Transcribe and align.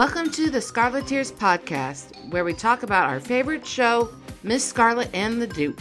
Welcome 0.00 0.30
to 0.30 0.48
the 0.48 0.60
Scarleteers 0.60 1.30
podcast, 1.30 2.16
where 2.30 2.42
we 2.42 2.54
talk 2.54 2.84
about 2.84 3.10
our 3.10 3.20
favorite 3.20 3.66
show, 3.66 4.08
Miss 4.42 4.64
Scarlet 4.64 5.10
and 5.12 5.42
the 5.42 5.46
Duke. 5.46 5.78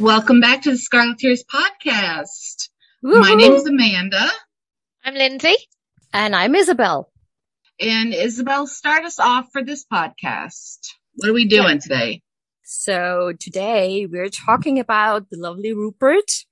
Welcome 0.00 0.40
back 0.40 0.62
to 0.62 0.70
the 0.70 0.78
Scarleteers 0.78 1.40
podcast. 1.44 2.70
Woo-hoo. 3.02 3.20
My 3.20 3.34
name 3.34 3.52
is 3.52 3.66
Amanda, 3.66 4.26
I'm 5.04 5.16
Lindsay. 5.16 5.52
And 6.14 6.34
I'm 6.34 6.54
Isabel. 6.54 7.12
and 7.78 8.14
Isabel, 8.14 8.66
start 8.66 9.04
us 9.04 9.18
off 9.18 9.50
for 9.52 9.62
this 9.62 9.84
podcast. 9.84 10.78
What 11.16 11.28
are 11.28 11.34
we 11.34 11.46
doing 11.46 11.78
today? 11.78 12.22
So 12.64 13.34
today 13.38 14.06
we're 14.10 14.30
talking 14.30 14.78
about 14.78 15.28
the 15.28 15.36
lovely 15.36 15.74
Rupert 15.74 16.46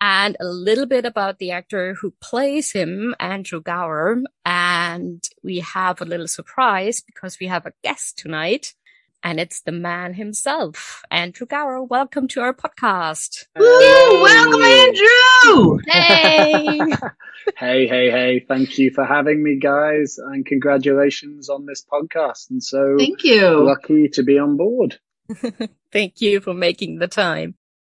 and 0.00 0.36
a 0.40 0.46
little 0.46 0.86
bit 0.86 1.04
about 1.04 1.38
the 1.38 1.50
actor 1.50 1.94
who 1.94 2.14
plays 2.20 2.72
him, 2.72 3.14
Andrew 3.20 3.60
Gower. 3.60 4.22
And 4.44 5.22
we 5.42 5.60
have 5.60 6.00
a 6.00 6.06
little 6.06 6.28
surprise 6.28 7.00
because 7.00 7.38
we 7.38 7.46
have 7.46 7.66
a 7.66 7.72
guest 7.82 8.18
tonight 8.18 8.74
and 9.22 9.38
it's 9.38 9.60
the 9.60 9.72
man 9.72 10.14
himself, 10.14 11.02
Andrew 11.10 11.46
Gower. 11.46 11.82
Welcome 11.82 12.28
to 12.28 12.40
our 12.40 12.54
podcast. 12.54 13.46
Woo! 13.58 14.22
Welcome, 14.22 14.62
Andrew! 14.62 15.78
Hey! 15.86 16.78
hey, 17.56 17.86
hey, 17.86 18.10
hey. 18.10 18.44
Thank 18.46 18.78
you 18.78 18.90
for 18.90 19.04
having 19.04 19.42
me, 19.42 19.58
guys, 19.58 20.18
and 20.18 20.44
congratulations 20.44 21.48
on 21.48 21.66
this 21.66 21.84
podcast. 21.84 22.50
And 22.50 22.62
so 22.62 22.96
Thank 22.98 23.24
you. 23.24 23.64
lucky 23.64 24.08
to 24.10 24.22
be 24.22 24.38
on 24.38 24.56
board. 24.56 24.98
Thank 25.92 26.20
you 26.20 26.40
for 26.40 26.54
making 26.54 26.98
the 26.98 27.08
time. 27.08 27.54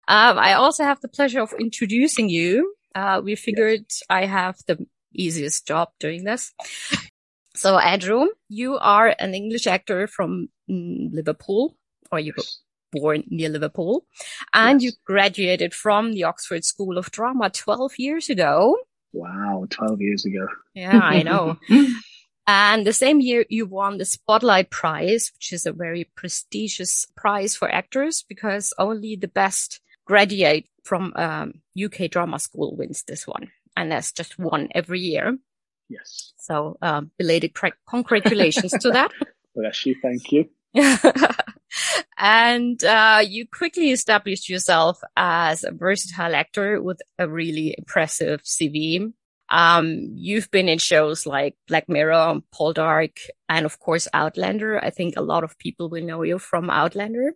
Um, 0.09 0.39
I 0.39 0.55
also 0.55 0.85
have 0.85 1.01
the 1.01 1.09
pleasure 1.09 1.41
of 1.41 1.53
introducing 1.59 2.29
you. 2.29 2.75
Uh, 2.95 3.21
we 3.25 3.35
figured 3.35 3.87
I 4.11 4.27
have 4.27 4.57
the 4.67 4.87
easiest 5.15 5.67
job 5.67 5.89
doing 5.99 6.25
this. 6.25 6.53
So, 7.55 7.79
Andrew, 7.79 8.27
you 8.49 8.77
are 8.79 9.15
an 9.19 9.35
English 9.35 9.67
actor 9.67 10.07
from 10.07 10.49
mm, 10.69 11.13
Liverpool, 11.13 11.77
or 12.11 12.19
you 12.21 12.33
were 12.37 12.45
born 12.93 13.25
near 13.29 13.49
Liverpool, 13.49 14.07
and 14.53 14.83
Yes. 14.83 14.93
you 14.93 14.99
graduated 15.05 15.75
from 15.75 16.13
the 16.13 16.25
Oxford 16.25 16.65
School 16.65 16.99
of 16.99 17.11
Drama 17.11 17.51
12 17.51 17.93
years 17.99 18.29
ago. 18.29 18.77
Wow, 19.13 19.67
12 19.71 20.01
years 20.01 20.25
ago. 20.25 20.47
Yeah, 20.75 20.99
I 21.01 21.23
know. 21.23 21.59
And 22.47 22.87
the 22.87 22.93
same 22.93 23.21
year 23.21 23.47
you 23.49 23.65
won 23.65 23.97
the 23.97 24.05
Spotlight 24.05 24.69
Prize, 24.69 25.33
which 25.35 25.51
is 25.53 25.65
a 25.65 25.73
very 25.73 26.11
prestigious 26.15 27.07
prize 27.17 27.57
for 27.57 27.71
actors 27.71 28.23
because 28.29 28.75
only 28.79 29.17
the 29.17 29.29
best 29.29 29.81
graduate 30.05 30.67
from 30.85 31.13
um, 31.17 31.55
UK 31.83 32.11
drama 32.11 32.39
school 32.39 32.77
wins 32.77 33.05
this 33.05 33.27
one. 33.27 33.51
And 33.77 33.91
that's 33.91 34.13
just 34.13 34.39
one 34.39 34.69
every 34.75 35.01
year. 35.01 35.37
Yes. 35.89 36.33
So, 36.37 36.77
um, 36.81 37.11
belated 37.19 37.55
cra- 37.55 37.73
congratulations 37.89 38.73
to 38.73 38.91
that. 38.91 39.11
Bless 39.55 39.87
you. 39.87 39.97
Thank 40.01 40.33
you. 40.33 40.49
and 42.19 42.83
uh, 42.85 43.23
you 43.27 43.47
quickly 43.47 43.91
established 43.91 44.49
yourself 44.49 45.01
as 45.17 45.65
a 45.65 45.73
versatile 45.73 46.35
actor 46.35 46.81
with 46.81 47.01
a 47.19 47.29
really 47.29 47.75
impressive 47.77 48.43
CV. 48.43 49.13
Um, 49.51 50.11
you've 50.15 50.51
been 50.51 50.69
in 50.69 50.79
shows 50.79 51.27
like 51.27 51.55
Black 51.69 51.89
Mirror, 51.89 52.41
Poldark, 52.53 53.19
and 53.49 53.67
of 53.67 53.79
course 53.79 54.09
Outlander. 54.13 54.83
I 54.83 54.91
think 54.91 55.17
a 55.17 55.23
lot 55.23 55.45
of 55.45 55.59
people 55.59 55.89
will 55.89 56.05
know 56.05 56.23
you 56.23 56.39
from 56.39 56.71
Outlander. 56.71 57.35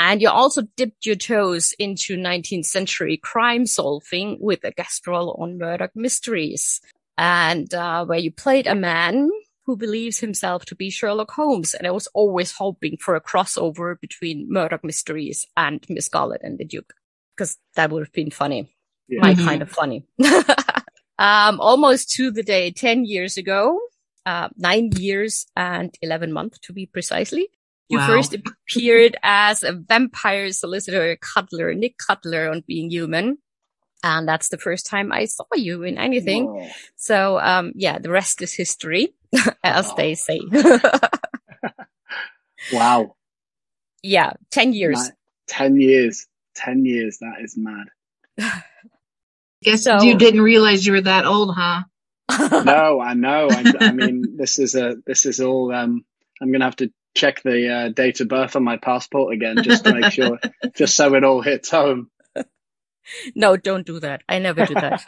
And 0.00 0.22
you 0.22 0.30
also 0.30 0.62
dipped 0.78 1.04
your 1.04 1.14
toes 1.14 1.74
into 1.78 2.16
19th 2.16 2.64
century 2.64 3.18
crime 3.18 3.66
solving 3.66 4.38
with 4.40 4.64
a 4.64 4.70
guest 4.70 5.06
role 5.06 5.36
on 5.38 5.58
Murdoch 5.58 5.90
Mysteries, 5.94 6.80
and 7.18 7.72
uh, 7.74 8.06
where 8.06 8.18
you 8.18 8.32
played 8.32 8.66
a 8.66 8.74
man 8.74 9.28
who 9.66 9.76
believes 9.76 10.18
himself 10.18 10.64
to 10.64 10.74
be 10.74 10.88
Sherlock 10.88 11.30
Holmes. 11.32 11.74
And 11.74 11.86
I 11.86 11.90
was 11.90 12.06
always 12.14 12.50
hoping 12.52 12.96
for 12.96 13.14
a 13.14 13.20
crossover 13.20 14.00
between 14.00 14.46
Murdoch 14.50 14.82
Mysteries 14.82 15.46
and 15.54 15.84
Miss 15.90 16.06
Scarlet 16.06 16.40
and 16.42 16.56
the 16.58 16.64
Duke, 16.64 16.94
because 17.36 17.58
that 17.76 17.90
would 17.90 18.02
have 18.02 18.12
been 18.12 18.30
funny. 18.30 18.74
Yeah. 19.06 19.20
My 19.20 19.34
Mhm. 19.34 19.44
kind 19.44 19.60
of 19.60 19.70
funny. 19.70 20.06
um, 21.18 21.60
almost 21.60 22.10
to 22.12 22.30
the 22.30 22.42
day 22.42 22.70
10 22.70 23.04
years 23.04 23.36
ago, 23.36 23.78
uh, 24.24 24.48
nine 24.56 24.92
years 24.96 25.44
and 25.56 25.94
11 26.00 26.32
months 26.32 26.58
to 26.60 26.72
be 26.72 26.86
precisely. 26.86 27.48
You 27.90 27.98
Wow. 27.98 28.06
first 28.06 28.34
appeared 28.34 29.16
as 29.22 29.62
a 29.64 29.72
vampire 29.72 30.52
solicitor 30.52 31.16
Cutler, 31.20 31.74
Nick 31.74 31.98
Cutler 31.98 32.48
on 32.48 32.62
Being 32.66 32.88
Human. 32.90 33.38
And 34.02 34.26
that's 34.26 34.48
the 34.48 34.56
first 34.58 34.86
time 34.86 35.12
I 35.12 35.26
saw 35.26 35.44
you 35.54 35.82
in 35.82 35.98
anything. 35.98 36.46
Whoa. 36.46 36.68
So, 36.96 37.38
um, 37.40 37.72
yeah, 37.74 37.98
the 37.98 38.08
rest 38.08 38.40
is 38.42 38.54
history, 38.54 39.12
as 39.64 39.92
they 39.94 40.14
say. 40.14 40.40
Wow. 42.72 43.16
yeah, 44.02 44.34
10 44.50 44.72
years. 44.74 45.08
Ni- 45.08 45.14
10 45.48 45.80
years. 45.80 46.26
10 46.56 46.84
years. 46.84 47.18
That 47.18 47.40
is 47.42 47.56
mad. 47.56 47.88
Guess 49.62 49.84
So- 49.84 50.02
you 50.02 50.16
didn't 50.18 50.42
realize 50.42 50.86
you 50.86 50.92
were 50.92 51.00
that 51.00 51.24
old, 51.26 51.54
huh? 51.56 51.82
No, 52.64 53.00
I 53.00 53.14
know. 53.14 53.48
I, 53.50 53.64
I 53.80 53.92
mean, 53.92 54.36
this 54.36 54.58
is 54.60 54.74
a, 54.76 54.96
this 55.06 55.26
is 55.26 55.40
all, 55.40 55.72
um, 55.74 56.04
I'm 56.40 56.48
going 56.52 56.60
to 56.60 56.66
have 56.66 56.76
to 56.76 56.92
check 57.14 57.42
the 57.42 57.68
uh, 57.68 57.88
date 57.88 58.20
of 58.20 58.28
birth 58.28 58.56
on 58.56 58.64
my 58.64 58.76
passport 58.76 59.34
again 59.34 59.62
just 59.62 59.84
to 59.84 59.94
make 59.94 60.12
sure, 60.12 60.38
just 60.74 60.96
so 60.96 61.14
it 61.14 61.24
all 61.24 61.40
hits 61.40 61.70
home. 61.70 62.10
no, 63.34 63.56
don't 63.56 63.86
do 63.86 64.00
that. 64.00 64.22
I 64.28 64.38
never 64.38 64.66
do 64.66 64.74
that. 64.74 65.04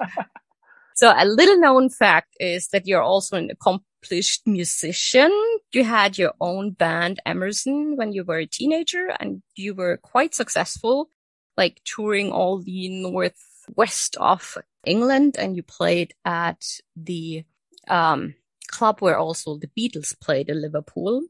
so 0.95 1.13
a 1.17 1.25
little 1.25 1.59
known 1.59 1.89
fact 1.89 2.37
is 2.41 2.69
that 2.69 2.87
you're 2.87 3.03
also 3.03 3.37
an 3.37 3.51
accomplished 3.51 4.47
musician. 4.47 5.33
You 5.73 5.85
had 5.85 6.19
your 6.19 6.33
own 6.41 6.73
band, 6.73 7.21
Emerson, 7.25 7.97
when 7.97 8.13
you 8.13 8.25
were 8.25 8.39
a 8.39 8.47
teenager 8.47 9.09
and 9.21 9.43
you 9.55 9.75
were 9.75 9.97
quite 9.99 10.35
successful, 10.35 11.11
like 11.57 11.81
touring 11.85 12.33
all 12.33 12.59
the 12.59 12.89
northwest 12.89 14.17
of 14.17 14.59
England 14.85 15.37
and 15.39 15.57
you 15.57 15.63
played 15.63 16.15
at 16.25 16.65
the, 16.97 17.45
um, 17.89 18.35
club 18.73 19.01
where 19.01 19.19
also 19.19 19.57
the 19.57 19.71
Beatles 19.79 20.19
played 20.19 20.49
in 20.49 20.61
Liverpool. 20.61 21.23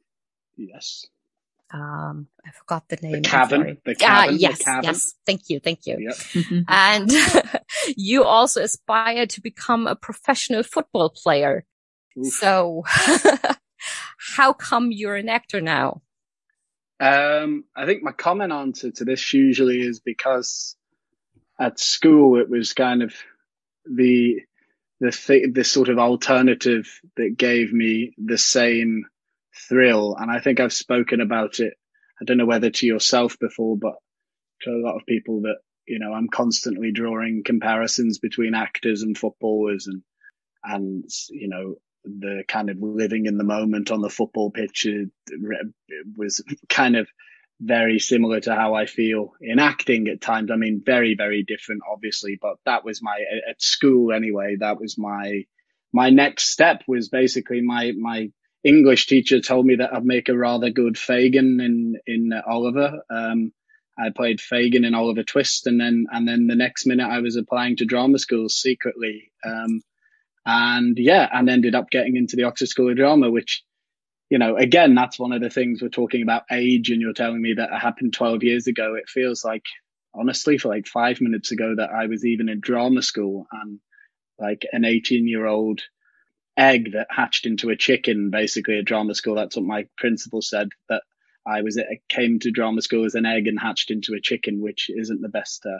Yes. 0.56 1.06
Um, 1.74 2.26
I 2.46 2.50
forgot 2.50 2.88
the 2.88 2.96
name. 3.02 3.14
I'm 3.16 3.22
Cavern. 3.22 3.60
sorry. 3.60 3.80
The 3.84 3.92
Ah, 3.92 4.22
Cavern, 4.22 4.34
the 4.34 4.40
yes, 4.40 4.58
Cavern. 4.62 4.84
yes. 4.84 5.14
Thank 5.24 5.48
you. 5.48 5.58
Thank 5.60 5.86
you. 5.86 5.96
Yep. 6.34 6.64
And 6.68 7.10
you 7.96 8.24
also 8.24 8.62
aspire 8.62 9.26
to 9.26 9.40
become 9.40 9.86
a 9.86 9.96
professional 9.96 10.62
football 10.62 11.08
player. 11.10 11.64
Oof. 12.18 12.26
So 12.34 12.84
how 14.36 14.52
come 14.52 14.92
you're 14.92 15.16
an 15.16 15.28
actor 15.30 15.60
now? 15.60 16.02
Um, 17.00 17.64
I 17.74 17.86
think 17.86 18.02
my 18.02 18.12
common 18.12 18.52
answer 18.52 18.90
to 18.92 19.04
this 19.04 19.32
usually 19.32 19.80
is 19.80 19.98
because 20.00 20.76
at 21.58 21.80
school 21.80 22.38
it 22.38 22.48
was 22.48 22.74
kind 22.74 23.02
of 23.02 23.14
the 23.84 24.40
the 25.00 25.10
th- 25.10 25.52
the 25.52 25.64
sort 25.64 25.88
of 25.88 25.98
alternative 25.98 27.00
that 27.16 27.34
gave 27.36 27.72
me 27.72 28.14
the 28.18 28.38
same 28.38 29.06
thrill, 29.68 30.16
and 30.18 30.30
I 30.30 30.40
think 30.40 30.60
I've 30.60 30.72
spoken 30.72 31.20
about 31.20 31.60
it. 31.60 31.74
I 32.20 32.24
don't 32.24 32.38
know 32.38 32.46
whether 32.46 32.70
to 32.70 32.86
yourself 32.86 33.38
before, 33.38 33.76
but 33.76 33.94
to 34.62 34.70
a 34.70 34.82
lot 34.84 34.96
of 34.96 35.06
people 35.06 35.42
that 35.42 35.56
you 35.86 35.98
know, 35.98 36.12
I'm 36.12 36.28
constantly 36.28 36.92
drawing 36.92 37.42
comparisons 37.44 38.18
between 38.18 38.54
actors 38.54 39.02
and 39.02 39.18
footballers, 39.18 39.86
and 39.86 40.02
and 40.64 41.04
you 41.30 41.48
know 41.48 41.74
the 42.04 42.44
kind 42.48 42.70
of 42.70 42.78
living 42.80 43.26
in 43.26 43.36
the 43.36 43.44
moment 43.44 43.90
on 43.90 44.00
the 44.00 44.10
football 44.10 44.50
pitch 44.50 44.86
was 46.16 46.42
kind 46.68 46.96
of 46.96 47.08
very 47.60 48.00
similar 48.00 48.40
to 48.40 48.54
how 48.54 48.74
I 48.74 48.86
feel 48.86 49.32
in 49.40 49.60
acting 49.60 50.08
at 50.08 50.20
times. 50.20 50.50
I 50.50 50.56
mean, 50.56 50.82
very, 50.84 51.14
very 51.16 51.44
different, 51.44 51.82
obviously, 51.88 52.38
but 52.42 52.56
that 52.66 52.84
was 52.84 53.00
my, 53.00 53.16
at 53.48 53.62
school 53.62 54.12
anyway, 54.12 54.56
that 54.58 54.80
was 54.80 54.98
my, 54.98 55.44
my 55.92 56.10
next 56.10 56.48
step 56.48 56.82
was 56.88 57.08
basically 57.08 57.60
my, 57.60 57.92
my 57.96 58.32
English 58.64 59.06
teacher 59.06 59.40
told 59.40 59.66
me 59.66 59.76
that 59.76 59.92
I'd 59.92 60.04
make 60.04 60.28
a 60.28 60.36
rather 60.36 60.70
good 60.70 60.94
Fagin 60.94 61.60
in, 61.60 61.96
in 62.06 62.32
Oliver. 62.46 63.02
Um, 63.10 63.52
I 63.98 64.10
played 64.10 64.40
Fagin 64.40 64.84
in 64.84 64.94
Oliver 64.94 65.22
Twist 65.22 65.66
and 65.66 65.80
then, 65.80 66.06
and 66.10 66.26
then 66.26 66.46
the 66.46 66.54
next 66.54 66.86
minute 66.86 67.06
I 67.06 67.20
was 67.20 67.36
applying 67.36 67.76
to 67.76 67.84
drama 67.84 68.18
schools 68.18 68.54
secretly. 68.54 69.32
Um, 69.44 69.82
and 70.46 70.96
yeah, 70.98 71.28
and 71.32 71.48
ended 71.48 71.74
up 71.74 71.90
getting 71.90 72.16
into 72.16 72.36
the 72.36 72.44
Oxford 72.44 72.68
School 72.68 72.90
of 72.90 72.96
Drama, 72.96 73.30
which, 73.30 73.62
you 74.30 74.38
know, 74.38 74.56
again, 74.56 74.94
that's 74.94 75.18
one 75.18 75.32
of 75.32 75.40
the 75.40 75.50
things 75.50 75.82
we're 75.82 75.88
talking 75.88 76.22
about 76.22 76.44
age. 76.50 76.90
And 76.90 77.00
you're 77.00 77.12
telling 77.12 77.40
me 77.40 77.54
that 77.54 77.70
it 77.72 77.78
happened 77.78 78.14
12 78.14 78.42
years 78.42 78.66
ago. 78.66 78.94
It 78.94 79.08
feels 79.08 79.44
like, 79.44 79.64
honestly, 80.14 80.58
for 80.58 80.68
like 80.68 80.86
five 80.86 81.20
minutes 81.20 81.52
ago 81.52 81.74
that 81.76 81.90
I 81.90 82.06
was 82.06 82.24
even 82.24 82.48
in 82.48 82.60
drama 82.60 83.02
school 83.02 83.46
and 83.52 83.78
like 84.38 84.66
an 84.72 84.84
18 84.84 85.28
year 85.28 85.46
old 85.46 85.82
egg 86.56 86.92
that 86.92 87.08
hatched 87.10 87.46
into 87.46 87.70
a 87.70 87.76
chicken, 87.76 88.30
basically 88.30 88.78
at 88.78 88.84
drama 88.84 89.14
school. 89.14 89.34
That's 89.34 89.56
what 89.56 89.64
my 89.64 89.86
principal 89.96 90.42
said 90.42 90.68
that 90.88 91.02
I 91.46 91.62
was, 91.62 91.78
I 91.78 92.00
came 92.08 92.38
to 92.40 92.50
drama 92.50 92.82
school 92.82 93.04
as 93.04 93.14
an 93.14 93.26
egg 93.26 93.46
and 93.46 93.58
hatched 93.58 93.90
into 93.90 94.14
a 94.14 94.20
chicken, 94.20 94.60
which 94.60 94.90
isn't 94.90 95.20
the 95.20 95.28
best, 95.28 95.64
uh, 95.66 95.78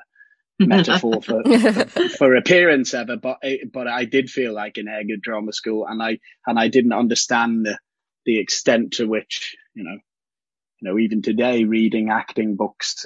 metaphor 0.59 1.21
for, 1.23 1.43
for, 1.43 2.09
for 2.09 2.37
appearance 2.37 2.95
ever, 2.95 3.17
but 3.17 3.39
but 3.73 3.89
I 3.89 4.05
did 4.05 4.31
feel 4.31 4.53
like 4.53 4.77
an 4.77 4.89
egg 4.89 5.11
at 5.11 5.21
drama 5.21 5.53
school, 5.53 5.87
and 5.87 6.03
I 6.03 6.19
and 6.47 6.59
I 6.59 6.69
didn't 6.69 6.93
understand 6.93 7.67
the 7.67 7.79
the 8.27 8.39
extent 8.39 8.95
to 8.95 9.07
which 9.07 9.57
you 9.75 9.85
know 9.85 9.99
you 10.81 10.91
know 10.91 10.99
even 10.99 11.23
today 11.23 11.65
reading 11.65 12.11
acting 12.11 12.55
books 12.57 13.05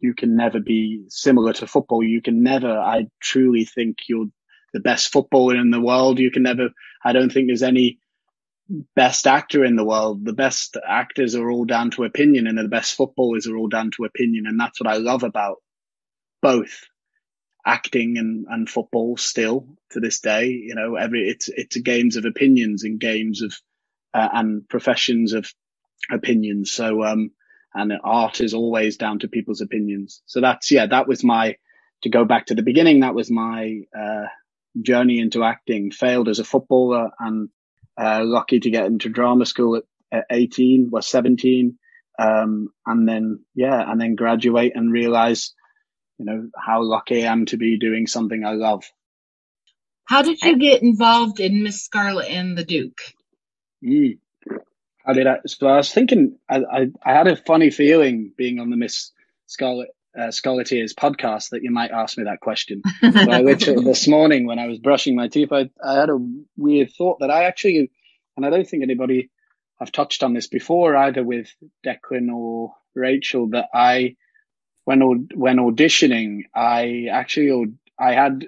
you 0.00 0.14
can 0.14 0.36
never 0.36 0.60
be 0.60 1.04
similar 1.08 1.52
to 1.54 1.66
football. 1.66 2.02
You 2.02 2.22
can 2.22 2.42
never. 2.42 2.70
I 2.70 3.06
truly 3.20 3.64
think 3.64 3.98
you're 4.08 4.26
the 4.72 4.80
best 4.80 5.12
footballer 5.12 5.56
in 5.56 5.70
the 5.70 5.80
world. 5.80 6.18
You 6.18 6.30
can 6.30 6.44
never. 6.44 6.70
I 7.04 7.12
don't 7.12 7.32
think 7.32 7.48
there's 7.48 7.62
any 7.62 7.98
best 8.96 9.26
actor 9.26 9.64
in 9.64 9.76
the 9.76 9.84
world. 9.84 10.24
The 10.24 10.32
best 10.32 10.76
actors 10.86 11.34
are 11.36 11.50
all 11.50 11.64
down 11.66 11.90
to 11.92 12.04
opinion, 12.04 12.46
and 12.46 12.58
the 12.58 12.68
best 12.68 12.96
footballers 12.96 13.46
are 13.48 13.56
all 13.56 13.68
down 13.68 13.90
to 13.96 14.04
opinion, 14.04 14.46
and 14.46 14.60
that's 14.60 14.80
what 14.80 14.90
I 14.90 14.96
love 14.98 15.22
about 15.24 15.58
both 16.42 16.84
acting 17.66 18.18
and, 18.18 18.46
and 18.50 18.68
football 18.70 19.16
still 19.18 19.68
to 19.92 20.00
this 20.00 20.20
day. 20.20 20.48
You 20.48 20.76
know, 20.76 20.96
every 20.96 21.28
it's 21.28 21.48
it's 21.48 21.76
games 21.78 22.16
of 22.16 22.26
opinions 22.26 22.84
and 22.84 23.00
games 23.00 23.42
of 23.42 23.54
uh, 24.14 24.28
and 24.32 24.68
professions 24.68 25.32
of 25.34 25.52
opinions. 26.10 26.72
So 26.72 27.04
um 27.04 27.32
and 27.74 27.92
art 28.04 28.40
is 28.40 28.54
always 28.54 28.96
down 28.98 29.20
to 29.20 29.28
people's 29.28 29.60
opinions. 29.60 30.22
So 30.26 30.40
that's 30.40 30.70
yeah, 30.72 30.86
that 30.86 31.08
was 31.08 31.24
my 31.24 31.56
to 32.02 32.10
go 32.10 32.24
back 32.24 32.46
to 32.46 32.54
the 32.54 32.62
beginning. 32.62 33.00
That 33.00 33.14
was 33.14 33.30
my 33.30 33.82
uh, 33.98 34.26
journey 34.80 35.18
into 35.18 35.44
acting. 35.44 35.90
Failed 35.90 36.28
as 36.28 36.38
a 36.38 36.44
footballer 36.44 37.10
and 37.18 37.48
uh, 37.96 38.22
lucky 38.24 38.60
to 38.60 38.70
get 38.70 38.86
into 38.86 39.08
drama 39.08 39.46
school 39.46 39.76
at, 39.76 39.84
at 40.12 40.26
18, 40.30 40.88
was 40.90 41.06
17. 41.06 41.78
Um, 42.18 42.68
and 42.86 43.08
then, 43.08 43.44
yeah, 43.54 43.90
and 43.90 44.00
then 44.00 44.14
graduate 44.14 44.72
and 44.74 44.92
realize 44.92 45.54
you 46.20 46.26
know, 46.26 46.50
how 46.54 46.82
lucky 46.82 47.24
I 47.24 47.32
am 47.32 47.46
to 47.46 47.56
be 47.56 47.78
doing 47.78 48.06
something 48.06 48.44
I 48.44 48.52
love. 48.52 48.84
How 50.04 50.20
did 50.20 50.42
you 50.42 50.58
get 50.58 50.82
involved 50.82 51.40
in 51.40 51.62
Miss 51.62 51.82
Scarlet 51.82 52.28
and 52.28 52.58
the 52.58 52.64
Duke? 52.64 52.98
Mm. 53.82 54.18
How 55.06 55.14
did 55.14 55.26
I? 55.26 55.38
So 55.46 55.66
I 55.66 55.76
was 55.76 55.90
thinking, 55.90 56.36
I, 56.46 56.58
I, 56.58 56.86
I 57.02 57.12
had 57.14 57.26
a 57.26 57.36
funny 57.36 57.70
feeling 57.70 58.34
being 58.36 58.60
on 58.60 58.68
the 58.68 58.76
Miss 58.76 59.12
Scarlet 59.46 59.88
uh, 60.18 60.28
Scarleteers 60.28 60.94
podcast 60.94 61.50
that 61.50 61.62
you 61.62 61.70
might 61.70 61.90
ask 61.90 62.18
me 62.18 62.24
that 62.24 62.40
question. 62.40 62.82
so 63.00 63.30
I 63.30 63.42
literally 63.42 63.84
this 63.84 64.08
morning 64.08 64.46
when 64.46 64.58
I 64.58 64.66
was 64.66 64.78
brushing 64.78 65.16
my 65.16 65.28
teeth, 65.28 65.52
I, 65.52 65.70
I 65.84 65.94
had 65.94 66.10
a 66.10 66.18
weird 66.56 66.92
thought 66.96 67.20
that 67.20 67.30
I 67.30 67.44
actually, 67.44 67.90
and 68.36 68.44
I 68.44 68.50
don't 68.50 68.68
think 68.68 68.82
anybody 68.82 69.30
I've 69.80 69.92
touched 69.92 70.22
on 70.22 70.34
this 70.34 70.46
before 70.46 70.96
either 70.96 71.22
with 71.22 71.48
Declan 71.84 72.30
or 72.32 72.74
Rachel, 72.94 73.48
that 73.50 73.68
I 73.72 74.16
when 74.84 75.28
when 75.34 75.56
auditioning, 75.56 76.42
I 76.54 77.06
actually 77.10 77.72
I 77.98 78.12
had 78.12 78.46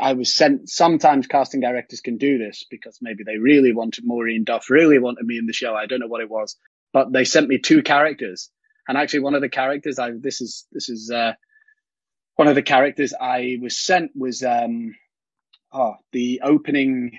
I 0.00 0.14
was 0.14 0.34
sent. 0.34 0.68
Sometimes 0.68 1.26
casting 1.26 1.60
directors 1.60 2.00
can 2.00 2.18
do 2.18 2.38
this 2.38 2.66
because 2.70 2.98
maybe 3.00 3.24
they 3.24 3.38
really 3.38 3.72
wanted 3.72 4.04
Maureen 4.04 4.44
Duff, 4.44 4.68
really 4.68 4.98
wanted 4.98 5.24
me 5.24 5.38
in 5.38 5.46
the 5.46 5.52
show. 5.52 5.74
I 5.74 5.86
don't 5.86 6.00
know 6.00 6.08
what 6.08 6.22
it 6.22 6.30
was, 6.30 6.56
but 6.92 7.12
they 7.12 7.24
sent 7.24 7.48
me 7.48 7.58
two 7.58 7.82
characters, 7.82 8.50
and 8.88 8.96
actually 8.96 9.20
one 9.20 9.34
of 9.34 9.40
the 9.40 9.48
characters 9.48 9.98
I 9.98 10.12
this 10.12 10.40
is 10.40 10.66
this 10.72 10.88
is 10.88 11.10
uh, 11.10 11.32
one 12.36 12.48
of 12.48 12.54
the 12.54 12.62
characters 12.62 13.14
I 13.18 13.58
was 13.60 13.76
sent 13.76 14.12
was 14.14 14.42
um 14.42 14.94
oh 15.72 15.94
the 16.12 16.40
opening 16.42 17.18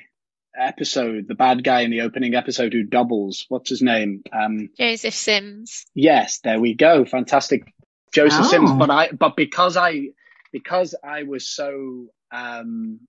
episode, 0.57 1.27
the 1.27 1.35
bad 1.35 1.63
guy 1.63 1.81
in 1.81 1.91
the 1.91 2.01
opening 2.01 2.35
episode 2.35 2.73
who 2.73 2.83
doubles. 2.83 3.45
What's 3.49 3.69
his 3.69 3.81
name? 3.81 4.23
Um, 4.33 4.69
Joseph 4.77 5.13
Sims. 5.13 5.85
Yes, 5.93 6.39
there 6.39 6.59
we 6.59 6.73
go. 6.73 7.05
Fantastic 7.05 7.71
Joseph 8.13 8.45
oh. 8.45 8.49
Sims, 8.49 8.71
but 8.73 8.89
I 8.89 9.11
but 9.11 9.35
because 9.35 9.77
I 9.77 10.09
because 10.51 10.95
I 11.03 11.23
was 11.23 11.47
so 11.47 12.07
um, 12.31 13.01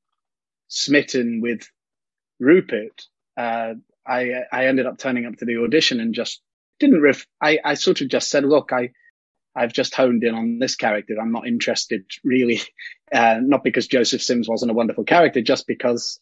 smitten 0.68 1.40
with 1.40 1.68
Rupert, 2.38 3.06
uh, 3.36 3.74
I 4.06 4.42
I 4.52 4.66
ended 4.66 4.86
up 4.86 4.98
turning 4.98 5.26
up 5.26 5.36
to 5.36 5.44
the 5.44 5.58
audition 5.58 6.00
and 6.00 6.14
just 6.14 6.42
didn't 6.78 7.00
riff. 7.00 7.26
I 7.40 7.58
I 7.64 7.74
sort 7.74 8.00
of 8.00 8.08
just 8.08 8.30
said, 8.30 8.44
look, 8.44 8.72
I 8.72 8.90
I've 9.54 9.72
just 9.72 9.94
honed 9.94 10.22
in 10.24 10.34
on 10.34 10.58
this 10.58 10.76
character. 10.76 11.16
I'm 11.20 11.32
not 11.32 11.46
interested 11.46 12.04
really, 12.24 12.60
uh, 13.12 13.38
not 13.42 13.64
because 13.64 13.88
Joseph 13.88 14.22
Sims 14.22 14.48
wasn't 14.48 14.70
a 14.70 14.74
wonderful 14.74 15.04
character, 15.04 15.42
just 15.42 15.66
because 15.66 16.20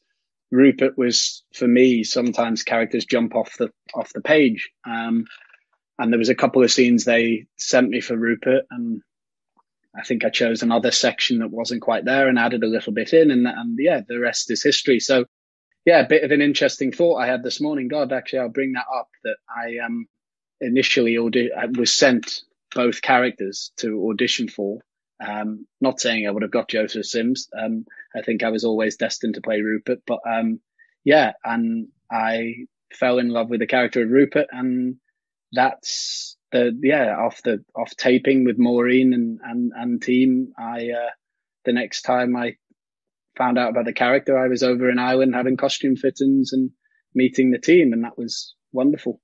Rupert 0.50 0.96
was 0.96 1.44
for 1.52 1.68
me. 1.68 2.04
Sometimes 2.04 2.62
characters 2.62 3.04
jump 3.04 3.34
off 3.34 3.56
the 3.58 3.70
off 3.94 4.12
the 4.12 4.20
page. 4.22 4.70
Um, 4.86 5.26
and 5.98 6.12
there 6.12 6.18
was 6.18 6.28
a 6.28 6.34
couple 6.34 6.62
of 6.62 6.70
scenes 6.70 7.04
they 7.04 7.46
sent 7.56 7.88
me 7.88 8.00
for 8.00 8.16
Rupert, 8.16 8.64
and 8.70 9.02
I 9.94 10.02
think 10.02 10.24
I 10.24 10.30
chose 10.30 10.62
another 10.62 10.90
section 10.90 11.38
that 11.38 11.50
wasn't 11.50 11.82
quite 11.82 12.04
there 12.04 12.28
and 12.28 12.38
added 12.38 12.62
a 12.62 12.68
little 12.68 12.92
bit 12.92 13.12
in, 13.12 13.30
and 13.30 13.46
and 13.46 13.78
yeah, 13.80 14.00
the 14.06 14.18
rest 14.18 14.50
is 14.50 14.62
history. 14.62 15.00
So 15.00 15.24
yeah, 15.84 16.00
a 16.00 16.08
bit 16.08 16.24
of 16.24 16.32
an 16.32 16.42
interesting 16.42 16.92
thought 16.92 17.16
I 17.16 17.26
had 17.26 17.42
this 17.42 17.60
morning. 17.60 17.88
God, 17.88 18.12
actually, 18.12 18.40
I'll 18.40 18.48
bring 18.48 18.72
that 18.72 18.86
up. 18.94 19.08
That 19.24 19.36
I 19.48 19.84
um 19.84 20.06
initially 20.60 21.16
audi- 21.16 21.50
was 21.76 21.92
sent 21.92 22.42
both 22.74 23.02
characters 23.02 23.72
to 23.78 24.08
audition 24.10 24.48
for. 24.48 24.80
Um, 25.24 25.66
not 25.80 26.00
saying 26.00 26.26
I 26.26 26.30
would 26.30 26.42
have 26.42 26.50
got 26.50 26.68
Joseph 26.68 27.06
Sims. 27.06 27.48
Um, 27.58 27.86
I 28.14 28.22
think 28.22 28.42
I 28.42 28.50
was 28.50 28.64
always 28.64 28.96
destined 28.96 29.34
to 29.34 29.40
play 29.40 29.60
Rupert, 29.60 30.00
but 30.06 30.20
um, 30.28 30.60
yeah, 31.04 31.32
and 31.44 31.88
I 32.10 32.66
fell 32.92 33.18
in 33.18 33.28
love 33.28 33.48
with 33.48 33.60
the 33.60 33.66
character 33.66 34.02
of 34.02 34.10
Rupert 34.10 34.48
and 34.50 34.96
that's 35.52 36.36
the 36.52 36.78
yeah 36.82 37.16
off 37.16 37.42
the 37.42 37.64
off 37.74 37.96
taping 37.96 38.44
with 38.44 38.58
Maureen 38.58 39.12
and 39.14 39.40
and 39.42 39.72
and 39.74 40.02
team. 40.02 40.52
I 40.58 40.90
uh, 40.90 41.10
the 41.64 41.72
next 41.72 42.02
time 42.02 42.36
I 42.36 42.56
found 43.36 43.58
out 43.58 43.70
about 43.70 43.84
the 43.84 43.92
character, 43.92 44.38
I 44.38 44.48
was 44.48 44.62
over 44.62 44.90
in 44.90 44.98
Ireland 44.98 45.34
having 45.34 45.56
costume 45.56 45.96
fittings 45.96 46.52
and 46.52 46.70
meeting 47.14 47.50
the 47.50 47.58
team, 47.58 47.92
and 47.92 48.04
that 48.04 48.18
was 48.18 48.54
wonderful. 48.72 49.20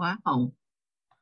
Wow. 0.00 0.52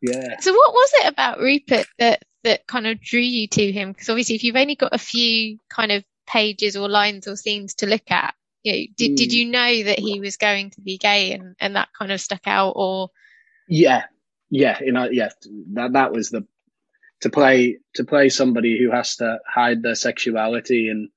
Yeah. 0.00 0.38
So 0.40 0.52
what 0.52 0.72
was 0.72 0.90
it 0.94 1.12
about 1.12 1.40
Rupert 1.40 1.86
that 1.98 2.22
that 2.44 2.66
kind 2.66 2.86
of 2.86 3.00
drew 3.00 3.20
you 3.20 3.48
to 3.48 3.72
him? 3.72 3.92
Because 3.92 4.08
obviously, 4.08 4.36
if 4.36 4.44
you've 4.44 4.56
only 4.56 4.76
got 4.76 4.94
a 4.94 4.98
few 4.98 5.58
kind 5.68 5.90
of 5.90 6.04
pages 6.26 6.76
or 6.76 6.88
lines 6.88 7.26
or 7.26 7.36
scenes 7.36 7.74
to 7.76 7.86
look 7.86 8.10
at, 8.10 8.34
you 8.62 8.72
know, 8.72 8.86
did 8.96 9.12
mm. 9.12 9.16
did 9.16 9.32
you 9.32 9.46
know 9.46 9.82
that 9.84 9.98
he 9.98 10.20
was 10.20 10.36
going 10.36 10.70
to 10.70 10.80
be 10.80 10.98
gay 10.98 11.32
and 11.32 11.56
and 11.58 11.74
that 11.76 11.88
kind 11.98 12.12
of 12.12 12.20
stuck 12.20 12.46
out, 12.46 12.74
or 12.76 13.10
yeah, 13.68 14.04
yeah, 14.50 14.78
you 14.80 14.92
know, 14.92 15.08
yeah, 15.10 15.30
that 15.74 15.94
that 15.94 16.12
was 16.12 16.30
the 16.30 16.46
to 17.22 17.30
play 17.30 17.78
to 17.94 18.04
play 18.04 18.28
somebody 18.28 18.78
who 18.78 18.92
has 18.92 19.16
to 19.16 19.38
hide 19.46 19.82
their 19.82 19.96
sexuality 19.96 20.88
in 20.88 21.08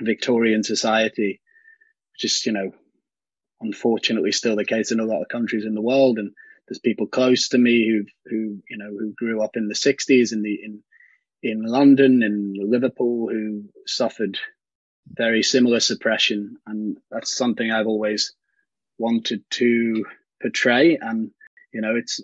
Victorian 0.00 0.62
society, 0.62 1.42
which 2.12 2.24
is 2.24 2.46
you 2.46 2.52
know, 2.52 2.72
unfortunately 3.60 4.32
still 4.32 4.56
the 4.56 4.64
case 4.64 4.92
in 4.92 5.00
a 5.00 5.04
lot 5.04 5.20
of 5.20 5.28
countries 5.28 5.66
in 5.66 5.74
the 5.74 5.82
world. 5.82 6.18
And 6.18 6.32
there's 6.68 6.78
people 6.78 7.06
close 7.06 7.48
to 7.48 7.58
me 7.58 7.88
who 7.88 8.04
who 8.30 8.62
you 8.68 8.76
know 8.76 8.90
who 8.90 9.12
grew 9.12 9.42
up 9.42 9.56
in 9.56 9.68
the 9.68 9.74
'60s 9.74 10.32
in 10.32 10.42
the 10.42 10.58
in 10.62 10.82
in 11.42 11.62
London 11.62 12.22
and 12.22 12.56
Liverpool 12.56 13.28
who 13.28 13.64
suffered 13.86 14.38
very 15.06 15.42
similar 15.42 15.80
suppression, 15.80 16.56
and 16.66 16.98
that's 17.10 17.36
something 17.36 17.70
I've 17.70 17.86
always 17.86 18.34
wanted 18.98 19.42
to 19.50 20.04
portray. 20.40 20.98
And 21.00 21.30
you 21.72 21.80
know, 21.80 21.96
it's 21.96 22.20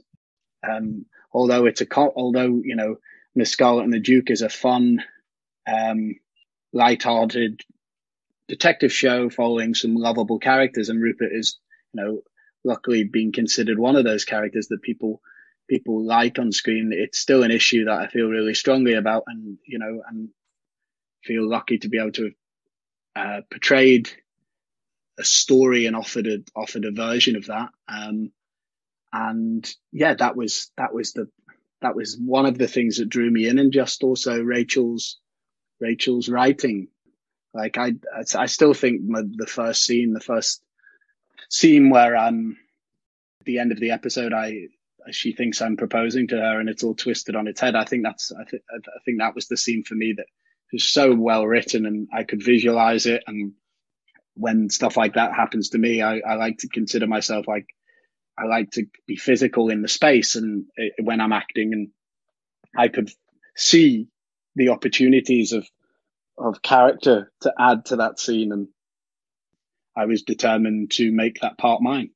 um, 0.67 1.07
although 1.33 1.67
it's 1.67 1.81
a 1.81 1.87
although 1.97 2.61
you 2.65 2.77
know 2.77 2.97
Miss 3.35 3.51
Scarlet 3.51 3.85
and 3.85 3.93
the 3.93 4.01
Duke 4.01 4.31
is 4.31 4.43
a 4.43 4.49
fun, 4.49 5.03
um, 5.67 6.17
light-hearted 6.73 7.61
detective 8.49 8.93
show 8.93 9.31
following 9.31 9.75
some 9.75 9.95
lovable 9.95 10.39
characters, 10.39 10.89
and 10.89 11.01
Rupert 11.01 11.31
is 11.33 11.59
you 11.93 12.03
know 12.03 12.21
luckily 12.65 13.05
being 13.05 13.33
considered 13.33 13.79
one 13.79 13.97
of 13.97 14.05
those 14.05 14.25
characters 14.25 14.69
that 14.69 14.83
people 14.83 15.21
people 15.69 16.05
like 16.05 16.39
on 16.39 16.53
screen. 16.53 16.91
It's 16.93 17.19
still 17.19 17.43
an 17.43 17.51
issue 17.51 17.85
that 17.85 17.99
I 17.99 18.09
feel 18.09 18.27
really 18.29 18.55
strongly 18.55 18.95
about, 18.95 19.25
and 19.27 19.59
you 19.67 19.79
know, 19.79 20.03
and 20.09 20.29
feel 21.25 21.49
lucky 21.49 21.79
to 21.79 21.89
be 21.89 21.99
able 21.99 22.13
to 22.13 22.33
have 23.15 23.27
uh, 23.27 23.41
portrayed 23.51 24.11
a 25.19 25.25
story 25.25 25.87
and 25.87 25.97
offered 25.97 26.27
a 26.27 26.39
offered 26.57 26.85
a 26.85 26.93
version 26.93 27.37
of 27.37 27.47
that. 27.47 27.71
Um, 27.89 28.33
and 29.13 29.69
yeah, 29.93 30.15
that 30.15 30.37
was 30.37 30.71
that 30.77 30.95
was 30.95 31.13
the 31.13 31.29
that 31.83 31.97
was 31.97 32.19
one 32.19 32.47
of 32.47 32.59
the 32.59 32.69
things 32.69 32.99
that 32.99 33.09
drew 33.09 33.31
me 33.31 33.49
in, 33.49 33.59
and 33.59 33.73
just 33.73 34.03
also 34.03 34.43
Rachel's 34.43 35.19
Rachel's 35.81 36.29
writing. 36.29 36.89
Like 37.53 37.79
I, 37.79 37.95
I 38.37 38.47
still 38.47 38.75
think 38.75 39.03
my, 39.03 39.23
the 39.25 39.47
first 39.47 39.85
scene, 39.85 40.13
the 40.13 40.21
first 40.21 40.63
scene 41.51 41.91
where 41.91 42.17
um, 42.17 42.57
at 43.41 43.47
the 43.47 43.59
end 43.59 43.73
of 43.73 43.81
the 43.81 43.91
episode, 43.91 44.33
I 44.33 44.69
she 45.11 45.33
thinks 45.33 45.61
I'm 45.61 45.77
proposing 45.77 46.29
to 46.29 46.37
her, 46.37 46.61
and 46.61 46.69
it's 46.69 46.83
all 46.83 46.95
twisted 46.95 47.37
on 47.37 47.49
its 47.49 47.61
head. 47.61 47.75
I 47.75 47.85
think 47.85 48.05
that's 48.05 48.33
I, 48.33 48.45
th- 48.49 48.63
I 48.73 48.99
think 49.05 49.19
that 49.19 49.35
was 49.35 49.49
the 49.49 49.57
scene 49.57 49.85
for 49.85 49.95
me 49.95 50.15
that 50.17 50.27
was 50.73 50.85
so 50.85 51.15
well 51.15 51.47
written, 51.47 51.85
and 51.87 52.09
I 52.13 52.25
could 52.25 52.43
visualize 52.43 53.07
it. 53.07 53.23
And 53.27 53.53
when 54.35 54.71
stuff 54.71 54.97
like 54.97 55.15
that 55.15 55.35
happens 55.35 55.71
to 55.71 55.79
me, 55.79 56.03
I, 56.03 56.21
I 56.21 56.35
like 56.35 56.59
to 56.59 56.69
consider 56.69 57.07
myself 57.07 57.47
like 57.47 57.67
I 58.39 58.47
like 58.47 58.71
to 58.73 58.87
be 59.07 59.17
physical 59.17 59.69
in 59.69 59.83
the 59.83 59.89
space 59.89 60.37
and 60.37 60.65
when 61.03 61.21
I'm 61.21 61.33
acting 61.33 61.73
and 61.73 61.89
I 62.77 62.89
could 62.89 63.11
see 63.57 64.09
the 64.55 64.71
opportunities 64.71 65.53
of 65.53 65.69
of 66.39 66.63
character 66.63 67.31
to 67.43 67.53
add 67.59 67.87
to 67.87 67.97
that 67.97 68.19
scene, 68.19 68.53
and 68.53 68.69
I 70.01 70.07
was 70.07 70.23
determined 70.23 70.93
to 70.93 71.13
make 71.13 71.41
that 71.41 71.59
part 71.59 71.83
mine. 71.83 72.11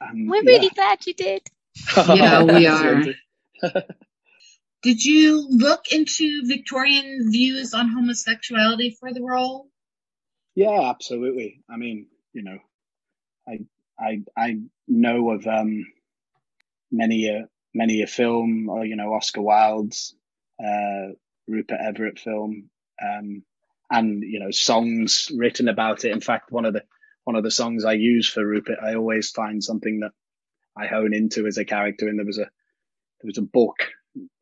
And, 0.00 0.30
We're 0.30 0.36
yeah. 0.44 0.50
really 0.50 0.68
glad 0.68 1.04
you 1.04 1.14
did. 1.14 1.42
yeah, 1.96 2.42
we 2.44 2.66
are. 2.68 3.02
Did 4.82 5.04
you 5.04 5.48
look 5.50 5.88
into 5.90 6.42
Victorian 6.46 7.32
views 7.32 7.74
on 7.74 7.88
homosexuality 7.88 8.96
for 9.00 9.12
the 9.12 9.22
role? 9.22 9.66
Yeah, 10.54 10.90
absolutely. 10.90 11.64
I 11.68 11.76
mean, 11.76 12.06
you 12.32 12.44
know, 12.44 12.58
I 13.48 13.58
I 13.98 14.22
I 14.36 14.60
know 14.86 15.32
of 15.32 15.44
um, 15.48 15.86
many 16.92 17.26
a 17.28 17.48
many 17.74 18.02
a 18.02 18.06
film, 18.06 18.68
or 18.68 18.84
you 18.84 18.94
know, 18.94 19.12
Oscar 19.12 19.42
Wilde's 19.42 20.14
uh, 20.64 21.14
Rupert 21.48 21.80
Everett 21.82 22.20
film, 22.20 22.70
um, 23.02 23.42
and 23.90 24.22
you 24.22 24.40
know, 24.40 24.50
songs 24.50 25.30
written 25.34 25.68
about 25.68 26.04
it. 26.04 26.12
In 26.12 26.20
fact, 26.20 26.50
one 26.50 26.64
of 26.64 26.72
the 26.72 26.82
one 27.24 27.36
of 27.36 27.42
the 27.42 27.50
songs 27.50 27.84
I 27.84 27.94
use 27.94 28.28
for 28.28 28.46
Rupert, 28.46 28.78
I 28.82 28.94
always 28.94 29.30
find 29.30 29.62
something 29.62 30.00
that 30.00 30.12
I 30.76 30.86
hone 30.86 31.14
into 31.14 31.46
as 31.46 31.58
a 31.58 31.64
character. 31.64 32.08
And 32.08 32.18
there 32.18 32.26
was 32.26 32.38
a 32.38 32.48
there 33.20 33.28
was 33.28 33.38
a 33.38 33.42
book. 33.42 33.76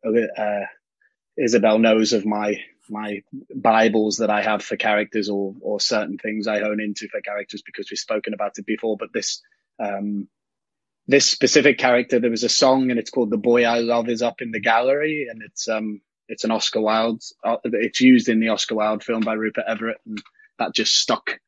Uh, 0.06 0.66
Isabel 1.36 1.78
knows 1.78 2.12
of 2.12 2.26
my 2.26 2.56
my 2.88 3.22
Bibles 3.54 4.18
that 4.18 4.30
I 4.30 4.42
have 4.42 4.62
for 4.62 4.76
characters 4.76 5.28
or 5.28 5.54
or 5.60 5.80
certain 5.80 6.18
things 6.18 6.46
I 6.46 6.60
hone 6.60 6.80
into 6.80 7.08
for 7.08 7.20
characters 7.20 7.62
because 7.64 7.90
we've 7.90 7.98
spoken 7.98 8.34
about 8.34 8.58
it 8.58 8.66
before. 8.66 8.96
But 8.96 9.12
this 9.12 9.42
um, 9.82 10.28
this 11.06 11.28
specific 11.28 11.78
character, 11.78 12.18
there 12.18 12.30
was 12.30 12.44
a 12.44 12.48
song 12.48 12.90
and 12.90 12.98
it's 12.98 13.10
called 13.10 13.30
"The 13.30 13.36
Boy 13.36 13.64
I 13.64 13.80
Love 13.80 14.08
Is 14.08 14.22
Up 14.22 14.40
in 14.40 14.50
the 14.52 14.60
Gallery," 14.60 15.28
and 15.30 15.42
it's 15.42 15.68
um 15.68 16.00
it's 16.28 16.44
an 16.44 16.50
Oscar 16.50 16.80
Wilde. 16.80 17.22
Uh, 17.44 17.56
it's 17.64 18.00
used 18.00 18.28
in 18.28 18.40
the 18.40 18.48
Oscar 18.48 18.74
Wilde 18.74 19.04
film 19.04 19.20
by 19.20 19.34
Rupert 19.34 19.64
Everett, 19.66 19.98
and 20.06 20.22
that 20.58 20.74
just 20.74 20.96
stuck 20.96 21.38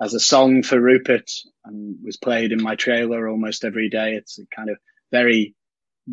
as 0.00 0.14
a 0.14 0.20
song 0.20 0.62
for 0.62 0.80
Rupert 0.80 1.30
and 1.64 1.96
was 2.02 2.16
played 2.16 2.52
in 2.52 2.62
my 2.62 2.74
trailer 2.74 3.28
almost 3.28 3.64
every 3.64 3.90
day. 3.90 4.14
It's 4.14 4.38
a 4.38 4.46
kind 4.54 4.70
of 4.70 4.78
very 5.10 5.54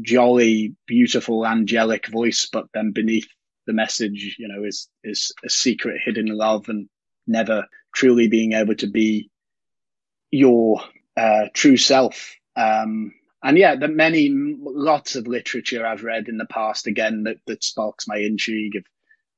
jolly, 0.02 0.76
beautiful, 0.86 1.46
angelic 1.46 2.08
voice, 2.08 2.50
but 2.52 2.68
then 2.74 2.92
beneath 2.92 3.28
the 3.66 3.74
message, 3.74 4.36
you 4.40 4.48
know, 4.48 4.64
is 4.64 4.90
is 5.04 5.32
a 5.44 5.50
secret 5.50 6.02
hidden 6.04 6.28
love 6.28 6.70
and 6.70 6.90
never 7.26 7.68
truly 7.94 8.28
being 8.28 8.54
able 8.54 8.76
to 8.76 8.88
be 8.88 9.30
your 10.32 10.82
uh, 11.16 11.46
true 11.54 11.78
self. 11.78 12.36
Um, 12.56 13.14
and 13.48 13.58
yeah, 13.58 13.78
the 13.78 13.88
many 13.88 14.30
lots 14.30 15.16
of 15.16 15.26
literature 15.26 15.88
I've 15.88 16.04
read 16.04 16.28
in 16.28 16.38
the 16.38 16.46
past 16.46 16.86
again 16.86 17.24
that 17.24 17.38
that 17.48 17.64
sparks 17.64 18.06
my 18.06 18.18
intrigue 18.18 18.76
of 18.76 18.84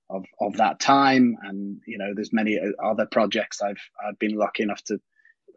of 0.09 0.25
of 0.41 0.57
that 0.57 0.79
time, 0.79 1.37
and 1.43 1.79
you 1.85 1.99
know, 1.99 2.13
there's 2.15 2.33
many 2.33 2.59
other 2.83 3.05
projects 3.05 3.61
I've 3.61 3.77
I've 4.03 4.17
been 4.17 4.35
lucky 4.35 4.63
enough 4.63 4.83
to 4.85 4.99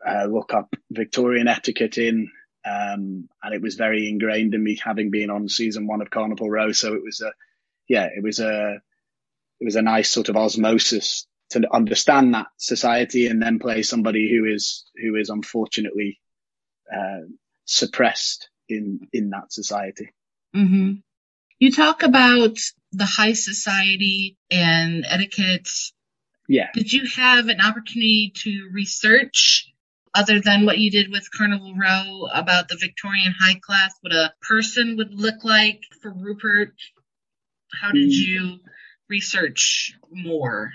uh, 0.06 0.26
look 0.26 0.52
up 0.52 0.76
Victorian 0.90 1.48
etiquette 1.48 1.96
in, 1.96 2.30
um, 2.66 3.26
and 3.42 3.54
it 3.54 3.62
was 3.62 3.76
very 3.76 4.06
ingrained 4.10 4.52
in 4.52 4.62
me 4.62 4.78
having 4.84 5.10
been 5.10 5.30
on 5.30 5.48
season 5.48 5.86
one 5.86 6.02
of 6.02 6.10
Carnival 6.10 6.50
Row. 6.50 6.72
So 6.72 6.92
it 6.92 7.02
was 7.02 7.22
a 7.22 7.32
yeah, 7.88 8.08
it 8.14 8.22
was 8.22 8.38
a 8.38 8.82
it 9.60 9.64
was 9.64 9.76
a 9.76 9.82
nice 9.82 10.10
sort 10.10 10.28
of 10.28 10.36
osmosis 10.36 11.26
to 11.52 11.62
understand 11.72 12.34
that 12.34 12.48
society 12.58 13.28
and 13.28 13.40
then 13.40 13.58
play 13.58 13.80
somebody 13.80 14.30
who 14.30 14.44
is 14.44 14.84
who 15.02 15.16
is 15.16 15.30
unfortunately 15.30 16.20
uh, 16.94 17.22
suppressed 17.64 18.48
in 18.68 19.08
in 19.12 19.30
that 19.30 19.52
society. 19.52 20.12
Mm-hmm. 20.54 20.94
You 21.58 21.72
talk 21.72 22.02
about 22.02 22.58
the 22.92 23.06
high 23.06 23.34
society 23.34 24.36
and 24.50 25.04
etiquette. 25.06 25.68
Yeah. 26.48 26.68
Did 26.74 26.92
you 26.92 27.06
have 27.16 27.48
an 27.48 27.60
opportunity 27.60 28.32
to 28.36 28.68
research 28.72 29.72
other 30.14 30.40
than 30.40 30.66
what 30.66 30.78
you 30.78 30.90
did 30.90 31.10
with 31.10 31.30
Carnival 31.30 31.74
Row 31.74 32.26
about 32.32 32.68
the 32.68 32.76
Victorian 32.76 33.34
high 33.38 33.58
class, 33.62 33.94
what 34.02 34.12
a 34.12 34.34
person 34.42 34.96
would 34.96 35.14
look 35.14 35.44
like 35.44 35.80
for 36.02 36.12
Rupert? 36.12 36.74
How 37.80 37.92
did 37.92 38.10
mm. 38.10 38.12
you 38.12 38.58
research 39.08 39.96
more? 40.10 40.72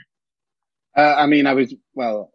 Uh, 0.95 1.13
I 1.15 1.27
mean, 1.27 1.45
I 1.45 1.53
was 1.53 1.73
well. 1.93 2.31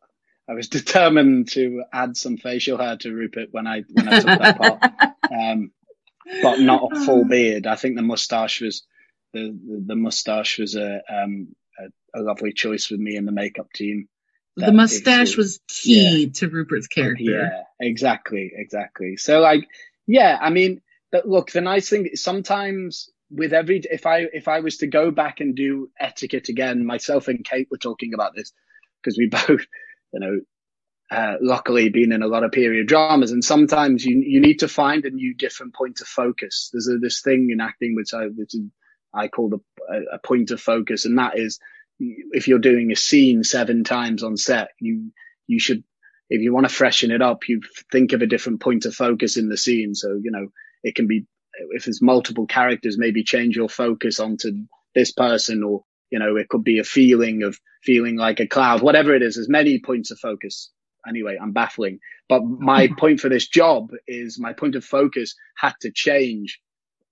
I 0.49 0.54
was 0.54 0.68
determined 0.68 1.50
to 1.50 1.84
add 1.92 2.16
some 2.16 2.37
facial 2.37 2.78
hair 2.78 2.96
to 2.99 3.12
Rupert 3.12 3.49
when 3.50 3.66
I 3.66 3.82
when 3.90 4.08
I 4.08 4.20
took 4.20 4.38
that 4.38 4.58
part, 4.58 4.82
um, 5.32 5.72
but 6.42 6.61
not 6.61 6.90
a 6.92 7.04
full 7.04 7.25
beard. 7.25 7.66
I 7.66 7.76
think 7.76 7.96
the 7.96 8.02
mustache 8.02 8.61
was 8.61 8.82
the 9.32 9.58
the, 9.66 9.84
the 9.87 9.96
mustache 9.96 10.58
was 10.58 10.76
a, 10.76 11.02
um, 11.08 11.54
a, 11.78 12.20
a 12.20 12.22
lovely 12.22 12.52
choice 12.52 12.90
with 12.90 13.00
me 13.00 13.16
and 13.16 13.26
the 13.26 13.32
makeup 13.32 13.72
team. 13.72 14.08
The 14.56 14.72
mustache 14.72 15.37
was 15.37 15.61
key 15.66 16.25
yeah, 16.25 16.32
to 16.34 16.49
Rupert's 16.50 16.87
character. 16.87 17.22
Yeah, 17.22 17.62
exactly, 17.80 18.52
exactly. 18.54 19.16
So 19.16 19.40
like, 19.40 19.66
yeah, 20.06 20.38
I 20.38 20.50
mean, 20.50 20.82
but 21.11 21.26
look, 21.26 21.52
the 21.52 21.62
nice 21.62 21.88
thing 21.88 22.06
is 22.06 22.22
sometimes 22.22 23.08
with 23.30 23.54
every 23.54 23.82
if 23.90 24.04
I 24.04 24.26
if 24.32 24.49
I 24.49 24.61
was 24.61 24.78
to 24.78 24.87
go 24.87 25.11
back 25.11 25.40
and 25.40 25.54
do 25.54 25.90
etiquette 25.99 26.50
again, 26.50 26.84
myself 26.84 27.28
and 27.28 27.44
Kate 27.44 27.68
were 27.70 27.78
talking 27.78 28.12
about 28.12 28.34
this 28.34 28.52
because 29.00 29.16
we 29.16 29.26
both, 29.49 29.66
you 30.12 30.21
know, 30.21 30.40
uh, 31.11 31.37
luckily 31.40 31.88
been 31.90 32.12
in 32.12 32.23
a 32.23 32.26
lot 32.26 32.45
of 32.45 32.52
period 32.52 32.88
dramas, 32.88 33.33
and 33.33 33.45
sometimes 33.45 34.04
you 34.04 34.23
you 34.26 34.40
need 34.40 34.61
to 34.61 34.69
find 34.69 35.04
a 35.04 35.11
new 35.11 35.35
different 35.35 35.75
point 35.75 36.00
of 36.00 36.07
focus. 36.07 36.71
There's 36.73 36.88
a, 36.88 36.99
this 36.99 37.21
thing 37.21 37.50
in 37.50 37.61
acting 37.61 37.95
which 37.95 38.14
I 38.14 38.26
which 38.26 38.54
I 39.12 39.28
call 39.28 39.50
the 39.50 39.61
a, 39.90 40.16
a 40.16 40.19
point 40.19 40.50
of 40.50 40.61
focus, 40.61 41.04
and 41.04 41.19
that 41.19 41.38
is 41.38 41.59
if 41.99 42.49
you're 42.49 42.59
doing 42.59 42.90
a 42.90 42.97
scene 42.97 43.45
seven 43.45 43.85
times 43.85 44.23
on 44.23 44.37
set, 44.37 44.69
you 44.81 45.12
you 45.47 45.61
should 45.61 45.85
if 46.31 46.40
you 46.40 46.52
want 46.52 46.66
to 46.66 46.75
freshen 46.75 47.11
it 47.11 47.21
up, 47.21 47.49
you 47.49 47.61
think 47.90 48.12
of 48.12 48.23
a 48.23 48.26
different 48.26 48.61
point 48.61 48.87
of 48.87 48.95
focus 48.95 49.37
in 49.37 49.49
the 49.49 49.57
scene. 49.57 49.95
So 49.95 50.19
you 50.23 50.31
know 50.31 50.49
it 50.83 50.95
can 50.95 51.07
be 51.07 51.26
if 51.71 51.85
there's 51.85 52.00
multiple 52.00 52.47
characters, 52.47 52.97
maybe 52.99 53.23
change 53.23 53.57
your 53.57 53.69
focus 53.69 54.19
onto 54.19 54.52
this 54.95 55.12
person, 55.12 55.62
or 55.62 55.85
you 56.12 56.19
know 56.19 56.37
it 56.37 56.49
could 56.49 56.62
be 56.62 56.78
a 56.78 56.85
feeling 56.85 57.42
of 57.42 57.59
feeling 57.83 58.16
like 58.16 58.38
a 58.38 58.47
cloud, 58.47 58.83
whatever 58.83 59.14
it 59.14 59.23
is. 59.23 59.35
There's 59.35 59.49
many 59.49 59.81
points 59.81 60.12
of 60.12 60.19
focus. 60.21 60.71
Anyway, 61.09 61.37
I'm 61.40 61.52
baffling, 61.52 61.99
but 62.28 62.45
my 62.45 62.88
point 62.99 63.19
for 63.19 63.28
this 63.28 63.49
job 63.49 63.90
is 64.07 64.38
my 64.38 64.52
point 64.52 64.76
of 64.76 64.85
focus 64.85 65.35
had 65.57 65.73
to 65.81 65.90
change 65.90 66.61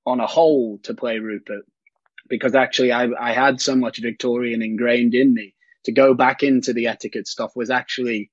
on 0.07 0.21
a 0.21 0.27
whole 0.27 0.79
to 0.85 0.95
play 0.95 1.19
Rupert 1.19 1.65
because 2.29 2.55
actually 2.55 2.93
I, 2.93 3.09
I 3.19 3.33
had 3.33 3.61
so 3.61 3.75
much 3.75 4.01
Victorian 4.01 4.63
ingrained 4.63 5.15
in 5.15 5.35
me 5.35 5.55
to 5.85 5.93
go 5.93 6.15
back 6.15 6.43
into 6.43 6.73
the 6.73 6.87
etiquette 6.87 7.27
stuff 7.27 7.57
was 7.57 7.71
actually 7.71 8.31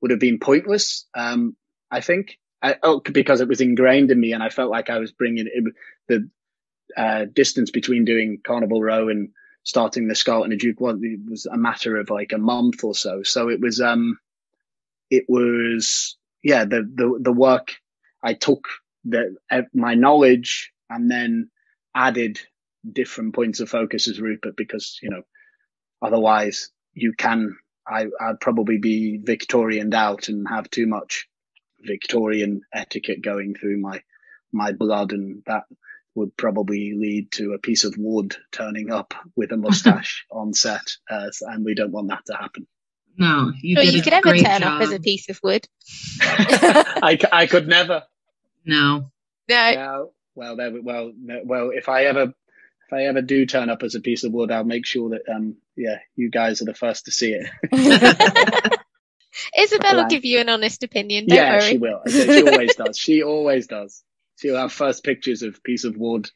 would 0.00 0.10
have 0.10 0.20
been 0.20 0.38
pointless. 0.38 1.06
Um, 1.14 1.56
I 1.90 2.00
think 2.00 2.38
I, 2.62 2.76
oh, 2.82 3.00
because 3.00 3.40
it 3.40 3.48
was 3.48 3.60
ingrained 3.60 4.10
in 4.10 4.20
me 4.20 4.32
and 4.32 4.42
I 4.42 4.50
felt 4.50 4.70
like 4.70 4.90
I 4.90 4.98
was 4.98 5.10
bringing 5.10 5.48
it, 5.52 5.74
the 6.08 6.30
uh, 6.96 7.24
distance 7.32 7.70
between 7.70 8.04
doing 8.04 8.38
Carnival 8.46 8.82
Row 8.82 9.08
and 9.08 9.30
starting 9.64 10.08
the 10.08 10.14
Scarlet 10.14 10.44
and 10.44 10.52
the 10.52 10.56
Duke 10.56 10.80
was, 10.80 10.98
it 11.02 11.20
was 11.28 11.46
a 11.46 11.56
matter 11.56 11.96
of 11.96 12.10
like 12.10 12.32
a 12.32 12.38
month 12.38 12.84
or 12.84 12.94
so. 12.94 13.22
So 13.22 13.48
it 13.48 13.60
was, 13.60 13.80
um, 13.80 14.18
it 15.10 15.24
was, 15.28 16.16
yeah, 16.42 16.64
the, 16.64 16.82
the, 16.82 17.18
the 17.20 17.32
work 17.32 17.74
I 18.22 18.34
took 18.34 18.68
the, 19.04 19.36
my 19.72 19.94
knowledge 19.94 20.72
and 20.90 21.10
then 21.10 21.50
added 21.94 22.40
different 22.90 23.34
points 23.34 23.60
of 23.60 23.68
focus 23.68 24.08
as 24.08 24.20
Rupert 24.20 24.56
because, 24.56 24.98
you 25.02 25.10
know, 25.10 25.22
otherwise 26.00 26.70
you 26.92 27.12
can, 27.16 27.56
I, 27.86 28.06
I'd 28.20 28.40
probably 28.40 28.78
be 28.78 29.18
Victorian 29.22 29.92
out 29.94 30.28
and 30.28 30.46
have 30.48 30.70
too 30.70 30.86
much 30.86 31.28
Victorian 31.80 32.62
etiquette 32.72 33.22
going 33.22 33.54
through 33.54 33.78
my, 33.78 34.02
my 34.52 34.72
blood. 34.72 35.12
And 35.12 35.42
that 35.46 35.64
would 36.14 36.36
probably 36.36 36.94
lead 36.94 37.30
to 37.32 37.52
a 37.52 37.58
piece 37.58 37.84
of 37.84 37.94
wood 37.96 38.36
turning 38.50 38.90
up 38.90 39.14
with 39.36 39.52
a 39.52 39.56
mustache 39.56 40.26
on 40.30 40.52
set. 40.52 40.96
Uh, 41.10 41.30
and 41.42 41.64
we 41.64 41.74
don't 41.74 41.92
want 41.92 42.08
that 42.08 42.26
to 42.26 42.34
happen. 42.34 42.66
No, 43.16 43.52
you, 43.60 43.76
so 43.76 43.82
you 43.82 44.02
could 44.02 44.14
ever 44.14 44.34
turn 44.34 44.62
job. 44.62 44.80
up 44.80 44.82
as 44.82 44.92
a 44.92 45.00
piece 45.00 45.28
of 45.28 45.38
wood. 45.42 45.66
I, 46.22 47.18
I 47.30 47.46
could 47.46 47.68
never. 47.68 48.04
No. 48.64 49.10
No. 49.48 50.12
well, 50.34 50.56
there, 50.56 50.72
well, 50.82 51.12
well, 51.44 51.70
if 51.74 51.88
I 51.88 52.04
ever 52.04 52.22
if 52.22 52.92
I 52.92 53.04
ever 53.04 53.20
do 53.20 53.44
turn 53.44 53.68
up 53.68 53.82
as 53.82 53.94
a 53.94 54.00
piece 54.00 54.24
of 54.24 54.32
wood, 54.32 54.50
I'll 54.50 54.64
make 54.64 54.86
sure 54.86 55.10
that 55.10 55.22
um 55.30 55.56
yeah, 55.76 55.98
you 56.16 56.30
guys 56.30 56.62
are 56.62 56.66
the 56.66 56.74
first 56.74 57.04
to 57.06 57.10
see 57.12 57.34
it. 57.34 57.48
Isabel 59.58 59.96
will 59.96 60.08
give 60.08 60.24
you 60.24 60.40
an 60.40 60.48
honest 60.48 60.82
opinion. 60.82 61.26
Don't 61.26 61.36
yeah, 61.36 61.58
worry. 61.58 61.70
she 61.70 61.78
will. 61.78 62.02
She 62.08 62.42
always 62.42 62.76
does. 62.76 62.98
She 62.98 63.22
always 63.22 63.66
does. 63.66 64.02
She'll 64.42 64.56
have 64.56 64.72
first 64.72 65.04
pictures 65.04 65.42
of 65.42 65.62
piece 65.62 65.84
of 65.84 65.96
wood 65.96 66.28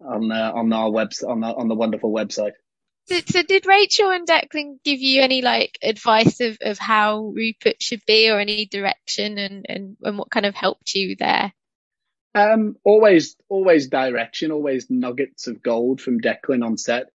on 0.00 0.32
uh, 0.32 0.52
on 0.54 0.72
our 0.72 0.90
web 0.90 1.12
on 1.28 1.40
the 1.40 1.46
on 1.46 1.68
the 1.68 1.74
wonderful 1.74 2.10
website. 2.10 2.52
So, 3.08 3.20
so, 3.26 3.42
did 3.42 3.66
Rachel 3.66 4.10
and 4.10 4.26
Declan 4.26 4.78
give 4.84 5.00
you 5.00 5.22
any 5.22 5.42
like 5.42 5.76
advice 5.82 6.40
of, 6.40 6.56
of 6.62 6.78
how 6.78 7.32
Rupert 7.34 7.82
should 7.82 8.00
be 8.06 8.30
or 8.30 8.38
any 8.38 8.64
direction 8.64 9.38
and, 9.38 9.66
and, 9.68 9.96
and 10.02 10.18
what 10.18 10.30
kind 10.30 10.46
of 10.46 10.54
helped 10.54 10.94
you 10.94 11.16
there? 11.18 11.52
Um, 12.34 12.76
always, 12.84 13.36
always 13.48 13.88
direction, 13.88 14.52
always 14.52 14.88
nuggets 14.88 15.48
of 15.48 15.62
gold 15.62 16.00
from 16.00 16.20
Declan 16.20 16.64
on 16.64 16.78
set. 16.78 17.10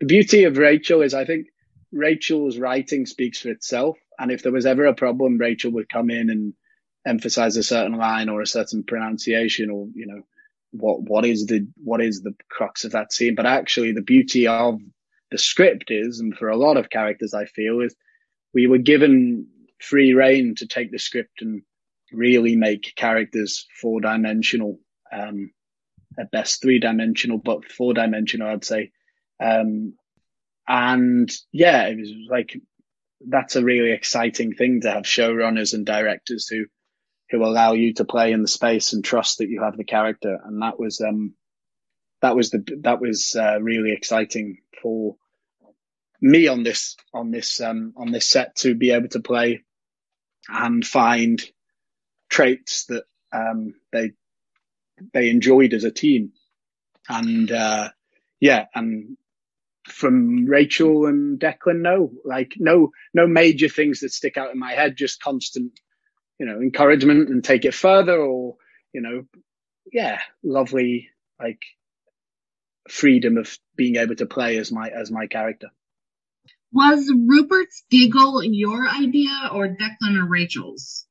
The 0.00 0.06
beauty 0.06 0.44
of 0.44 0.58
Rachel 0.58 1.02
is, 1.02 1.14
I 1.14 1.24
think, 1.24 1.46
Rachel's 1.92 2.58
writing 2.58 3.06
speaks 3.06 3.40
for 3.40 3.48
itself. 3.48 3.96
And 4.18 4.30
if 4.30 4.42
there 4.42 4.52
was 4.52 4.66
ever 4.66 4.86
a 4.86 4.94
problem, 4.94 5.38
Rachel 5.38 5.70
would 5.72 5.88
come 5.88 6.10
in 6.10 6.30
and 6.30 6.54
emphasize 7.08 7.56
a 7.56 7.62
certain 7.62 7.96
line 7.96 8.28
or 8.28 8.40
a 8.40 8.46
certain 8.46 8.84
pronunciation 8.84 9.70
or, 9.70 9.86
you 9.94 10.06
know, 10.06 10.22
what, 10.72 11.00
what 11.00 11.24
is 11.24 11.46
the, 11.46 11.66
what 11.82 12.00
is 12.02 12.20
the 12.20 12.34
crux 12.50 12.84
of 12.84 12.92
that 12.92 13.12
scene? 13.12 13.34
But 13.34 13.46
actually 13.46 13.92
the 13.92 14.02
beauty 14.02 14.46
of 14.46 14.80
the 15.30 15.38
script 15.38 15.90
is, 15.90 16.20
and 16.20 16.36
for 16.36 16.48
a 16.48 16.56
lot 16.56 16.76
of 16.76 16.90
characters, 16.90 17.34
I 17.34 17.46
feel 17.46 17.80
is 17.80 17.94
we 18.52 18.66
were 18.66 18.78
given 18.78 19.46
free 19.80 20.12
reign 20.12 20.54
to 20.56 20.66
take 20.66 20.90
the 20.90 20.98
script 20.98 21.42
and 21.42 21.62
really 22.12 22.56
make 22.56 22.94
characters 22.96 23.66
four 23.80 24.00
dimensional, 24.00 24.78
um, 25.12 25.50
at 26.18 26.30
best 26.30 26.60
three 26.60 26.78
dimensional, 26.78 27.38
but 27.38 27.70
four 27.70 27.94
dimensional, 27.94 28.48
I'd 28.48 28.64
say. 28.64 28.92
Um, 29.40 29.94
and 30.66 31.30
yeah, 31.52 31.86
it 31.86 31.98
was 31.98 32.12
like, 32.30 32.56
that's 33.26 33.56
a 33.56 33.64
really 33.64 33.92
exciting 33.92 34.54
thing 34.54 34.82
to 34.82 34.90
have 34.90 35.04
showrunners 35.04 35.74
and 35.74 35.86
directors 35.86 36.46
who, 36.48 36.66
who 37.30 37.44
allow 37.44 37.72
you 37.72 37.94
to 37.94 38.04
play 38.04 38.32
in 38.32 38.42
the 38.42 38.48
space 38.48 38.92
and 38.92 39.04
trust 39.04 39.38
that 39.38 39.48
you 39.48 39.62
have 39.62 39.76
the 39.76 39.84
character. 39.84 40.38
And 40.44 40.62
that 40.62 40.78
was, 40.78 41.00
um, 41.00 41.34
that 42.22 42.34
was 42.34 42.50
the, 42.50 42.64
that 42.82 43.00
was, 43.00 43.36
uh, 43.36 43.58
really 43.60 43.92
exciting 43.92 44.58
for 44.82 45.16
me 46.20 46.48
on 46.48 46.62
this, 46.62 46.96
on 47.12 47.30
this, 47.30 47.60
um, 47.60 47.92
on 47.96 48.10
this 48.10 48.26
set 48.26 48.56
to 48.56 48.74
be 48.74 48.92
able 48.92 49.08
to 49.08 49.20
play 49.20 49.62
and 50.48 50.84
find 50.84 51.42
traits 52.28 52.86
that, 52.86 53.04
um, 53.32 53.74
they, 53.92 54.12
they 55.12 55.28
enjoyed 55.28 55.74
as 55.74 55.84
a 55.84 55.90
team. 55.90 56.32
And, 57.08 57.50
uh, 57.52 57.90
yeah, 58.40 58.66
and 58.74 59.16
from 59.88 60.44
Rachel 60.46 61.06
and 61.06 61.40
Declan, 61.40 61.80
no, 61.80 62.12
like 62.24 62.54
no, 62.58 62.90
no 63.14 63.26
major 63.26 63.68
things 63.68 64.00
that 64.00 64.12
stick 64.12 64.36
out 64.36 64.52
in 64.52 64.58
my 64.58 64.72
head, 64.72 64.96
just 64.96 65.22
constant, 65.22 65.72
you 66.38 66.46
know, 66.46 66.60
encouragement 66.60 67.28
and 67.28 67.42
take 67.42 67.64
it 67.64 67.74
further 67.74 68.16
or, 68.16 68.56
you 68.92 69.00
know, 69.00 69.24
yeah, 69.92 70.20
lovely, 70.42 71.08
like 71.40 71.62
freedom 72.88 73.36
of 73.36 73.58
being 73.76 73.96
able 73.96 74.14
to 74.16 74.26
play 74.26 74.56
as 74.58 74.72
my, 74.72 74.88
as 74.88 75.10
my 75.10 75.26
character. 75.26 75.68
Was 76.72 77.10
Rupert's 77.10 77.82
giggle 77.90 78.42
your 78.44 78.86
idea 78.86 79.50
or 79.52 79.68
Declan 79.68 80.18
or 80.18 80.26
Rachel's? 80.26 81.06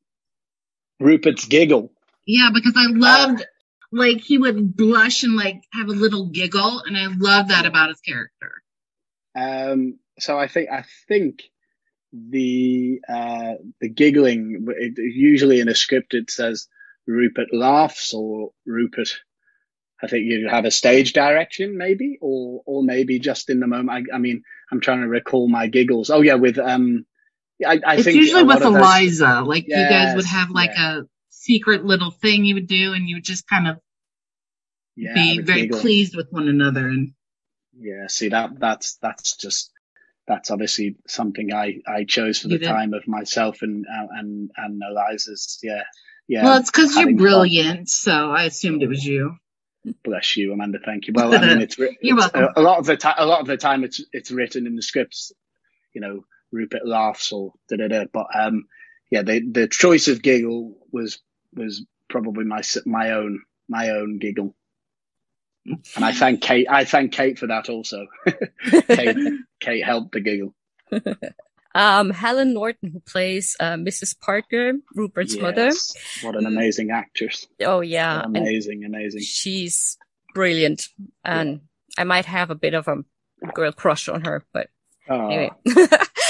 Rupert's 0.99 1.45
giggle. 1.45 1.91
Yeah, 2.25 2.49
because 2.53 2.73
I 2.75 2.87
loved, 2.87 3.41
uh, 3.41 3.45
like, 3.91 4.21
he 4.21 4.37
would 4.37 4.75
blush 4.75 5.23
and, 5.23 5.35
like, 5.35 5.63
have 5.73 5.87
a 5.87 5.93
little 5.93 6.27
giggle, 6.27 6.81
and 6.85 6.97
I 6.97 7.07
love 7.07 7.47
that 7.47 7.65
about 7.65 7.89
his 7.89 8.01
character. 8.01 8.51
Um, 9.35 9.99
so 10.19 10.37
I 10.37 10.47
think 10.47 10.69
I 10.69 10.83
think 11.07 11.43
the 12.13 13.01
uh, 13.07 13.53
the 13.81 13.89
giggling 13.89 14.65
it, 14.69 14.97
usually 14.97 15.59
in 15.59 15.69
a 15.69 15.75
script 15.75 16.13
it 16.13 16.31
says 16.31 16.67
Rupert 17.05 17.53
laughs 17.53 18.13
or 18.13 18.51
Rupert. 18.65 19.09
I 20.01 20.07
think 20.07 20.25
you 20.25 20.47
have 20.47 20.65
a 20.65 20.71
stage 20.71 21.13
direction 21.13 21.77
maybe, 21.77 22.17
or 22.21 22.61
or 22.65 22.83
maybe 22.83 23.19
just 23.19 23.49
in 23.49 23.59
the 23.59 23.67
moment. 23.67 24.07
I, 24.11 24.15
I 24.15 24.19
mean, 24.19 24.43
I'm 24.71 24.79
trying 24.79 25.01
to 25.01 25.07
recall 25.07 25.47
my 25.49 25.67
giggles. 25.67 26.09
Oh 26.09 26.21
yeah, 26.21 26.35
with 26.35 26.59
um, 26.59 27.05
I, 27.65 27.79
I 27.85 27.95
it's 27.95 28.03
think 28.03 28.17
usually 28.17 28.43
with 28.43 28.61
Eliza. 28.61 29.39
Those, 29.39 29.47
like 29.47 29.65
yes, 29.67 29.79
you 29.79 29.89
guys 29.89 30.15
would 30.15 30.25
have 30.25 30.49
like 30.51 30.71
yeah. 30.75 30.99
a 30.99 31.01
secret 31.29 31.83
little 31.83 32.11
thing 32.11 32.45
you 32.45 32.55
would 32.55 32.67
do, 32.67 32.93
and 32.93 33.09
you 33.09 33.15
would 33.15 33.23
just 33.23 33.47
kind 33.47 33.67
of 33.67 33.79
yeah, 34.95 35.13
be 35.13 35.39
very 35.39 35.61
giggle. 35.61 35.79
pleased 35.79 36.15
with 36.15 36.27
one 36.31 36.47
another 36.47 36.87
and 36.87 37.13
yeah, 37.79 38.07
see 38.07 38.29
that 38.29 38.59
that's 38.59 38.95
that's 38.95 39.37
just 39.37 39.71
that's 40.27 40.51
obviously 40.51 40.97
something 41.07 41.53
I 41.53 41.79
I 41.87 42.03
chose 42.03 42.39
for 42.39 42.49
the 42.49 42.59
time 42.59 42.93
of 42.93 43.07
myself 43.07 43.61
and 43.61 43.85
uh, 43.87 44.07
and 44.11 44.51
and 44.57 44.81
Eliza's. 44.87 45.59
Yeah, 45.63 45.83
yeah. 46.27 46.43
Well, 46.43 46.59
it's 46.59 46.69
because 46.69 46.95
you're 46.95 47.15
brilliant, 47.15 47.77
fun. 47.77 47.85
so 47.87 48.31
I 48.31 48.43
assumed 48.43 48.83
it 48.83 48.89
was 48.89 49.05
you. 49.05 49.37
Bless 50.03 50.35
you, 50.35 50.51
Amanda. 50.51 50.79
Thank 50.83 51.07
you. 51.07 51.13
Well, 51.15 51.33
I 51.33 51.39
mean, 51.39 51.61
it's, 51.61 51.77
it's 51.79 51.95
you're 52.01 52.17
welcome. 52.17 52.49
A, 52.55 52.59
a 52.59 52.61
lot 52.61 52.79
of 52.79 52.85
the 52.85 52.97
time. 52.97 53.15
A 53.17 53.25
lot 53.25 53.39
of 53.39 53.47
the 53.47 53.57
time, 53.57 53.85
it's 53.85 54.03
it's 54.11 54.29
written 54.29 54.67
in 54.67 54.75
the 54.75 54.81
scripts. 54.81 55.31
You 55.93 56.01
know, 56.01 56.25
Rupert 56.51 56.85
laughs 56.85 57.31
or 57.31 57.53
da 57.69 57.77
da 57.77 57.87
da. 57.87 58.05
But 58.11 58.27
um, 58.37 58.65
yeah, 59.09 59.21
the 59.21 59.39
the 59.49 59.67
choice 59.67 60.09
of 60.09 60.21
giggle 60.21 60.75
was 60.91 61.19
was 61.53 61.85
probably 62.09 62.43
my 62.43 62.61
my 62.85 63.11
own 63.11 63.41
my 63.69 63.91
own 63.91 64.19
giggle. 64.19 64.55
And 65.95 66.05
I 66.05 66.13
thank 66.13 66.41
Kate. 66.41 66.67
I 66.69 66.85
thank 66.85 67.11
Kate 67.11 67.37
for 67.37 67.47
that 67.47 67.69
also. 67.69 68.07
Kate, 68.87 69.17
Kate 69.59 69.83
helped 69.83 70.13
the 70.13 70.21
giggle. 70.21 70.53
Um, 71.75 72.09
Helen 72.09 72.55
Norton, 72.55 72.89
who 72.89 72.99
plays 73.01 73.55
uh, 73.59 73.73
Mrs. 73.73 74.19
Parker, 74.19 74.73
Rupert's 74.95 75.35
yes. 75.35 75.41
mother. 75.43 75.71
What 76.23 76.35
an 76.35 76.47
amazing 76.47 76.89
actress! 76.89 77.45
Oh 77.61 77.81
yeah, 77.81 78.23
amazing, 78.23 78.83
and 78.83 78.95
amazing. 78.95 79.21
She's 79.21 79.95
brilliant, 80.33 80.87
and 81.23 81.51
yeah. 81.51 82.01
I 82.01 82.03
might 82.03 82.25
have 82.25 82.49
a 82.49 82.55
bit 82.55 82.73
of 82.73 82.87
a 82.87 83.03
girl 83.53 83.71
crush 83.71 84.09
on 84.09 84.25
her, 84.25 84.43
but 84.53 84.69
oh. 85.07 85.27
anyway. 85.27 85.51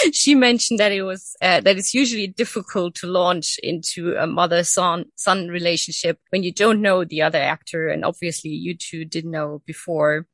she 0.13 0.35
mentioned 0.35 0.79
that 0.79 0.91
it 0.91 1.03
was 1.03 1.35
uh, 1.41 1.61
that 1.61 1.77
it's 1.77 1.93
usually 1.93 2.27
difficult 2.27 2.95
to 2.95 3.07
launch 3.07 3.59
into 3.63 4.15
a 4.15 4.27
mother 4.27 4.63
son 4.63 5.05
son 5.15 5.47
relationship 5.47 6.19
when 6.29 6.43
you 6.43 6.51
don't 6.51 6.81
know 6.81 7.03
the 7.03 7.21
other 7.21 7.39
actor, 7.39 7.87
and 7.87 8.05
obviously 8.05 8.51
you 8.51 8.75
two 8.75 9.05
didn't 9.05 9.31
know 9.31 9.61
before. 9.65 10.27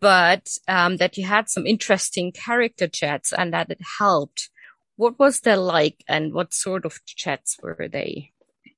But 0.00 0.48
um, 0.68 0.98
that 0.98 1.16
you 1.16 1.24
had 1.24 1.48
some 1.48 1.66
interesting 1.66 2.30
character 2.32 2.88
chats 2.88 3.32
and 3.32 3.54
that 3.54 3.70
it 3.70 3.80
helped. 3.98 4.50
What 4.96 5.18
was 5.18 5.40
that 5.40 5.58
like, 5.58 6.04
and 6.06 6.34
what 6.34 6.52
sort 6.52 6.84
of 6.84 7.00
chats 7.06 7.56
were 7.62 7.88
they? 7.90 8.32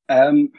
Um, 0.09 0.51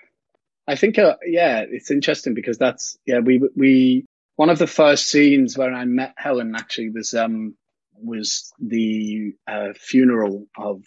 I 0.68 0.76
think, 0.76 1.00
uh, 1.00 1.16
yeah, 1.26 1.64
it's 1.68 1.90
interesting 1.90 2.34
because 2.34 2.58
that's 2.58 2.98
yeah 3.06 3.20
we 3.20 3.42
we 3.56 4.06
one 4.36 4.50
of 4.50 4.60
the 4.60 4.68
first 4.68 5.08
scenes 5.08 5.58
where 5.58 5.74
I 5.74 5.86
met 5.86 6.14
Helen 6.18 6.56
actually 6.56 6.90
was 6.90 7.14
um 7.14 7.56
was 8.02 8.52
the 8.60 9.34
uh, 9.48 9.70
funeral 9.76 10.48
of 10.58 10.84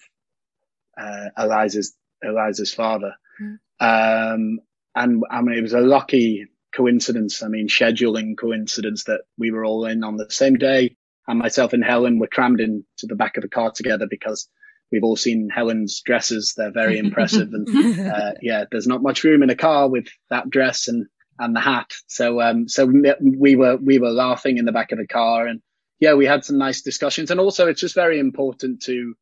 uh, 1.00 1.28
Eliza's 1.36 1.94
Eliza's 2.22 2.72
father, 2.72 3.14
mm. 3.40 3.58
um, 3.80 4.60
and 4.94 5.22
I 5.30 5.40
mean 5.42 5.58
it 5.58 5.62
was 5.62 5.72
a 5.72 5.80
lucky 5.80 6.46
coincidence. 6.74 7.42
I 7.42 7.48
mean 7.48 7.68
scheduling 7.68 8.36
coincidence 8.36 9.04
that 9.04 9.22
we 9.38 9.50
were 9.50 9.64
all 9.64 9.86
in 9.86 10.04
on 10.04 10.16
the 10.16 10.30
same 10.30 10.56
day, 10.56 10.96
and 11.26 11.38
myself 11.38 11.72
and 11.72 11.84
Helen 11.84 12.18
were 12.18 12.28
crammed 12.28 12.60
into 12.60 12.84
the 13.04 13.16
back 13.16 13.36
of 13.36 13.42
the 13.42 13.48
car 13.48 13.70
together 13.70 14.06
because 14.08 14.48
we've 14.92 15.04
all 15.04 15.16
seen 15.16 15.48
Helen's 15.48 16.02
dresses. 16.02 16.54
They're 16.56 16.72
very 16.72 16.98
impressive, 17.04 17.52
and 17.52 18.00
uh, 18.00 18.32
yeah, 18.42 18.64
there's 18.70 18.86
not 18.86 19.02
much 19.02 19.24
room 19.24 19.42
in 19.42 19.50
a 19.50 19.56
car 19.56 19.88
with 19.88 20.08
that 20.28 20.50
dress 20.50 20.88
and 20.88 21.06
and 21.38 21.56
the 21.56 21.60
hat. 21.60 21.92
So 22.06 22.40
um, 22.40 22.68
so 22.68 22.86
we 22.86 23.56
were 23.56 23.76
we 23.76 23.98
were 23.98 24.10
laughing 24.10 24.58
in 24.58 24.66
the 24.66 24.72
back 24.72 24.92
of 24.92 24.98
the 24.98 25.06
car 25.06 25.46
and 25.46 25.62
yeah, 26.00 26.14
we 26.14 26.24
had 26.24 26.44
some 26.44 26.58
nice 26.58 26.80
discussions. 26.80 27.30
And 27.30 27.38
also, 27.38 27.68
it's 27.68 27.80
just 27.80 27.94
very 27.94 28.18
important 28.18 28.82
to 28.84 29.14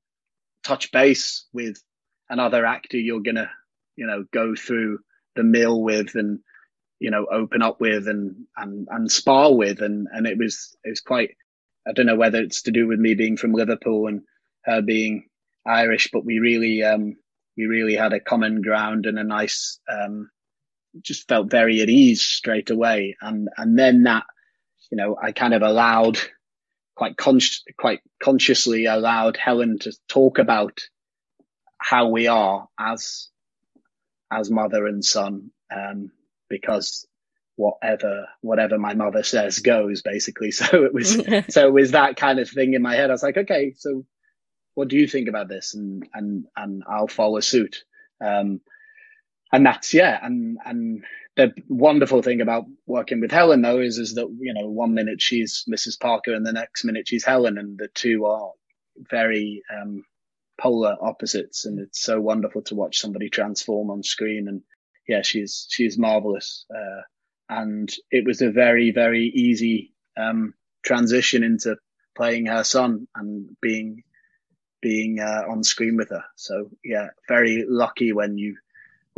touch 0.63 0.93
base 0.93 1.47
with 1.53 1.83
another 2.31 2.65
actor 2.65 2.97
you're 2.97 3.21
going 3.21 3.35
to, 3.35 3.51
you 3.97 4.07
know, 4.07 4.25
go 4.33 4.55
through 4.55 5.01
the 5.35 5.43
mill 5.43 5.83
with 5.83 6.15
and, 6.15 6.39
you 7.01 7.11
know, 7.11 7.27
open 7.31 7.63
up 7.63 7.81
with 7.81 8.07
and, 8.07 8.47
and, 8.57 8.87
and 8.91 9.11
spar 9.11 9.55
with. 9.55 9.83
And, 9.83 10.07
and 10.13 10.27
it 10.27 10.39
was, 10.39 10.77
it 10.85 10.91
was 10.91 11.01
quite, 11.01 11.37
I 11.87 11.93
don't 11.93 12.07
know 12.07 12.17
whether 12.17 12.41
it's 12.41 12.63
to 12.63 12.71
do 12.71 12.87
with 12.87 13.01
me 13.01 13.15
being 13.15 13.37
from 13.37 13.53
Liverpool 13.53 14.07
and 14.07 14.23
her 14.65 14.81
being 14.81 15.29
Irish, 15.67 16.11
but 16.13 16.25
we 16.25 16.39
really, 16.39 16.85
um, 16.85 17.17
we 17.57 17.67
really 17.67 17.97
had 17.97 18.13
a 18.13 18.21
common 18.21 18.63
ground 18.63 19.07
and 19.07 19.19
a 19.19 19.25
nice, 19.25 19.81
um, 19.91 20.31
just 21.03 21.27
felt 21.29 21.51
very 21.51 21.81
at 21.81 21.91
ease 21.91 22.23
straight 22.23 22.71
away. 22.71 23.17
And, 23.21 23.49
and 23.57 23.77
then 23.77 24.05
that, 24.05 24.25
you 24.91 24.97
know, 24.97 25.17
I 25.21 25.33
kind 25.33 25.55
of 25.55 25.63
allowed 25.63 26.19
quite 26.99 27.17
con- 27.17 27.39
quite 27.79 28.01
consciously 28.21 28.87
allowed 28.87 29.37
Helen 29.37 29.79
to 29.79 29.93
talk 30.09 30.39
about 30.39 30.81
how 31.79 32.09
we 32.09 32.27
are 32.27 32.69
as 32.79 33.29
as 34.33 34.51
mother 34.51 34.85
and 34.89 35.05
son, 35.05 35.53
um, 35.75 36.11
because 36.51 37.07
whatever 37.55 38.27
whatever 38.41 38.79
my 38.79 38.95
mother 38.95 39.23
says 39.23 39.61
goes 39.61 40.03
basically. 40.03 40.51
So 40.61 40.85
it 40.85 40.93
was 40.93 41.15
so 41.55 41.69
it 41.69 41.73
was 41.73 41.93
that 41.93 42.17
kind 42.17 42.41
of 42.41 42.51
thing 42.51 42.75
in 42.75 42.83
my 42.83 42.97
head. 42.97 43.11
I 43.11 43.13
was 43.13 43.23
like, 43.23 43.39
okay, 43.39 43.75
so 43.77 44.05
what 44.75 44.89
do 44.89 44.97
you 44.97 45.07
think 45.07 45.29
about 45.29 45.49
this? 45.49 45.75
And 45.75 46.05
and 46.13 46.47
and 46.57 46.83
I'll 46.91 47.07
follow 47.07 47.39
suit. 47.39 47.85
Um, 48.21 48.61
and 49.53 49.65
that's 49.65 49.95
yeah, 49.95 50.19
and 50.23 50.59
and 50.65 51.05
the 51.37 51.53
wonderful 51.69 52.23
thing 52.23 52.41
about 52.41 52.67
working 52.87 53.21
with 53.21 53.31
Helen 53.31 53.63
though 53.63 53.81
is 53.81 53.99
is 53.99 54.15
that 54.15 54.29
you 54.41 54.55
know 54.55 54.69
one 54.69 54.95
minute 54.95 55.21
she's 55.23 55.65
Mrs. 55.69 55.99
Parker 55.99 56.35
and 56.35 56.45
the 56.45 56.53
next 56.53 56.85
minute 56.85 57.09
she's 57.09 57.25
Helen, 57.25 57.59
and 57.59 57.79
the 57.79 57.89
two 57.95 58.27
are 58.27 58.53
very 58.97 59.63
um, 59.75 60.05
polar 60.61 60.97
opposites, 61.01 61.65
and 61.65 61.79
it's 61.79 62.01
so 62.01 62.21
wonderful 62.21 62.63
to 62.63 62.75
watch 62.75 62.99
somebody 62.99 63.31
transform 63.31 63.91
on 63.91 64.03
screen. 64.03 64.49
And 64.49 64.63
yeah, 65.09 65.23
she's 65.23 65.67
she's 65.71 65.99
marvelous, 65.99 66.67
uh, 66.75 67.03
and 67.49 67.93
it 68.11 68.27
was 68.27 68.43
a 68.43 68.51
very 68.51 68.91
very 68.93 69.27
easy 69.27 69.95
um, 70.17 70.55
transition 70.85 71.43
into 71.43 71.77
playing 72.17 72.47
her 72.47 72.65
son 72.65 73.07
and 73.15 73.57
being 73.63 74.03
being 74.83 75.21
uh, 75.21 75.45
on 75.49 75.63
screen 75.65 75.97
with 75.97 76.11
her. 76.11 76.25
So 76.37 76.71
yeah, 76.85 77.09
very 77.29 77.65
lucky 77.67 78.13
when 78.13 78.37
you 78.39 78.57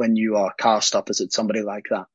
when 0.00 0.16
you 0.16 0.36
are 0.36 0.54
cast 0.66 0.94
opposite 0.94 1.30
somebody 1.30 1.62
like 1.62 1.86
that. 1.90 2.06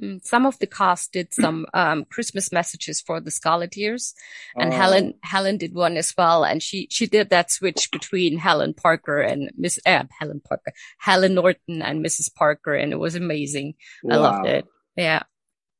Mm, 0.00 0.24
some 0.24 0.44
of 0.46 0.58
the 0.58 0.66
cast 0.66 1.12
did 1.12 1.34
some 1.34 1.66
um, 1.74 2.04
Christmas 2.14 2.52
messages 2.52 3.00
for 3.00 3.20
the 3.20 3.30
Scarleteers, 3.38 4.14
and 4.56 4.72
Oh. 4.72 4.76
Helen 4.76 5.14
Helen 5.22 5.56
did 5.58 5.74
one 5.74 5.96
as 5.96 6.14
well. 6.16 6.44
And 6.44 6.62
she 6.62 6.78
she 6.96 7.06
did 7.06 7.30
that 7.30 7.50
switch 7.50 7.90
between 7.90 8.38
Helen 8.38 8.72
Parker 8.74 9.18
and 9.30 9.50
Miss 9.56 9.78
uh, 9.84 10.04
Helen 10.20 10.40
Parker, 10.48 10.72
Helen 10.98 11.34
Norton 11.34 11.82
and 11.82 12.04
Mrs. 12.06 12.28
Parker, 12.34 12.74
and 12.74 12.92
it 12.92 13.00
was 13.06 13.14
amazing. 13.16 13.74
I 14.10 14.16
loved 14.16 14.46
it. 14.46 14.64
Yeah. 14.96 15.22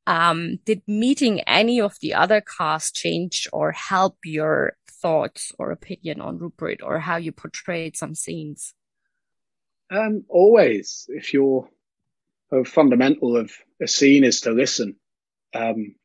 Um, 0.07 0.59
did 0.65 0.81
meeting 0.87 1.41
any 1.59 1.81
of 1.81 1.93
the 2.01 2.13
other 2.13 2.41
cast 2.57 2.95
change 2.95 3.47
or 3.51 3.71
help 3.71 4.17
your 4.23 4.77
thoughts 5.01 5.51
or 5.57 5.71
opinion 5.71 6.21
on 6.21 6.37
Rupert 6.37 6.79
or 6.83 6.99
how 6.99 7.17
you 7.17 7.31
portrayed 7.31 7.97
some 7.97 8.13
scenes? 8.13 8.73
Um, 9.91 10.25
always, 10.29 11.05
if 11.09 11.33
you're 11.33 11.69
a 12.51 12.63
fundamental 12.63 13.37
of 13.37 13.51
a 13.81 13.87
scene 13.87 14.23
is 14.23 14.41
to 14.41 14.51
listen, 14.51 14.95
um, 15.53 15.95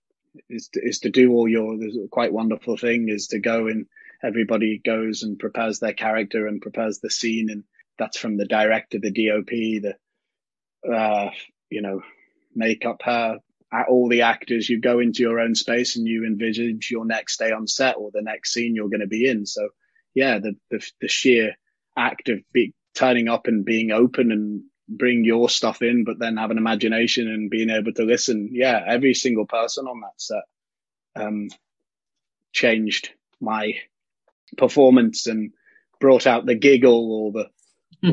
is 0.48 0.68
to, 0.68 0.80
is 0.82 1.00
to 1.00 1.10
do 1.10 1.32
all 1.32 1.48
your. 1.48 1.78
There's 1.78 1.96
a 1.96 2.08
quite 2.08 2.32
wonderful 2.32 2.76
thing 2.76 3.08
is 3.08 3.28
to 3.28 3.38
go 3.38 3.66
and 3.66 3.86
everybody 4.22 4.78
goes 4.84 5.22
and 5.22 5.38
prepares 5.38 5.78
their 5.78 5.94
character 5.94 6.46
and 6.46 6.60
prepares 6.60 6.98
the 6.98 7.10
scene, 7.10 7.50
and 7.50 7.64
that's 7.98 8.18
from 8.18 8.36
the 8.36 8.46
director, 8.46 8.98
the 8.98 9.10
DOP, 9.10 9.48
the 9.48 9.96
uh, 10.88 11.30
you 11.68 11.82
know, 11.82 12.02
makeup, 12.54 13.00
her, 13.04 13.38
all 13.88 14.08
the 14.08 14.22
actors. 14.22 14.68
You 14.68 14.80
go 14.80 14.98
into 14.98 15.22
your 15.22 15.40
own 15.40 15.54
space 15.54 15.96
and 15.96 16.06
you 16.06 16.24
envisage 16.24 16.90
your 16.90 17.04
next 17.04 17.38
day 17.38 17.52
on 17.52 17.66
set 17.66 17.96
or 17.96 18.10
the 18.12 18.22
next 18.22 18.52
scene 18.52 18.74
you're 18.74 18.88
going 18.88 19.00
to 19.00 19.06
be 19.06 19.28
in. 19.28 19.46
So, 19.46 19.68
yeah, 20.14 20.38
the 20.38 20.56
the, 20.70 20.84
the 21.00 21.08
sheer 21.08 21.54
act 21.96 22.28
of 22.28 22.40
be, 22.52 22.74
turning 22.94 23.28
up 23.28 23.46
and 23.46 23.64
being 23.64 23.90
open 23.90 24.32
and 24.32 24.62
bring 24.88 25.24
your 25.24 25.48
stuff 25.48 25.82
in, 25.82 26.04
but 26.04 26.18
then 26.18 26.36
have 26.36 26.50
an 26.50 26.58
imagination 26.58 27.28
and 27.28 27.50
being 27.50 27.70
able 27.70 27.92
to 27.92 28.04
listen. 28.04 28.48
Yeah, 28.52 28.82
every 28.86 29.14
single 29.14 29.46
person 29.46 29.86
on 29.86 30.00
that 30.00 30.20
set 30.20 30.42
um, 31.16 31.48
changed 32.52 33.10
my 33.40 33.74
performance 34.56 35.26
and 35.26 35.52
brought 36.00 36.26
out 36.26 36.46
the 36.46 36.54
giggle 36.54 37.12
or 37.12 37.32
the 37.32 37.50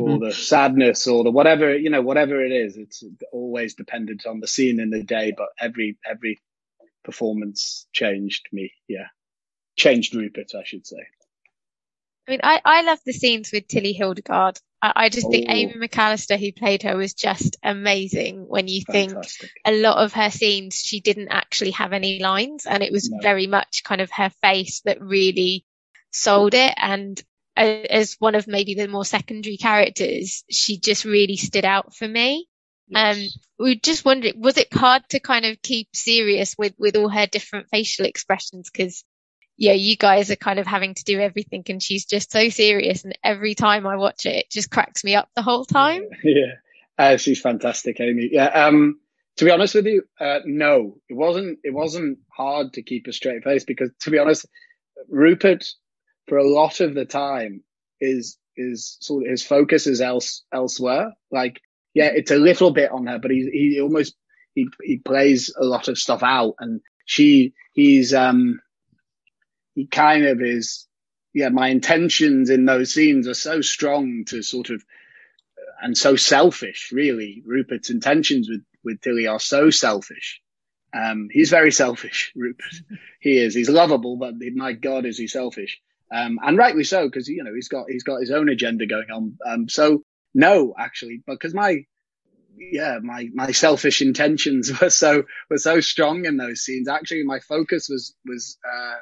or 0.00 0.18
the 0.18 0.32
sadness 0.32 1.06
or 1.06 1.24
the 1.24 1.30
whatever 1.30 1.74
you 1.74 1.90
know 1.90 2.02
whatever 2.02 2.44
it 2.44 2.52
is. 2.52 2.76
It's 2.76 3.02
always 3.32 3.74
dependent 3.74 4.26
on 4.26 4.40
the 4.40 4.46
scene 4.46 4.80
in 4.80 4.90
the 4.90 5.02
day 5.02 5.32
but 5.36 5.48
every 5.58 5.98
every 6.08 6.40
performance 7.02 7.86
changed 7.92 8.48
me. 8.52 8.72
Yeah. 8.86 9.06
Changed 9.76 10.14
rupert 10.14 10.52
i 10.54 10.64
should 10.64 10.86
say. 10.86 11.06
I 12.26 12.30
mean, 12.30 12.40
I, 12.42 12.60
I 12.62 12.82
love 12.82 12.98
the 13.06 13.14
scenes 13.14 13.50
with 13.52 13.68
Tilly 13.68 13.94
Hildegard. 13.94 14.60
I, 14.82 14.92
I 14.96 15.08
just 15.08 15.30
think 15.30 15.46
Oh. 15.48 15.52
Amy 15.52 15.74
McAllister, 15.74 16.38
who 16.38 16.52
played 16.52 16.82
her, 16.82 16.96
was 16.96 17.14
just 17.14 17.56
amazing. 17.62 18.46
When 18.46 18.68
you 18.68 18.82
think 18.82 19.12
a 19.64 19.72
lot 19.72 19.98
of 19.98 20.12
her 20.14 20.30
scenes, 20.30 20.76
she 20.76 21.00
didn't 21.00 21.28
actually 21.28 21.72
have 21.72 21.92
any 21.92 22.20
lines, 22.20 22.66
and 22.66 22.82
it 22.82 22.92
was 22.92 23.10
No. 23.10 23.18
very 23.22 23.46
much 23.46 23.82
kind 23.84 24.00
of 24.00 24.10
her 24.12 24.30
face 24.42 24.80
that 24.82 25.00
really 25.00 25.64
sold 26.10 26.54
it. 26.54 26.74
And 26.76 27.20
as 27.56 28.14
one 28.20 28.34
of 28.36 28.46
maybe 28.46 28.74
the 28.74 28.88
more 28.88 29.04
secondary 29.04 29.56
characters, 29.56 30.44
she 30.50 30.78
just 30.78 31.04
really 31.04 31.36
stood 31.36 31.64
out 31.64 31.94
for 31.94 32.06
me. 32.06 32.46
Um, 32.94 33.16
Yes. 33.18 33.38
we 33.58 33.70
were 33.74 33.80
just 33.82 34.04
wondering, 34.04 34.40
was 34.40 34.56
it 34.56 34.72
hard 34.72 35.02
to 35.10 35.20
kind 35.20 35.44
of 35.44 35.60
keep 35.60 35.88
serious 35.94 36.54
with 36.56 36.74
with 36.78 36.96
all 36.96 37.08
her 37.08 37.26
different 37.26 37.68
facial 37.70 38.06
expressions? 38.06 38.70
Because 38.70 39.04
yeah, 39.58 39.74
you 39.74 39.96
guys 39.96 40.30
are 40.30 40.36
kind 40.36 40.58
of 40.58 40.66
having 40.66 40.94
to 40.94 41.04
do 41.04 41.20
everything, 41.20 41.64
and 41.68 41.82
she's 41.82 42.06
just 42.06 42.32
so 42.32 42.48
serious. 42.48 43.04
And 43.04 43.18
every 43.22 43.54
time 43.54 43.86
I 43.86 43.96
watch 43.96 44.24
it, 44.24 44.36
it 44.36 44.50
just 44.50 44.70
cracks 44.70 45.04
me 45.04 45.14
up 45.14 45.28
the 45.34 45.42
whole 45.42 45.64
time. 45.66 46.04
yeah 46.24 46.54
uh, 46.98 47.16
she's 47.16 47.40
fantastic 47.40 48.00
amy 48.00 48.28
yeah 48.32 48.66
um 48.66 48.98
to 49.36 49.44
be 49.44 49.50
honest 49.50 49.74
with 49.74 49.86
you 49.86 50.02
uh 50.20 50.40
no 50.44 50.98
it 51.08 51.14
wasn't 51.14 51.58
it 51.62 51.72
wasn't 51.72 52.18
hard 52.30 52.72
to 52.72 52.82
keep 52.82 53.06
a 53.06 53.12
straight 53.12 53.44
face 53.44 53.64
because 53.64 53.90
to 54.00 54.10
be 54.10 54.18
honest 54.18 54.46
rupert 55.08 55.64
for 56.26 56.38
a 56.38 56.48
lot 56.48 56.80
of 56.80 56.94
the 56.94 57.04
time 57.04 57.62
is 58.00 58.36
is 58.56 58.96
sort 59.00 59.24
of 59.24 59.30
his 59.30 59.44
focus 59.44 59.86
is 59.86 60.00
else 60.00 60.42
elsewhere 60.52 61.12
like 61.30 61.60
yeah 61.94 62.10
it's 62.12 62.32
a 62.32 62.36
little 62.36 62.72
bit 62.72 62.90
on 62.90 63.06
her 63.06 63.18
but 63.18 63.30
he 63.30 63.48
he 63.52 63.80
almost 63.80 64.16
he 64.54 64.66
he 64.82 64.98
plays 64.98 65.54
a 65.56 65.64
lot 65.64 65.86
of 65.86 65.98
stuff 65.98 66.22
out 66.24 66.54
and 66.58 66.80
she 67.04 67.54
he's 67.72 68.12
um 68.12 68.60
he 69.78 69.86
kind 69.86 70.24
of 70.26 70.42
is 70.42 70.86
yeah 71.32 71.48
my 71.48 71.68
intentions 71.68 72.50
in 72.50 72.64
those 72.64 72.92
scenes 72.92 73.28
are 73.28 73.34
so 73.34 73.60
strong 73.60 74.24
to 74.26 74.42
sort 74.42 74.70
of 74.70 74.82
and 75.80 75.96
so 75.96 76.16
selfish, 76.16 76.90
really. 76.92 77.42
Rupert's 77.46 77.90
intentions 77.90 78.48
with, 78.48 78.64
with 78.84 79.00
Tilly 79.00 79.26
are 79.26 79.40
so 79.40 79.70
selfish. 79.70 80.40
Um, 80.94 81.28
he's 81.30 81.50
very 81.50 81.70
selfish, 81.70 82.32
Rupert. 82.36 82.74
he 83.20 83.38
is. 83.38 83.54
He's 83.54 83.68
lovable, 83.68 84.16
but 84.16 84.34
my 84.54 84.72
God, 84.72 85.06
is 85.06 85.18
he 85.18 85.26
selfish. 85.26 85.80
Um, 86.12 86.38
and 86.42 86.56
rightly 86.56 86.84
so, 86.84 87.06
because, 87.06 87.28
you 87.28 87.44
know, 87.44 87.54
he's 87.54 87.68
got, 87.68 87.86
he's 87.90 88.02
got 88.02 88.20
his 88.20 88.30
own 88.30 88.48
agenda 88.48 88.86
going 88.86 89.10
on. 89.10 89.38
Um, 89.46 89.68
so 89.68 90.02
no, 90.34 90.74
actually, 90.78 91.22
because 91.26 91.54
my, 91.54 91.84
yeah, 92.56 92.98
my, 93.02 93.28
my 93.34 93.52
selfish 93.52 94.00
intentions 94.00 94.72
were 94.80 94.90
so, 94.90 95.24
were 95.50 95.58
so 95.58 95.80
strong 95.80 96.24
in 96.24 96.38
those 96.38 96.62
scenes. 96.62 96.88
Actually, 96.88 97.24
my 97.24 97.40
focus 97.40 97.88
was, 97.88 98.14
was, 98.24 98.58
uh, 98.66 98.96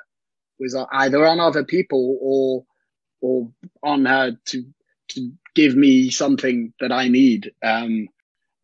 was 0.58 0.76
either 0.92 1.26
on 1.26 1.40
other 1.40 1.64
people 1.64 2.18
or, 2.20 2.64
or 3.20 3.50
on 3.82 4.04
her 4.04 4.36
to, 4.46 4.64
to 5.08 5.32
give 5.54 5.74
me 5.74 6.10
something 6.10 6.72
that 6.80 6.92
I 6.92 7.08
need, 7.08 7.52
um, 7.62 8.08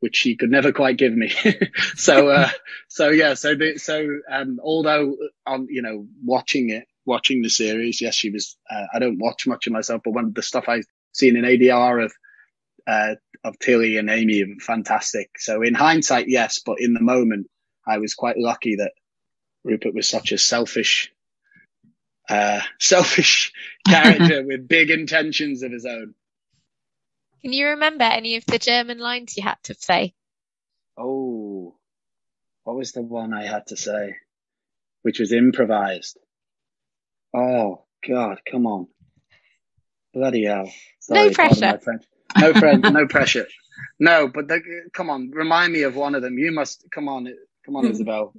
which 0.00 0.16
she 0.16 0.36
could 0.36 0.50
never 0.50 0.72
quite 0.72 0.96
give 0.96 1.12
me. 1.12 1.32
so, 1.96 2.28
uh, 2.28 2.50
so 2.88 3.10
yeah, 3.10 3.34
so 3.34 3.54
the, 3.54 3.78
so, 3.78 4.06
um, 4.30 4.60
although, 4.62 5.16
um, 5.46 5.66
you 5.70 5.82
know, 5.82 6.06
watching 6.24 6.70
it, 6.70 6.86
watching 7.04 7.42
the 7.42 7.50
series, 7.50 8.00
yes, 8.00 8.14
she 8.14 8.30
was, 8.30 8.56
uh, 8.70 8.86
I 8.92 8.98
don't 8.98 9.18
watch 9.18 9.46
much 9.46 9.66
of 9.66 9.72
myself, 9.72 10.02
but 10.04 10.14
one 10.14 10.26
of 10.26 10.34
the 10.34 10.42
stuff 10.42 10.68
I've 10.68 10.86
seen 11.12 11.36
in 11.36 11.44
ADR 11.44 12.04
of, 12.04 12.12
uh, 12.86 13.14
of 13.44 13.58
Tilly 13.58 13.96
and 13.96 14.10
Amy, 14.10 14.44
fantastic. 14.60 15.30
So 15.38 15.62
in 15.62 15.74
hindsight, 15.74 16.28
yes, 16.28 16.60
but 16.64 16.80
in 16.80 16.94
the 16.94 17.02
moment, 17.02 17.48
I 17.86 17.98
was 17.98 18.14
quite 18.14 18.38
lucky 18.38 18.76
that 18.76 18.92
Rupert 19.64 19.94
was 19.94 20.08
such 20.08 20.32
a 20.32 20.38
selfish, 20.38 21.12
uh, 22.28 22.60
selfish 22.78 23.52
character 23.86 24.44
with 24.44 24.68
big 24.68 24.90
intentions 24.90 25.62
of 25.62 25.72
his 25.72 25.86
own. 25.86 26.14
Can 27.42 27.52
you 27.52 27.68
remember 27.68 28.04
any 28.04 28.36
of 28.36 28.46
the 28.46 28.58
German 28.58 28.98
lines 28.98 29.36
you 29.36 29.42
had 29.42 29.58
to 29.64 29.74
say? 29.74 30.14
Oh, 30.96 31.74
what 32.64 32.76
was 32.76 32.92
the 32.92 33.02
one 33.02 33.34
I 33.34 33.44
had 33.44 33.66
to 33.68 33.76
say, 33.76 34.16
which 35.02 35.18
was 35.18 35.32
improvised? 35.32 36.18
Oh 37.34 37.84
God, 38.06 38.40
come 38.48 38.66
on, 38.66 38.86
bloody 40.14 40.44
hell! 40.44 40.70
No 41.08 41.30
pressure. 41.30 41.80
No 42.38 42.54
friend, 42.54 42.82
no 42.92 43.06
pressure. 43.06 43.46
No, 43.98 44.28
but 44.28 44.48
the, 44.48 44.60
come 44.92 45.10
on, 45.10 45.30
remind 45.30 45.72
me 45.72 45.82
of 45.82 45.96
one 45.96 46.14
of 46.14 46.22
them. 46.22 46.38
You 46.38 46.52
must 46.52 46.86
come 46.90 47.08
on, 47.08 47.28
come 47.64 47.76
on, 47.76 47.86
Isabel. 47.90 48.34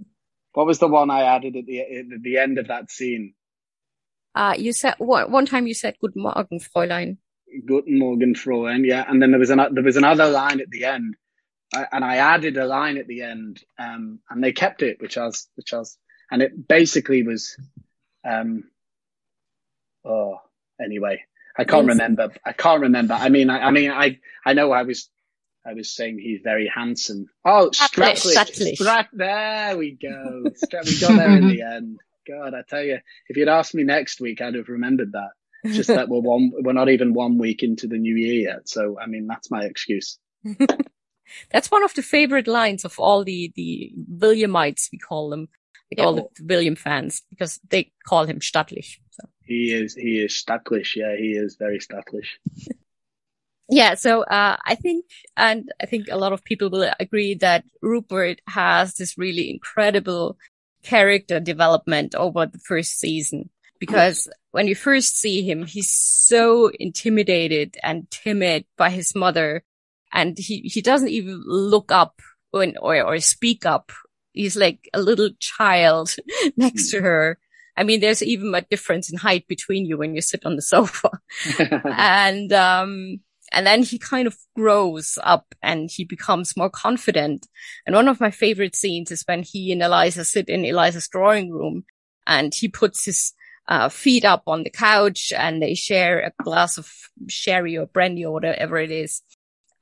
What 0.54 0.68
was 0.68 0.80
the 0.80 0.88
one 0.88 1.10
I 1.10 1.24
added 1.24 1.56
at 1.56 1.66
the 1.66 1.80
at 1.82 2.22
the 2.22 2.38
end 2.38 2.58
of 2.58 2.68
that 2.68 2.92
scene? 2.92 3.34
Uh, 4.36 4.56
you 4.58 4.74
said 4.74 4.96
one, 4.98 5.46
time 5.46 5.68
you 5.68 5.74
said 5.74 5.96
"Guten 6.02 6.22
Morgen, 6.24 6.60
Fräulein." 6.60 7.18
Guten 7.68 8.00
Morgen, 8.00 8.34
Fräulein. 8.34 8.86
Yeah, 8.86 9.06
and 9.08 9.22
then 9.22 9.32
there 9.32 9.40
was 9.40 9.50
an 9.52 9.60
there 9.74 9.84
was 9.84 9.98
another 9.98 10.28
line 10.30 10.60
at 10.60 10.70
the 10.72 10.86
end, 10.86 11.16
I, 11.74 11.86
and 11.92 12.04
I 12.04 12.16
added 12.18 12.58
a 12.58 12.66
line 12.66 12.98
at 12.98 13.08
the 13.08 13.22
end, 13.22 13.64
um, 13.78 14.20
and 14.30 14.44
they 14.44 14.52
kept 14.52 14.82
it, 14.82 15.00
which 15.02 15.18
I 15.18 15.26
was, 15.26 15.48
which 15.56 15.74
I 15.74 15.78
was, 15.78 15.98
and 16.32 16.42
it 16.42 16.68
basically 16.68 17.22
was, 17.24 17.56
um, 18.26 18.64
oh, 20.06 20.38
anyway, 20.82 21.22
I 21.58 21.64
can't 21.64 21.86
Yes. 21.88 21.94
remember. 21.96 22.32
I 22.46 22.54
can't 22.54 22.82
remember. 22.82 23.14
I 23.14 23.30
mean, 23.30 23.50
I, 23.52 23.68
I 23.68 23.72
mean, 23.72 23.92
I, 23.92 24.20
I 24.46 24.54
know 24.54 24.72
I 24.72 24.82
was, 24.84 25.10
I 25.66 25.74
was 25.74 25.96
saying 25.96 26.18
he's 26.20 26.42
very 26.44 26.68
handsome. 26.74 27.28
Oh, 27.46 27.70
Stattlich, 27.72 28.34
Stratlich. 28.36 28.80
Strat- 28.80 29.10
there 29.14 29.78
we 29.78 29.92
go. 29.92 30.44
We 30.46 31.00
got 31.00 31.16
there 31.18 31.38
in 31.38 31.48
the 31.50 31.62
end. 31.76 32.00
God, 32.28 32.54
I 32.54 32.62
tell 32.68 32.84
you, 32.84 33.00
if 33.28 33.38
you'd 33.38 33.48
asked 33.50 33.76
me 33.76 33.84
next 33.84 34.22
week, 34.22 34.42
I'd 34.42 34.56
have 34.56 34.70
remembered 34.70 35.14
that. 35.14 35.32
Just 35.74 35.88
that 35.88 36.10
we're 36.10 36.20
one 36.20 36.52
we're 36.54 36.74
not 36.74 36.90
even 36.90 37.14
one 37.14 37.38
week 37.38 37.64
into 37.64 37.88
the 37.88 37.98
new 37.98 38.16
year 38.16 38.50
yet. 38.52 38.68
So 38.68 38.98
i 39.00 39.08
mean 39.08 39.28
that's 39.28 39.52
my 39.52 39.64
excuse. 39.64 40.18
That's 41.52 41.72
one 41.72 41.84
of 41.84 41.94
the 41.96 42.04
favorite 42.04 42.48
lines 42.48 42.86
of 42.86 43.00
all 43.00 43.24
the 43.24 43.52
the 43.56 43.94
Williamites 44.12 44.90
we 44.92 45.00
call 45.00 45.30
them, 45.30 45.48
like 45.90 46.06
all 46.06 46.16
the 46.16 46.28
William 46.44 46.76
fans, 46.76 47.24
because 47.30 47.60
they 47.70 47.92
call 48.06 48.26
him 48.26 48.40
Stattlich. 48.40 48.98
So. 49.12 49.24
he 49.44 49.72
is 49.72 49.96
he 49.96 50.20
is 50.20 50.34
stattlich 50.34 50.96
yeah 50.96 51.16
he 51.16 51.32
is 51.32 51.56
very 51.56 51.80
stattlich 51.80 52.28
Yeah, 53.70 53.96
so 53.96 54.24
uh, 54.24 54.58
I 54.66 54.76
think, 54.76 55.06
and 55.38 55.72
I 55.82 55.86
think 55.86 56.08
a 56.12 56.18
lot 56.18 56.34
of 56.34 56.44
people 56.44 56.70
will 56.70 56.92
agree 57.00 57.34
that 57.36 57.64
Rupert 57.82 58.42
has 58.48 58.96
this 58.96 59.18
really 59.18 59.50
incredible 59.50 60.38
character 60.84 61.40
development 61.40 62.16
over 62.16 62.46
the 62.46 62.60
first 62.60 63.00
season 63.00 63.50
because 63.80 64.30
when 64.52 64.68
you 64.68 64.76
first 64.76 65.18
see 65.20 65.42
him, 65.42 65.66
he's 65.66 65.92
so 65.92 66.72
intimidated 66.80 67.76
and 67.84 68.10
timid 68.10 68.64
by 68.78 68.90
his 68.90 69.14
mother. 69.14 69.64
And 70.14 70.38
he, 70.38 70.62
he 70.62 70.82
doesn't 70.82 71.10
even 71.10 71.44
look 71.46 71.92
up 71.92 72.22
when, 72.52 72.78
or, 72.78 73.02
or 73.04 73.20
speak 73.20 73.66
up. 73.66 73.92
He's 74.32 74.56
like 74.56 74.88
a 74.94 75.02
little 75.02 75.32
child 75.40 76.16
next 76.56 76.92
to 76.92 77.02
her. 77.02 77.40
I 77.76 77.84
mean, 77.84 78.00
there's 78.00 78.24
even 78.24 78.56
a 78.56 78.62
difference 78.62 79.12
in 79.12 79.18
height 79.18 79.50
between 79.50 79.86
you 79.86 79.98
when 79.98 80.16
you 80.16 80.22
sit 80.22 80.46
on 80.46 80.56
the 80.56 80.62
sofa. 80.62 81.10
and, 81.84 82.54
um, 82.54 83.20
and 83.54 83.68
then 83.68 83.84
he 83.84 84.00
kind 84.00 84.26
of 84.28 84.36
grows 84.56 85.18
up 85.22 85.54
and 85.62 85.90
he 85.92 86.04
becomes 86.04 86.58
more 86.58 86.72
confident. 86.72 87.48
And 87.86 87.96
one 87.96 88.08
of 88.08 88.20
my 88.20 88.32
favorite 88.32 88.76
scenes 88.76 89.12
is 89.12 89.24
when 89.26 89.44
he 89.44 89.72
and 89.72 89.82
Eliza 89.82 90.26
sit 90.26 90.50
in 90.50 90.66
Eliza's 90.66 91.08
drawing 91.08 91.52
room 91.52 91.86
and 92.26 92.54
he 92.54 92.68
puts 92.68 93.06
his 93.06 93.34
uh, 93.68 93.90
feet 93.90 94.26
up 94.26 94.44
on 94.48 94.64
the 94.64 94.72
couch 94.72 95.32
and 95.38 95.62
they 95.62 95.76
share 95.76 96.20
a 96.20 96.44
glass 96.44 96.80
of 96.80 96.92
sherry 97.30 97.78
or 97.78 97.86
brandy 97.86 98.26
or 98.26 98.34
whatever 98.34 98.78
it 98.78 98.92
is 98.92 99.22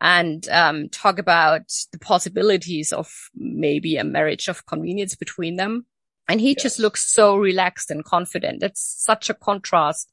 and 0.01 0.49
um, 0.49 0.89
talk 0.89 1.17
about 1.17 1.71
the 1.93 1.99
possibilities 1.99 2.91
of 2.91 3.09
maybe 3.33 3.95
a 3.95 4.03
marriage 4.03 4.49
of 4.49 4.65
convenience 4.65 5.15
between 5.15 5.55
them. 5.55 5.85
And 6.27 6.41
he 6.41 6.55
just 6.55 6.77
looks 6.77 7.11
so 7.11 7.37
relaxed 7.37 7.89
and 7.89 8.03
confident. 8.03 8.63
It's 8.63 8.81
such 8.81 9.29
a 9.29 9.33
contrast 9.33 10.09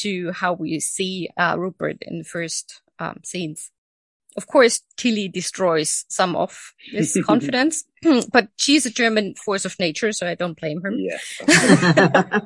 to 0.00 0.32
how 0.32 0.52
we 0.52 0.78
see 0.80 1.30
uh, 1.36 1.56
Rupert 1.58 1.98
in 2.02 2.18
the 2.18 2.24
first 2.24 2.82
um, 2.98 3.20
scenes. 3.24 3.70
Of 4.36 4.46
course, 4.46 4.82
Tilly 4.96 5.28
destroys 5.28 6.04
some 6.08 6.36
of 6.36 6.74
his 6.92 7.18
confidence, 7.26 7.84
but 8.32 8.48
she's 8.56 8.86
a 8.86 8.90
German 8.90 9.34
force 9.34 9.64
of 9.64 9.78
nature, 9.78 10.12
so 10.12 10.26
I 10.26 10.34
don't 10.34 10.58
blame 10.58 10.80
her. 10.82 10.92
Yeah. 10.92 11.18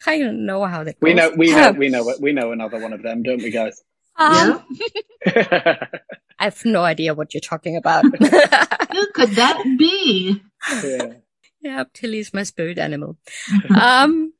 kind 0.00 0.22
of 0.24 0.34
know 0.34 0.64
how 0.64 0.84
that 0.84 0.98
goes. 1.00 1.02
We 1.02 1.14
know, 1.14 1.32
we 1.36 1.52
know, 1.52 1.72
we 1.72 1.88
know, 1.88 2.14
we 2.20 2.32
know 2.32 2.52
another 2.52 2.80
one 2.80 2.92
of 2.92 3.02
them, 3.02 3.22
don't 3.22 3.42
we, 3.42 3.50
guys? 3.50 3.82
Um, 4.16 4.64
yeah. 5.26 5.86
I 6.38 6.44
have 6.44 6.64
no 6.64 6.82
idea 6.82 7.14
what 7.14 7.34
you're 7.34 7.40
talking 7.40 7.76
about. 7.76 8.04
Who 8.04 9.06
could 9.14 9.30
that 9.30 9.62
be? 9.78 10.42
Yeah. 10.82 11.12
Yeah, 11.62 11.84
Tilly's 11.92 12.32
my 12.32 12.42
spirit 12.44 12.78
animal. 12.78 13.18
um, 13.78 14.32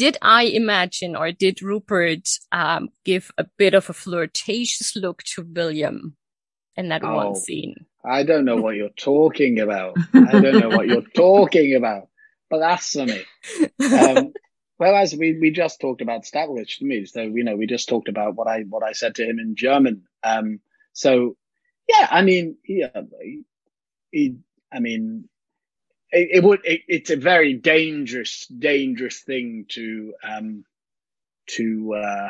did 0.00 0.16
I 0.22 0.44
imagine 0.44 1.14
or 1.14 1.30
did 1.30 1.60
Rupert 1.60 2.26
um, 2.52 2.88
give 3.04 3.30
a 3.36 3.44
bit 3.58 3.74
of 3.74 3.90
a 3.90 3.92
flirtatious 3.92 4.96
look 4.96 5.22
to 5.34 5.42
William 5.42 6.16
in 6.74 6.88
that 6.88 7.04
oh, 7.04 7.14
one 7.14 7.34
scene? 7.34 7.74
I 8.02 8.22
don't 8.22 8.46
know 8.46 8.56
what 8.56 8.76
you're 8.76 8.96
talking 8.96 9.60
about. 9.60 9.98
I 10.14 10.40
don't 10.40 10.58
know 10.58 10.70
what 10.70 10.86
you're 10.86 11.02
talking 11.14 11.74
about. 11.74 12.08
Blasphemy. 12.48 13.24
Um, 13.78 14.32
well, 14.78 14.96
as 14.96 15.14
we, 15.14 15.38
we 15.38 15.50
just 15.50 15.82
talked 15.82 16.00
about 16.00 16.24
Stattlich 16.24 16.78
to 16.78 16.86
me, 16.86 17.04
so 17.04 17.20
you 17.20 17.44
know 17.44 17.56
we 17.56 17.66
just 17.66 17.90
talked 17.90 18.08
about 18.08 18.36
what 18.36 18.48
I 18.48 18.62
what 18.62 18.82
I 18.82 18.92
said 18.92 19.16
to 19.16 19.24
him 19.24 19.38
in 19.38 19.54
German. 19.54 20.04
Um, 20.24 20.60
so 20.94 21.36
yeah, 21.86 22.08
I 22.10 22.22
mean, 22.22 22.56
yeah, 22.66 23.02
he, 23.20 23.42
he 24.10 24.36
I 24.72 24.80
mean, 24.80 25.28
it, 26.12 26.28
it 26.32 26.44
would 26.44 26.60
it, 26.64 26.82
it's 26.88 27.10
a 27.10 27.16
very 27.16 27.54
dangerous 27.54 28.46
dangerous 28.46 29.20
thing 29.20 29.66
to 29.68 30.14
um 30.22 30.64
to 31.48 31.94
uh 31.94 32.28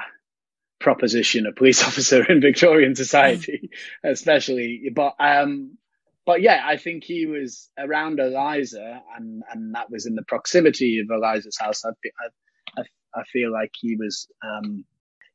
proposition 0.80 1.46
a 1.46 1.52
police 1.52 1.82
officer 1.86 2.24
in 2.24 2.40
Victorian 2.40 2.96
society, 2.96 3.70
especially. 4.04 4.90
But 4.92 5.14
um, 5.20 5.76
but 6.26 6.42
yeah, 6.42 6.62
I 6.64 6.76
think 6.76 7.04
he 7.04 7.26
was 7.26 7.70
around 7.78 8.18
Eliza, 8.18 9.02
and 9.16 9.44
and 9.52 9.74
that 9.74 9.90
was 9.90 10.06
in 10.06 10.16
the 10.16 10.24
proximity 10.24 10.98
of 10.98 11.08
Eliza's 11.10 11.58
house. 11.58 11.84
I 11.84 11.90
I, 12.76 12.82
I 13.14 13.24
feel 13.24 13.52
like 13.52 13.72
he 13.78 13.96
was, 13.96 14.28
um, 14.42 14.84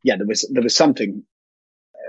yeah, 0.03 0.17
there 0.17 0.27
was 0.27 0.49
there 0.51 0.63
was 0.63 0.75
something. 0.75 1.23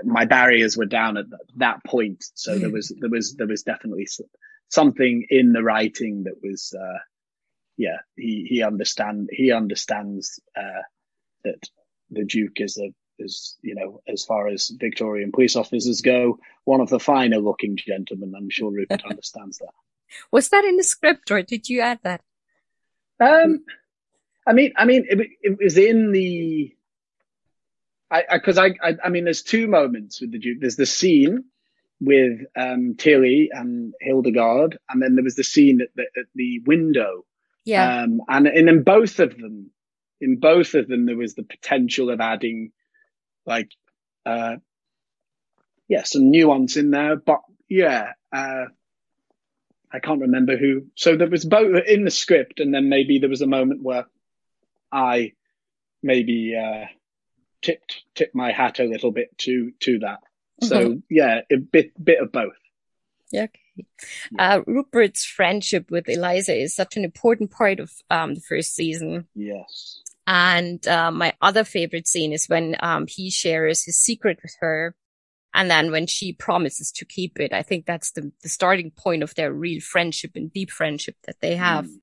My 0.03 0.25
barriers 0.25 0.77
were 0.77 0.85
down 0.85 1.17
at 1.17 1.25
that 1.55 1.83
point, 1.83 2.23
so 2.35 2.55
mm. 2.55 2.59
there 2.61 2.69
was 2.69 2.93
there 2.99 3.09
was 3.09 3.35
there 3.35 3.47
was 3.47 3.63
definitely 3.63 4.05
something 4.69 5.25
in 5.29 5.53
the 5.53 5.63
writing 5.63 6.23
that 6.23 6.41
was, 6.41 6.73
uh, 6.79 6.99
yeah, 7.77 7.97
he 8.15 8.45
he 8.49 8.63
understand 8.63 9.29
he 9.31 9.51
understands 9.51 10.39
uh, 10.55 10.81
that 11.43 11.69
the 12.09 12.25
Duke 12.25 12.59
is 12.59 12.77
a 12.77 12.93
is, 13.19 13.55
you 13.61 13.75
know, 13.75 14.01
as 14.07 14.23
far 14.23 14.47
as 14.47 14.69
Victorian 14.69 15.31
police 15.31 15.55
officers 15.55 16.01
go, 16.01 16.39
one 16.65 16.81
of 16.81 16.89
the 16.89 16.99
finer 16.99 17.37
looking 17.37 17.77
gentlemen. 17.77 18.33
I'm 18.35 18.49
sure 18.49 18.71
Rupert 18.71 19.03
understands 19.09 19.57
that. 19.59 19.73
Was 20.31 20.49
that 20.49 20.65
in 20.65 20.77
the 20.77 20.83
script 20.83 21.31
or 21.31 21.41
did 21.41 21.69
you 21.69 21.81
add 21.81 21.99
that? 22.03 22.21
Um, 23.19 23.63
I 24.45 24.53
mean, 24.53 24.73
I 24.77 24.85
mean, 24.85 25.05
it, 25.09 25.27
it 25.41 25.57
was 25.61 25.77
in 25.77 26.11
the, 26.11 26.73
I, 28.09 28.23
I 28.31 28.39
cause 28.39 28.57
I, 28.57 28.67
I, 28.81 28.95
I 29.05 29.09
mean, 29.09 29.25
there's 29.25 29.41
two 29.41 29.67
moments 29.67 30.21
with 30.21 30.31
the 30.31 30.39
Duke. 30.39 30.59
There's 30.61 30.75
the 30.75 30.85
scene 30.85 31.45
with, 31.99 32.41
um, 32.55 32.95
Tilly 32.97 33.49
and 33.51 33.93
Hildegard. 34.01 34.77
And 34.89 35.01
then 35.01 35.15
there 35.15 35.23
was 35.23 35.35
the 35.35 35.43
scene 35.43 35.81
at 35.81 35.89
the, 35.95 36.03
at 36.03 36.27
the 36.35 36.59
window. 36.65 37.25
Yeah. 37.65 38.03
Um, 38.03 38.21
and, 38.27 38.47
and 38.47 38.69
in 38.69 38.83
both 38.83 39.19
of 39.19 39.37
them, 39.37 39.71
in 40.19 40.39
both 40.39 40.73
of 40.73 40.87
them, 40.87 41.05
there 41.05 41.17
was 41.17 41.35
the 41.35 41.43
potential 41.43 42.09
of 42.09 42.21
adding 42.21 42.71
like, 43.45 43.71
uh, 44.25 44.57
yeah, 45.87 46.03
some 46.03 46.31
nuance 46.31 46.75
in 46.75 46.91
there, 46.91 47.15
but 47.15 47.41
yeah, 47.69 48.13
uh, 48.33 48.65
I 49.91 49.99
can't 49.99 50.21
remember 50.21 50.57
who. 50.57 50.87
So 50.95 51.15
there 51.15 51.29
was 51.29 51.45
both 51.45 51.83
in 51.87 52.03
the 52.03 52.11
script, 52.11 52.59
and 52.59 52.73
then 52.73 52.89
maybe 52.89 53.19
there 53.19 53.29
was 53.29 53.41
a 53.41 53.47
moment 53.47 53.83
where 53.83 54.05
I 54.91 55.33
maybe 56.03 56.55
uh, 56.57 56.87
tipped 57.61 58.03
tipped 58.15 58.35
my 58.35 58.51
hat 58.51 58.79
a 58.79 58.83
little 58.83 59.11
bit 59.11 59.37
to 59.39 59.71
to 59.79 59.99
that. 59.99 60.19
So 60.61 60.89
mm-hmm. 60.89 60.99
yeah, 61.09 61.41
a 61.51 61.57
bit 61.57 61.91
bit 62.03 62.21
of 62.21 62.31
both. 62.31 62.53
Yeah. 63.31 63.47
Uh, 64.39 64.61
Rupert's 64.65 65.23
friendship 65.23 65.91
with 65.91 66.09
Eliza 66.09 66.55
is 66.55 66.75
such 66.75 66.97
an 66.97 67.03
important 67.03 67.51
part 67.51 67.79
of 67.79 67.91
um, 68.09 68.35
the 68.35 68.41
first 68.41 68.73
season. 68.73 69.27
Yes. 69.35 70.01
And 70.25 70.85
uh, 70.87 71.11
my 71.11 71.33
other 71.41 71.63
favorite 71.63 72.07
scene 72.07 72.33
is 72.33 72.47
when 72.47 72.75
um, 72.79 73.05
he 73.07 73.29
shares 73.29 73.83
his 73.83 73.99
secret 73.99 74.39
with 74.41 74.55
her. 74.61 74.95
And 75.53 75.71
then 75.71 75.91
when 75.91 76.07
she 76.07 76.33
promises 76.33 76.91
to 76.93 77.05
keep 77.05 77.39
it, 77.39 77.53
I 77.53 77.63
think 77.63 77.85
that's 77.85 78.11
the, 78.11 78.31
the 78.43 78.49
starting 78.49 78.91
point 78.91 79.23
of 79.23 79.35
their 79.35 79.51
real 79.53 79.81
friendship 79.81 80.31
and 80.35 80.51
deep 80.51 80.69
friendship 80.69 81.15
that 81.25 81.39
they 81.41 81.55
have. 81.55 81.85
Mm. 81.85 81.99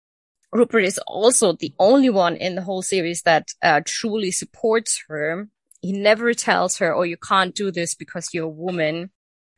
Rupert 0.53 0.85
is 0.85 0.99
also 1.07 1.53
the 1.53 1.75
only 1.79 2.11
one 2.11 2.37
in 2.37 2.55
the 2.55 2.62
whole 2.62 2.83
series 2.83 3.23
that 3.23 3.49
uh, 3.62 3.81
truly 3.85 4.31
supports 4.31 5.03
her. 5.09 5.49
He 5.85 5.92
never 5.92 6.33
tells 6.33 6.79
her, 6.79 6.94
oh, 6.94 7.03
you 7.03 7.18
can't 7.18 7.55
do 7.55 7.70
this 7.70 7.94
because 7.94 8.33
you're 8.33 8.47
a 8.47 8.49
woman. 8.49 9.11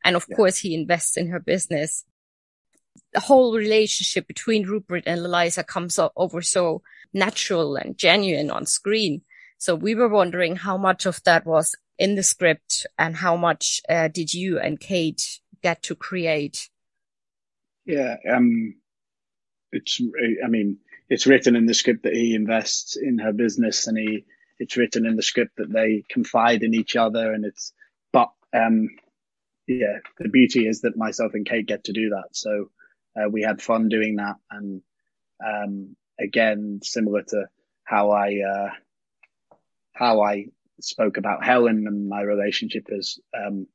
And 0.03 0.17
of 0.17 0.25
yeah. 0.27 0.35
course, 0.35 0.57
he 0.57 0.75
invests 0.75 1.15
in 1.15 1.29
her 1.29 1.39
business. 1.39 2.03
The 3.13 3.21
whole 3.21 3.55
relationship 3.55 4.27
between 4.27 4.67
Rupert 4.67 5.03
and 5.07 5.21
Eliza 5.21 5.63
comes 5.63 5.97
over 6.17 6.41
so 6.41 6.81
natural 7.13 7.77
and 7.77 7.97
genuine 7.97 8.51
on 8.51 8.65
screen. 8.65 9.21
So 9.57 9.73
we 9.73 9.95
were 9.95 10.09
wondering 10.09 10.57
how 10.57 10.75
much 10.75 11.05
of 11.05 11.23
that 11.23 11.45
was 11.45 11.73
in 11.97 12.15
the 12.15 12.23
script 12.23 12.85
and 12.99 13.15
how 13.15 13.37
much 13.37 13.79
uh, 13.87 14.09
did 14.09 14.33
you 14.33 14.59
and 14.59 14.81
Kate 14.81 15.39
get 15.63 15.81
to 15.83 15.95
create? 15.95 16.67
Yeah, 17.85 18.17
um, 18.29 18.75
it's, 19.71 20.01
I 20.43 20.49
mean, 20.49 20.79
it's 21.07 21.25
written 21.25 21.55
in 21.55 21.67
the 21.67 21.73
script 21.73 22.03
that 22.03 22.17
he 22.17 22.35
invests 22.35 22.97
in 22.97 23.17
her 23.19 23.31
business 23.31 23.87
and 23.87 23.97
he, 23.97 24.25
it's 24.59 24.77
written 24.77 25.05
in 25.05 25.15
the 25.15 25.23
script 25.23 25.57
that 25.57 25.71
they 25.71 26.03
confide 26.09 26.63
in 26.63 26.73
each 26.73 26.95
other 26.95 27.33
and 27.33 27.45
it's, 27.45 27.73
but, 28.11 28.29
um, 28.53 28.89
yeah, 29.67 29.99
the 30.17 30.29
beauty 30.29 30.67
is 30.67 30.81
that 30.81 30.97
myself 30.97 31.33
and 31.33 31.45
Kate 31.45 31.65
get 31.65 31.85
to 31.85 31.93
do 31.93 32.09
that. 32.09 32.29
So, 32.31 32.69
uh, 33.15 33.29
we 33.29 33.41
had 33.41 33.61
fun 33.61 33.89
doing 33.89 34.15
that 34.17 34.35
and, 34.49 34.81
um, 35.45 35.95
again, 36.19 36.79
similar 36.83 37.23
to 37.23 37.45
how 37.83 38.11
I 38.11 38.39
uh, 38.47 38.69
how 39.93 40.21
I 40.21 40.45
spoke 40.79 41.17
about 41.17 41.43
Helen 41.43 41.85
and 41.87 42.07
my 42.07 42.21
relationship 42.21 42.87
as 42.95 43.17
um, 43.35 43.67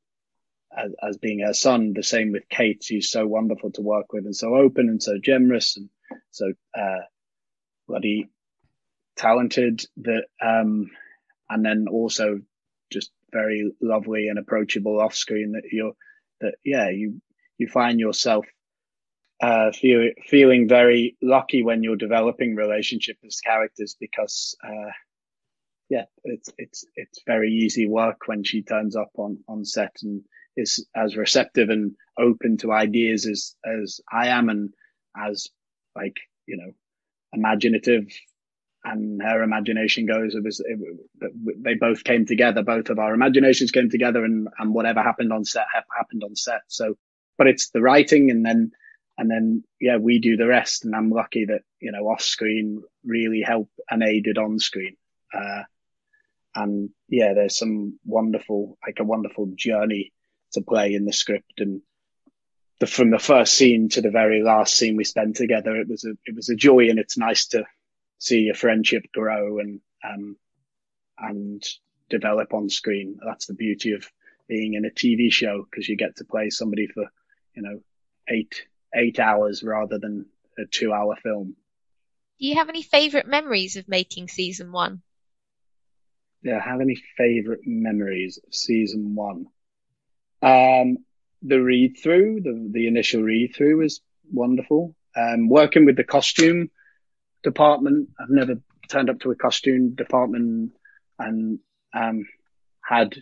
as, 0.75 0.91
as, 1.01 1.17
being 1.17 1.39
her 1.39 1.53
son. 1.53 1.93
The 1.93 2.03
same 2.03 2.31
with 2.31 2.47
Kate. 2.49 2.83
She's 2.83 3.09
so 3.09 3.27
wonderful 3.27 3.71
to 3.71 3.81
work 3.81 4.13
with 4.13 4.25
and 4.25 4.35
so 4.35 4.55
open 4.55 4.89
and 4.89 5.01
so 5.01 5.17
generous 5.21 5.77
and 5.77 5.89
so 6.31 6.53
uh, 6.77 7.01
bloody 7.87 8.29
talented. 9.15 9.83
That 9.97 10.25
um, 10.41 10.91
and 11.49 11.65
then 11.65 11.85
also 11.89 12.39
just 12.91 13.11
very 13.31 13.71
lovely 13.81 14.27
and 14.27 14.39
approachable 14.39 14.99
off 14.99 15.15
screen. 15.15 15.53
That 15.53 15.63
you're 15.71 15.93
that 16.41 16.55
yeah 16.63 16.89
you 16.89 17.21
you 17.57 17.67
find 17.67 17.99
yourself 17.99 18.45
uh, 19.43 19.73
feel, 19.73 20.09
feeling 20.25 20.69
very 20.69 21.17
lucky 21.21 21.63
when 21.63 21.83
you're 21.83 21.97
developing 21.97 22.55
relationship 22.55 23.17
as 23.25 23.41
characters 23.41 23.97
because, 23.99 24.55
uh, 24.63 24.91
yeah, 25.89 26.05
it's, 26.23 26.49
it's, 26.57 26.85
it's 26.95 27.19
very 27.27 27.51
easy 27.51 27.85
work 27.85 28.21
when 28.27 28.45
she 28.45 28.63
turns 28.63 28.95
up 28.95 29.11
on, 29.17 29.39
on 29.49 29.65
set 29.65 29.97
and 30.01 30.21
is 30.55 30.87
as 30.95 31.17
receptive 31.17 31.69
and 31.69 31.93
open 32.17 32.55
to 32.57 32.71
ideas 32.71 33.27
as, 33.27 33.55
as 33.65 33.99
I 34.09 34.27
am 34.27 34.47
and 34.47 34.73
as 35.17 35.49
like, 35.93 36.15
you 36.45 36.55
know, 36.55 36.71
imaginative 37.33 38.07
and 38.85 39.21
her 39.21 39.43
imagination 39.43 40.05
goes. 40.05 40.35
It 40.35 40.43
was 40.43 40.59
it, 40.59 40.79
they 41.63 41.75
both 41.75 42.03
came 42.03 42.25
together. 42.25 42.63
Both 42.63 42.89
of 42.89 42.99
our 42.99 43.13
imaginations 43.13 43.71
came 43.71 43.89
together, 43.89 44.23
and 44.23 44.47
and 44.57 44.73
whatever 44.73 45.01
happened 45.01 45.31
on 45.31 45.45
set 45.45 45.65
happened 45.95 46.23
on 46.23 46.35
set. 46.35 46.61
So, 46.67 46.95
but 47.37 47.47
it's 47.47 47.69
the 47.69 47.81
writing, 47.81 48.29
and 48.29 48.45
then 48.45 48.71
and 49.17 49.29
then 49.29 49.63
yeah, 49.79 49.97
we 49.97 50.19
do 50.19 50.35
the 50.35 50.47
rest. 50.47 50.85
And 50.85 50.95
I'm 50.95 51.09
lucky 51.09 51.45
that 51.45 51.61
you 51.79 51.91
know 51.91 52.07
off 52.07 52.21
screen 52.21 52.83
really 53.05 53.41
helped 53.41 53.79
and 53.89 54.03
aided 54.03 54.37
on 54.37 54.59
screen. 54.59 54.97
Uh, 55.33 55.63
and 56.55 56.89
yeah, 57.07 57.33
there's 57.33 57.57
some 57.57 57.99
wonderful 58.05 58.77
like 58.85 58.99
a 58.99 59.05
wonderful 59.05 59.51
journey 59.55 60.11
to 60.53 60.61
play 60.61 60.93
in 60.93 61.05
the 61.05 61.13
script 61.13 61.59
and. 61.59 61.81
The, 62.79 62.87
from 62.87 63.11
the 63.11 63.19
first 63.19 63.53
scene 63.53 63.87
to 63.89 64.01
the 64.01 64.09
very 64.09 64.41
last 64.41 64.75
scene 64.75 64.97
we 64.97 65.03
spent 65.03 65.35
together, 65.35 65.75
it 65.75 65.87
was 65.87 66.03
a 66.05 66.17
it 66.25 66.35
was 66.35 66.49
a 66.49 66.55
joy, 66.55 66.89
and 66.89 66.97
it's 66.97 67.19
nice 67.19 67.45
to 67.49 67.63
see 68.23 68.39
your 68.39 68.55
friendship 68.55 69.03
grow 69.13 69.59
and 69.59 69.81
um, 70.01 70.37
and 71.19 71.61
develop 72.09 72.53
on 72.53 72.69
screen. 72.69 73.19
That's 73.23 73.47
the 73.47 73.53
beauty 73.53 73.91
of 73.91 74.09
being 74.47 74.75
in 74.75 74.85
a 74.85 74.89
TV 74.89 75.31
show 75.31 75.65
because 75.69 75.87
you 75.87 75.97
get 75.97 76.15
to 76.17 76.25
play 76.25 76.49
somebody 76.49 76.87
for 76.87 77.03
you 77.53 77.61
know 77.61 77.79
eight 78.29 78.65
eight 78.95 79.19
hours 79.19 79.61
rather 79.61 79.99
than 79.99 80.25
a 80.57 80.63
two 80.71 80.93
hour 80.93 81.17
film. 81.21 81.55
Do 82.39 82.47
you 82.47 82.55
have 82.55 82.69
any 82.69 82.81
favourite 82.81 83.27
memories 83.27 83.75
of 83.75 83.89
making 83.89 84.29
season 84.29 84.71
one? 84.71 85.01
Yeah, 86.41 86.61
have 86.61 86.81
any 86.81 87.01
favourite 87.17 87.65
memories 87.65 88.39
of 88.45 88.55
season 88.55 89.15
one? 89.15 89.47
Um, 90.41 90.99
the 91.41 91.61
read 91.61 91.97
through, 92.01 92.41
the 92.41 92.69
the 92.71 92.87
initial 92.87 93.21
read 93.21 93.53
through 93.53 93.81
was 93.81 94.01
wonderful. 94.31 94.95
Um, 95.15 95.49
working 95.49 95.85
with 95.85 95.97
the 95.97 96.05
costume 96.05 96.71
department. 97.43 98.09
I've 98.19 98.29
never 98.29 98.55
turned 98.89 99.09
up 99.09 99.19
to 99.21 99.31
a 99.31 99.35
costume 99.35 99.95
department 99.95 100.71
and 101.19 101.59
um, 101.93 102.27
had 102.83 103.15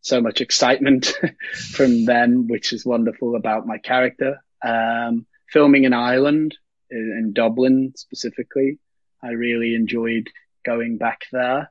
so 0.00 0.20
much 0.20 0.40
excitement 0.40 1.12
from 1.70 2.04
them, 2.04 2.48
which 2.48 2.72
is 2.72 2.84
wonderful 2.84 3.36
about 3.36 3.66
my 3.66 3.78
character. 3.78 4.42
Um, 4.64 5.26
filming 5.50 5.84
in 5.84 5.92
Ireland, 5.92 6.56
in 6.90 7.32
Dublin 7.34 7.92
specifically, 7.96 8.78
I 9.22 9.30
really 9.30 9.74
enjoyed 9.74 10.28
going 10.64 10.98
back 10.98 11.22
there. 11.32 11.70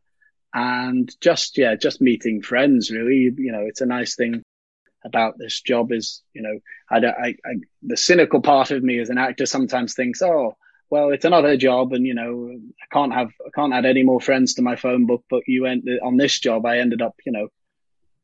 And 0.54 1.10
just, 1.22 1.58
yeah, 1.58 1.76
just 1.76 2.02
meeting 2.02 2.42
friends 2.42 2.92
really, 2.92 3.32
you 3.38 3.52
know, 3.52 3.66
it's 3.66 3.82
a 3.82 3.86
nice 3.86 4.16
thing 4.16 4.44
about 5.04 5.38
this 5.38 5.62
job 5.62 5.92
is, 5.92 6.22
you 6.34 6.42
know, 6.42 6.60
I, 6.90 6.98
I, 6.98 7.28
I 7.46 7.54
the 7.82 7.98
cynical 7.98 8.42
part 8.42 8.72
of 8.72 8.84
me 8.84 9.00
as 9.00 9.10
an 9.10 9.18
actor 9.18 9.46
sometimes 9.46 9.96
thinks, 9.96 10.22
oh, 10.22 10.58
well, 10.92 11.12
it's 11.12 11.24
another 11.24 11.56
job, 11.56 11.94
and 11.94 12.06
you 12.06 12.14
know, 12.14 12.52
I 12.52 12.94
can't 12.94 13.14
have, 13.14 13.30
I 13.48 13.50
can't 13.56 13.74
add 13.74 13.86
any 13.86 14.04
more 14.04 14.20
friends 14.20 14.56
to 14.56 14.62
my 14.62 14.76
phone 14.76 15.06
book. 15.08 15.24
But 15.30 15.44
you 15.48 15.64
went 15.64 15.86
on 16.04 16.18
this 16.18 16.38
job, 16.38 16.66
I 16.66 16.80
ended 16.80 17.02
up, 17.02 17.16
you 17.26 17.32
know, 17.32 17.48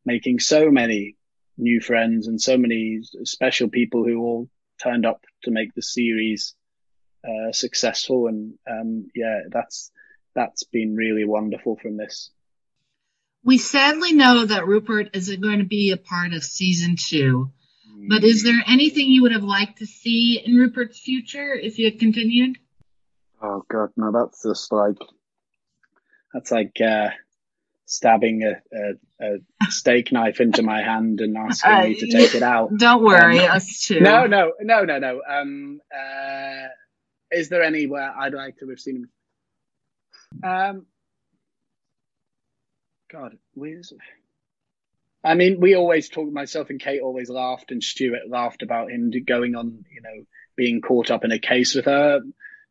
making 0.05 0.39
so 0.39 0.69
many 0.69 1.15
new 1.57 1.79
friends 1.79 2.27
and 2.27 2.39
so 2.39 2.57
many 2.57 2.99
special 3.23 3.69
people 3.69 4.03
who 4.03 4.19
all 4.19 4.49
turned 4.83 5.05
up 5.05 5.21
to 5.43 5.51
make 5.51 5.73
the 5.73 5.81
series 5.81 6.55
uh, 7.23 7.53
successful. 7.53 8.27
And 8.27 8.55
um, 8.69 9.07
yeah, 9.15 9.43
that's 9.49 9.89
that's 10.35 10.63
been 10.65 10.93
really 10.93 11.23
wonderful 11.23 11.77
from 11.81 11.95
this. 11.95 12.31
We 13.45 13.59
sadly 13.59 14.11
know 14.11 14.45
that 14.45 14.67
Rupert 14.67 15.11
isn't 15.13 15.41
going 15.41 15.59
to 15.59 15.65
be 15.65 15.91
a 15.91 15.97
part 15.97 16.33
of 16.33 16.43
season 16.43 16.97
two. 16.97 17.49
But 18.09 18.23
is 18.23 18.43
there 18.43 18.63
anything 18.67 19.09
you 19.09 19.23
would 19.23 19.31
have 19.33 19.43
liked 19.43 19.79
to 19.79 19.85
see 19.85 20.41
in 20.43 20.55
Rupert's 20.55 20.99
future 20.99 21.53
if 21.53 21.77
you 21.77 21.85
had 21.85 21.99
continued? 21.99 22.57
Oh 23.41 23.63
god, 23.69 23.89
no, 23.97 24.11
that's 24.11 24.43
just 24.43 24.71
like 24.71 24.97
that's 26.33 26.51
like 26.51 26.79
uh, 26.81 27.09
stabbing 27.85 28.43
a, 28.43 28.61
a, 28.75 29.25
a 29.25 29.37
steak 29.69 30.11
knife 30.11 30.39
into 30.39 30.63
my 30.63 30.81
hand 30.81 31.21
and 31.21 31.37
asking 31.37 31.71
uh, 31.71 31.83
me 31.83 31.95
to 31.95 32.11
take 32.11 32.35
it 32.35 32.43
out. 32.43 32.69
Don't 32.77 33.03
worry, 33.03 33.39
um, 33.39 33.55
us 33.55 33.81
too. 33.81 33.99
No, 33.99 34.25
no, 34.25 34.53
no, 34.61 34.83
no, 34.83 34.99
no. 34.99 35.21
Um, 35.27 35.81
uh, 35.93 36.67
is 37.31 37.49
there 37.49 37.63
anywhere 37.63 38.13
I'd 38.17 38.33
like 38.33 38.57
to 38.59 38.69
have 38.69 38.79
seen 38.79 38.95
him? 38.95 39.09
Um, 40.43 40.85
God, 43.11 43.37
where's 43.53 43.93
I 45.27 45.35
mean, 45.35 45.59
we 45.59 45.75
always 45.75 46.09
talk. 46.09 46.31
Myself 46.31 46.69
and 46.69 46.79
Kate 46.79 47.01
always 47.01 47.29
laughed, 47.29 47.71
and 47.71 47.83
Stuart 47.83 48.29
laughed 48.29 48.63
about 48.63 48.91
him 48.91 49.11
going 49.25 49.55
on, 49.55 49.83
you 49.93 50.01
know, 50.01 50.25
being 50.55 50.81
caught 50.81 51.11
up 51.11 51.25
in 51.25 51.31
a 51.31 51.39
case 51.39 51.75
with 51.75 51.85
her, 51.85 52.21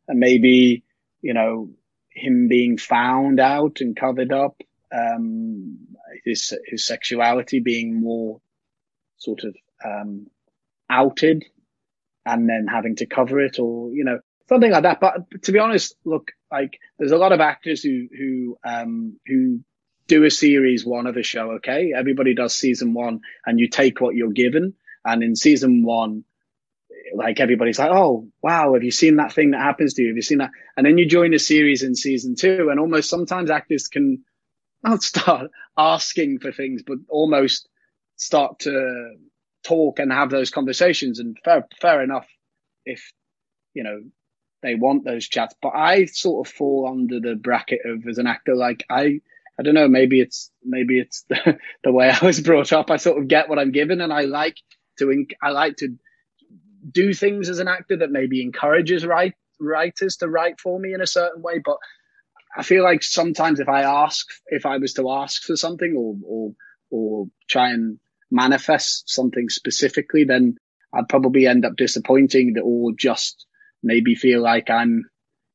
and 0.07 0.19
maybe, 0.19 0.83
you 1.21 1.33
know, 1.33 1.69
him 2.09 2.47
being 2.47 2.77
found 2.77 3.39
out 3.39 3.81
and 3.81 3.95
covered 3.95 4.33
up, 4.33 4.61
um, 4.91 5.77
his 6.25 6.53
his 6.65 6.85
sexuality 6.85 7.59
being 7.59 7.99
more 7.99 8.41
sort 9.17 9.43
of 9.43 9.55
um, 9.85 10.27
outed, 10.89 11.45
and 12.25 12.49
then 12.49 12.65
having 12.67 12.95
to 12.97 13.05
cover 13.05 13.39
it, 13.39 13.59
or 13.59 13.93
you 13.93 14.03
know, 14.03 14.19
something 14.49 14.71
like 14.71 14.83
that. 14.83 14.99
But 14.99 15.43
to 15.43 15.51
be 15.51 15.59
honest, 15.59 15.95
look, 16.05 16.31
like 16.51 16.79
there's 16.97 17.11
a 17.11 17.17
lot 17.17 17.33
of 17.33 17.39
actors 17.39 17.83
who 17.83 18.07
who 18.17 18.57
um, 18.65 19.19
who 19.27 19.59
do 20.07 20.23
a 20.23 20.31
series 20.31 20.85
one 20.85 21.07
of 21.07 21.17
a 21.17 21.23
show, 21.23 21.51
okay? 21.53 21.93
Everybody 21.95 22.33
does 22.33 22.55
season 22.55 22.93
one 22.93 23.21
and 23.45 23.59
you 23.59 23.67
take 23.67 24.01
what 24.01 24.15
you're 24.15 24.31
given. 24.31 24.73
And 25.05 25.23
in 25.23 25.35
season 25.35 25.83
one, 25.83 26.23
like 27.13 27.39
everybody's 27.39 27.79
like, 27.79 27.91
oh, 27.91 28.27
wow, 28.41 28.73
have 28.73 28.83
you 28.83 28.91
seen 28.91 29.17
that 29.17 29.33
thing 29.33 29.51
that 29.51 29.61
happens 29.61 29.93
to 29.93 30.01
you? 30.01 30.09
Have 30.09 30.15
you 30.15 30.21
seen 30.21 30.39
that? 30.39 30.51
And 30.75 30.85
then 30.85 30.97
you 30.97 31.05
join 31.05 31.33
a 31.33 31.39
series 31.39 31.83
in 31.83 31.95
season 31.95 32.35
two 32.35 32.69
and 32.69 32.79
almost 32.79 33.09
sometimes 33.09 33.49
actors 33.49 33.87
can 33.87 34.23
not 34.83 35.03
start 35.03 35.51
asking 35.77 36.39
for 36.39 36.51
things, 36.51 36.83
but 36.85 36.97
almost 37.09 37.67
start 38.15 38.59
to 38.59 39.15
talk 39.63 39.99
and 39.99 40.11
have 40.11 40.29
those 40.29 40.49
conversations. 40.49 41.19
And 41.19 41.37
fair, 41.43 41.67
fair 41.81 42.01
enough 42.01 42.27
if, 42.85 43.11
you 43.73 43.83
know, 43.83 44.01
they 44.63 44.75
want 44.75 45.05
those 45.05 45.27
chats. 45.27 45.55
But 45.61 45.73
I 45.75 46.05
sort 46.05 46.47
of 46.47 46.53
fall 46.53 46.87
under 46.89 47.19
the 47.19 47.35
bracket 47.35 47.81
of 47.85 48.07
as 48.07 48.17
an 48.17 48.27
actor, 48.27 48.55
like 48.55 48.85
I, 48.89 49.21
I 49.59 49.63
don't 49.63 49.73
know. 49.73 49.87
Maybe 49.87 50.21
it's 50.21 50.51
maybe 50.63 50.99
it's 50.99 51.23
the, 51.29 51.57
the 51.83 51.91
way 51.91 52.09
I 52.09 52.25
was 52.25 52.39
brought 52.39 52.73
up. 52.73 52.91
I 52.91 52.97
sort 52.97 53.19
of 53.19 53.27
get 53.27 53.49
what 53.49 53.59
I'm 53.59 53.71
given, 53.71 54.01
and 54.01 54.13
I 54.13 54.21
like 54.21 54.57
to 54.99 55.25
I 55.41 55.49
like 55.49 55.77
to 55.77 55.95
do 56.89 57.13
things 57.13 57.49
as 57.49 57.59
an 57.59 57.67
actor 57.67 57.97
that 57.97 58.11
maybe 58.11 58.41
encourages 58.41 59.05
write, 59.05 59.33
writers 59.59 60.17
to 60.17 60.27
write 60.27 60.59
for 60.59 60.79
me 60.79 60.93
in 60.93 61.01
a 61.01 61.07
certain 61.07 61.41
way. 61.41 61.59
But 61.63 61.77
I 62.55 62.63
feel 62.63 62.83
like 62.83 63.03
sometimes 63.03 63.59
if 63.59 63.69
I 63.69 63.83
ask, 63.83 64.25
if 64.47 64.65
I 64.65 64.77
was 64.77 64.93
to 64.93 65.09
ask 65.11 65.43
for 65.43 65.55
something 65.55 65.95
or 65.97 66.15
or 66.23 66.51
or 66.89 67.25
try 67.49 67.71
and 67.71 67.99
manifest 68.31 69.09
something 69.09 69.49
specifically, 69.49 70.23
then 70.23 70.57
I'd 70.93 71.09
probably 71.09 71.47
end 71.47 71.65
up 71.65 71.75
disappointing 71.75 72.55
or 72.61 72.91
just 72.97 73.45
maybe 73.83 74.15
feel 74.15 74.41
like 74.41 74.69
I'm 74.69 75.09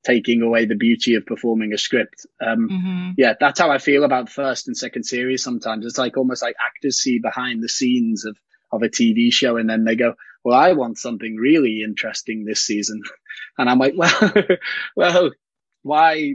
taking 0.05 0.43
away 0.43 0.65
the 0.65 0.75
beauty 0.75 1.15
of 1.15 1.27
performing 1.27 1.73
a 1.73 1.79
script. 1.79 2.27
Um, 2.41 2.69
mm-hmm. 2.69 3.11
Yeah, 3.17 3.35
that's 3.39 3.61
how 3.61 3.71
I 3.71 3.79
feel 3.79 4.05
about 4.05 4.29
first 4.29 4.67
and 4.67 4.77
second 4.77 5.05
series. 5.05 5.45
Sometimes 5.45 5.87
it's 5.87 5.99
like 5.99 6.17
almost 6.17 6.43
like 6.43 6.57
actors 6.61 6.99
see 6.99 7.19
behind 7.19 7.63
the 7.63 7.69
scenes 7.69 8.25
of 8.25 8.37
of 8.73 8.83
a 8.83 8.89
TV 8.89 9.33
show, 9.33 9.57
and 9.57 9.69
then 9.69 9.85
they 9.85 9.97
go, 9.97 10.15
"Well, 10.45 10.59
I 10.59 10.73
want 10.73 10.99
something 10.99 11.37
really 11.37 11.83
interesting 11.83 12.45
this 12.45 12.63
season," 12.63 13.03
and 13.59 13.69
I'm 13.69 13.79
like, 13.79 13.95
"Well, 13.97 14.33
well, 14.97 15.31
why? 15.83 16.35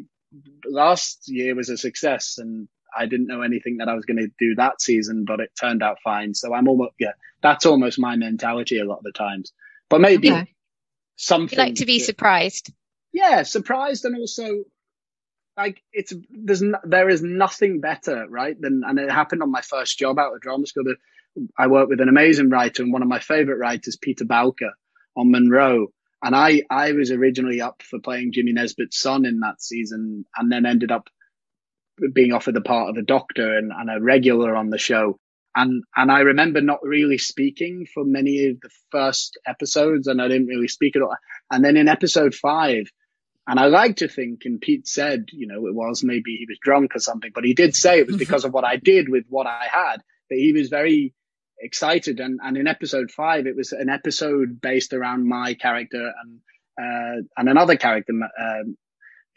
Last 0.65 1.23
year 1.27 1.55
was 1.55 1.69
a 1.69 1.77
success, 1.77 2.37
and 2.37 2.67
I 2.95 3.05
didn't 3.05 3.27
know 3.27 3.41
anything 3.41 3.77
that 3.77 3.87
I 3.87 3.95
was 3.95 4.05
going 4.05 4.17
to 4.17 4.29
do 4.39 4.55
that 4.55 4.81
season, 4.81 5.25
but 5.25 5.39
it 5.39 5.51
turned 5.59 5.81
out 5.81 5.97
fine. 6.03 6.33
So 6.33 6.53
I'm 6.53 6.67
almost 6.67 6.93
yeah, 6.99 7.13
that's 7.41 7.65
almost 7.65 7.99
my 7.99 8.15
mentality 8.15 8.79
a 8.79 8.85
lot 8.85 8.99
of 8.99 9.03
the 9.03 9.11
times. 9.11 9.51
But 9.89 10.01
maybe." 10.01 10.31
Okay. 10.31 10.53
Something 11.19 11.57
you 11.57 11.65
like 11.65 11.75
to 11.77 11.87
be 11.87 11.97
that, 11.97 12.05
surprised 12.05 12.71
yeah, 13.13 13.43
surprised 13.43 14.05
and 14.05 14.15
also 14.15 14.63
like 15.57 15.81
it's 15.91 16.13
there's 16.29 16.61
no, 16.61 16.77
there 16.83 17.09
is 17.09 17.23
nothing 17.23 17.81
better, 17.81 18.25
right? 18.29 18.55
Than 18.59 18.83
and 18.85 18.99
it 18.99 19.11
happened 19.11 19.41
on 19.41 19.51
my 19.51 19.61
first 19.61 19.97
job 19.97 20.19
out 20.19 20.33
of 20.33 20.41
drama 20.41 20.67
school. 20.67 20.83
That 20.83 20.97
I 21.57 21.67
worked 21.67 21.89
with 21.89 21.99
an 22.01 22.09
amazing 22.09 22.49
writer 22.49 22.83
and 22.83 22.93
one 22.93 23.01
of 23.01 23.07
my 23.07 23.19
favorite 23.19 23.57
writers, 23.57 23.97
Peter 23.99 24.25
Bowker, 24.25 24.71
on 25.15 25.31
Monroe. 25.31 25.87
And 26.23 26.35
I 26.35 26.61
I 26.69 26.91
was 26.93 27.11
originally 27.11 27.59
up 27.59 27.81
for 27.81 27.99
playing 27.99 28.33
Jimmy 28.33 28.53
Nesbitt's 28.53 28.99
son 28.99 29.25
in 29.25 29.39
that 29.39 29.61
season, 29.61 30.25
and 30.35 30.51
then 30.51 30.65
ended 30.65 30.91
up 30.91 31.09
being 32.13 32.33
offered 32.33 32.55
the 32.55 32.61
part 32.61 32.89
of 32.89 32.97
a 32.97 33.05
doctor 33.05 33.57
and, 33.57 33.71
and 33.71 33.89
a 33.89 34.01
regular 34.01 34.55
on 34.55 34.69
the 34.69 34.77
show. 34.77 35.19
And 35.55 35.83
and 35.95 36.11
I 36.11 36.19
remember 36.19 36.61
not 36.61 36.83
really 36.83 37.17
speaking 37.17 37.87
for 37.91 38.03
many 38.05 38.47
of 38.47 38.61
the 38.61 38.69
first 38.91 39.39
episodes, 39.47 40.05
and 40.05 40.21
I 40.21 40.27
didn't 40.27 40.47
really 40.47 40.67
speak 40.67 40.95
at 40.95 41.01
all. 41.01 41.15
And 41.51 41.65
then 41.65 41.77
in 41.77 41.87
episode 41.87 42.35
five, 42.35 42.91
and 43.47 43.59
I 43.59 43.67
like 43.67 43.97
to 43.97 44.09
think, 44.09 44.41
and 44.43 44.59
Pete 44.59 44.87
said, 44.87 45.27
you 45.31 45.47
know, 45.47 45.67
it 45.67 45.73
was 45.73 46.03
maybe 46.03 46.35
he 46.35 46.45
was 46.49 46.59
drunk 46.61 46.95
or 46.95 46.99
something, 46.99 47.31
but 47.33 47.45
he 47.45 47.53
did 47.53 47.75
say 47.75 47.99
it 47.99 48.07
was 48.07 48.17
because 48.17 48.43
of 48.43 48.53
what 48.53 48.65
I 48.65 48.75
did 48.75 49.07
with 49.07 49.23
what 49.29 49.47
I 49.47 49.67
had, 49.71 50.03
that 50.29 50.35
he 50.37 50.51
was 50.51 50.67
very 50.67 51.13
excited. 51.57 52.19
And, 52.19 52.41
and 52.43 52.57
in 52.57 52.67
episode 52.67 53.09
five, 53.09 53.47
it 53.47 53.55
was 53.55 53.71
an 53.71 53.87
episode 53.89 54.59
based 54.59 54.93
around 54.93 55.29
my 55.29 55.53
character 55.53 56.11
and, 56.21 56.39
uh, 56.77 57.21
and 57.37 57.47
another 57.47 57.77
character, 57.77 58.11
uh, 58.37 58.63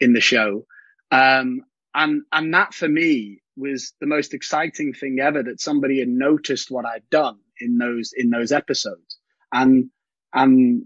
in 0.01 0.11
the 0.11 0.19
show. 0.19 0.65
Um, 1.09 1.61
and, 1.95 2.23
and 2.33 2.53
that 2.53 2.73
for 2.73 2.89
me 2.89 3.41
was 3.55 3.93
the 4.01 4.07
most 4.07 4.33
exciting 4.33 4.93
thing 4.93 5.19
ever 5.21 5.41
that 5.41 5.61
somebody 5.61 5.99
had 5.99 6.09
noticed 6.09 6.69
what 6.69 6.85
I'd 6.85 7.09
done 7.09 7.39
in 7.61 7.77
those, 7.77 8.11
in 8.13 8.29
those 8.29 8.51
episodes. 8.51 9.19
And, 9.53 9.89
and 10.33 10.85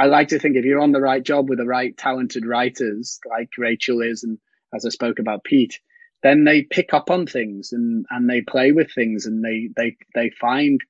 I 0.00 0.06
like 0.06 0.28
to 0.28 0.38
think 0.38 0.56
if 0.56 0.64
you're 0.64 0.80
on 0.80 0.92
the 0.92 1.00
right 1.00 1.22
job 1.22 1.50
with 1.50 1.58
the 1.58 1.66
right 1.66 1.94
talented 1.94 2.46
writers 2.46 3.20
like 3.28 3.50
Rachel 3.58 4.00
is, 4.00 4.24
and 4.24 4.38
as 4.74 4.86
I 4.86 4.88
spoke 4.88 5.18
about 5.18 5.44
Pete, 5.44 5.78
then 6.22 6.44
they 6.44 6.62
pick 6.62 6.94
up 6.94 7.10
on 7.10 7.26
things 7.26 7.72
and, 7.72 8.06
and 8.08 8.28
they 8.28 8.40
play 8.40 8.72
with 8.72 8.94
things 8.94 9.26
and 9.26 9.44
they, 9.44 9.68
they, 9.76 9.98
they 10.14 10.30
find, 10.30 10.80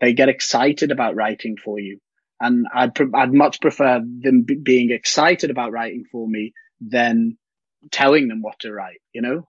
they 0.00 0.12
get 0.12 0.28
excited 0.28 0.92
about 0.92 1.16
writing 1.16 1.56
for 1.56 1.80
you. 1.80 1.98
And 2.40 2.68
I'd, 2.72 2.92
I'd 3.12 3.34
much 3.34 3.60
prefer 3.60 3.98
them 3.98 4.42
b- 4.42 4.60
being 4.62 4.92
excited 4.92 5.50
about 5.50 5.72
writing 5.72 6.04
for 6.12 6.28
me 6.28 6.52
than 6.80 7.38
telling 7.90 8.28
them 8.28 8.42
what 8.42 8.60
to 8.60 8.72
write, 8.72 9.00
you 9.12 9.22
know, 9.22 9.48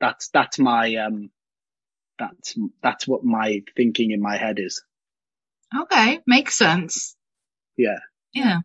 that's, 0.00 0.28
that's 0.28 0.60
my, 0.60 0.94
um, 0.94 1.30
that's, 2.20 2.56
that's 2.84 3.08
what 3.08 3.24
my 3.24 3.62
thinking 3.76 4.12
in 4.12 4.22
my 4.22 4.36
head 4.36 4.60
is. 4.60 4.80
Okay. 5.76 6.20
Makes 6.24 6.54
sense. 6.54 7.16
Yeah. 7.76 7.98
Yeah. 8.32 8.58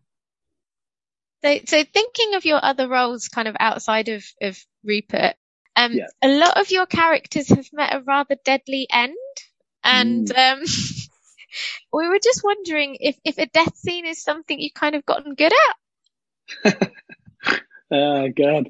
So, 1.43 1.59
so 1.67 1.83
thinking 1.83 2.35
of 2.35 2.45
your 2.45 2.59
other 2.63 2.87
roles 2.87 3.27
kind 3.27 3.47
of 3.47 3.55
outside 3.59 4.09
of, 4.09 4.23
of 4.41 4.57
Rupert, 4.83 5.35
um, 5.75 5.93
Yeah. 5.93 6.07
a 6.21 6.29
lot 6.29 6.57
of 6.59 6.71
your 6.71 6.85
characters 6.85 7.49
have 7.49 7.67
met 7.73 7.93
a 7.95 8.01
rather 8.01 8.35
deadly 8.45 8.87
end. 8.91 9.15
And, 9.83 10.31
um, 10.37 10.61
we 11.93 12.07
were 12.07 12.19
just 12.23 12.41
wondering 12.43 12.97
if, 12.99 13.17
if 13.25 13.37
a 13.37 13.45
death 13.47 13.75
scene 13.75 14.05
is 14.05 14.21
something 14.23 14.59
you've 14.59 14.73
kind 14.73 14.95
of 14.95 15.05
gotten 15.05 15.35
good 15.35 15.53
at. 16.63 16.81
Oh 17.91 18.27
God. 18.29 18.67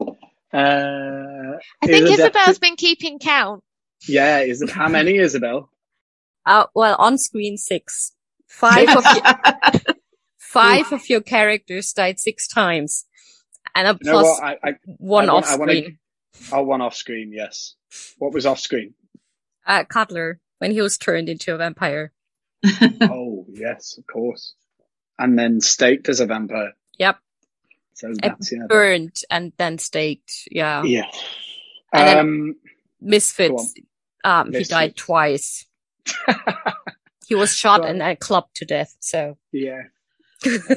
Uh, 0.52 1.58
I 1.82 1.86
think 1.88 2.04
is 2.10 2.20
it 2.20 2.20
Isabel's 2.20 2.60
been 2.60 2.76
keeping 2.76 3.20
count. 3.20 3.64
yeah. 4.06 4.40
Is 4.40 4.62
it 4.62 4.70
how 4.70 4.90
many, 4.90 5.18
Isabel? 5.18 5.70
Uh, 6.46 6.66
well, 6.76 6.98
on 7.00 7.18
screen 7.18 7.56
six, 7.58 8.12
five 8.48 8.90
of 8.90 9.06
your, 9.06 9.94
five 10.54 10.92
of 10.94 11.10
your 11.10 11.22
characters 11.22 11.92
died 11.94 12.20
six 12.20 12.48
times, 12.48 13.06
and 13.76 13.88
a 13.88 13.98
You 14.02 14.12
plus 14.12 14.24
what? 14.26 14.44
I, 14.44 14.58
I, 14.64 14.74
one 14.86 15.30
I 15.30 15.34
off 15.34 15.46
I 15.50 15.56
screen. 15.56 15.98
oh, 16.52 16.64
one 16.64 16.82
off 16.82 16.96
screen. 16.96 17.32
Yes. 17.34 17.76
What 18.18 18.34
was 18.34 18.46
off 18.46 18.60
screen? 18.60 18.94
Uh, 19.66 19.84
Cutler 19.84 20.40
when 20.60 20.72
he 20.72 20.82
was 20.82 20.98
turned 20.98 21.30
into 21.30 21.54
a 21.54 21.58
vampire. 21.58 22.12
oh, 23.02 23.46
yes, 23.50 23.98
of 23.98 24.06
course. 24.08 24.54
And 25.20 25.38
then 25.38 25.62
staked 25.62 26.10
as 26.10 26.20
a 26.20 26.26
vampire. 26.26 26.74
Yep, 26.98 27.18
So 27.94 28.14
that's 28.22 28.52
yeah. 28.52 28.66
burned 28.68 29.18
and 29.30 29.54
then 29.58 29.78
staked. 29.78 30.48
Yeah, 30.52 30.84
Yeah. 30.84 31.10
And 31.94 32.08
then- 32.08 32.18
Um, 32.20 32.56
Misfits. 33.02 33.74
Um, 34.24 34.54
he 34.54 34.64
died 34.64 34.96
twice. 34.96 35.66
He 37.28 37.36
was 37.36 37.56
shot 37.56 37.80
Right. 37.82 37.90
and 37.90 38.02
then 38.02 38.16
clubbed 38.18 38.56
to 38.58 38.66
death. 38.66 38.96
So 39.00 39.38
yeah. 39.52 39.84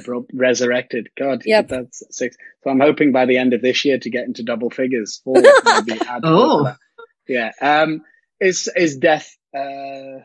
Bro- 0.05 0.27
Resurrected. 0.33 1.09
God, 1.19 1.43
Yep. 1.45 1.69
that's 1.69 2.03
six. 2.11 2.37
So 2.65 2.71
I'm 2.71 2.81
hoping 2.81 3.13
by 3.13 3.27
the 3.27 3.37
end 3.39 3.53
of 3.55 3.63
this 3.63 3.85
year 3.85 3.99
to 3.99 4.11
get 4.11 4.25
into 4.27 4.43
double 4.43 4.71
figures. 4.71 5.21
Four, 5.25 5.37
maybe 5.41 6.01
add 6.09 6.21
Oh. 6.25 6.59
to 6.59 6.65
that. 6.65 6.77
Yeah. 7.29 7.51
Um, 7.61 8.03
is, 8.41 8.69
is 8.77 8.97
death, 8.99 9.37
uh, 9.57 10.21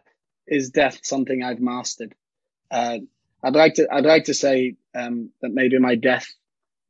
is 0.47 0.69
death 0.71 0.99
something 1.03 1.43
I've 1.43 1.59
mastered? 1.59 2.13
Uh, 2.69 2.99
I'd 3.43 3.55
like 3.55 3.75
to, 3.75 3.87
I'd 3.91 4.05
like 4.05 4.25
to 4.25 4.33
say, 4.33 4.75
um, 4.93 5.29
that 5.41 5.51
maybe 5.51 5.79
my 5.79 5.95
death, 5.95 6.27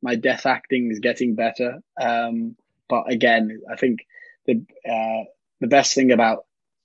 my 0.02 0.16
death 0.16 0.46
acting 0.46 0.90
is 0.90 0.98
getting 0.98 1.34
better. 1.34 1.80
Um, 2.00 2.56
but 2.88 3.10
again, 3.10 3.60
I 3.70 3.76
think 3.76 4.00
the, 4.46 4.64
uh, 4.88 5.24
the 5.60 5.68
best 5.68 5.94
thing 5.94 6.10
about 6.10 6.44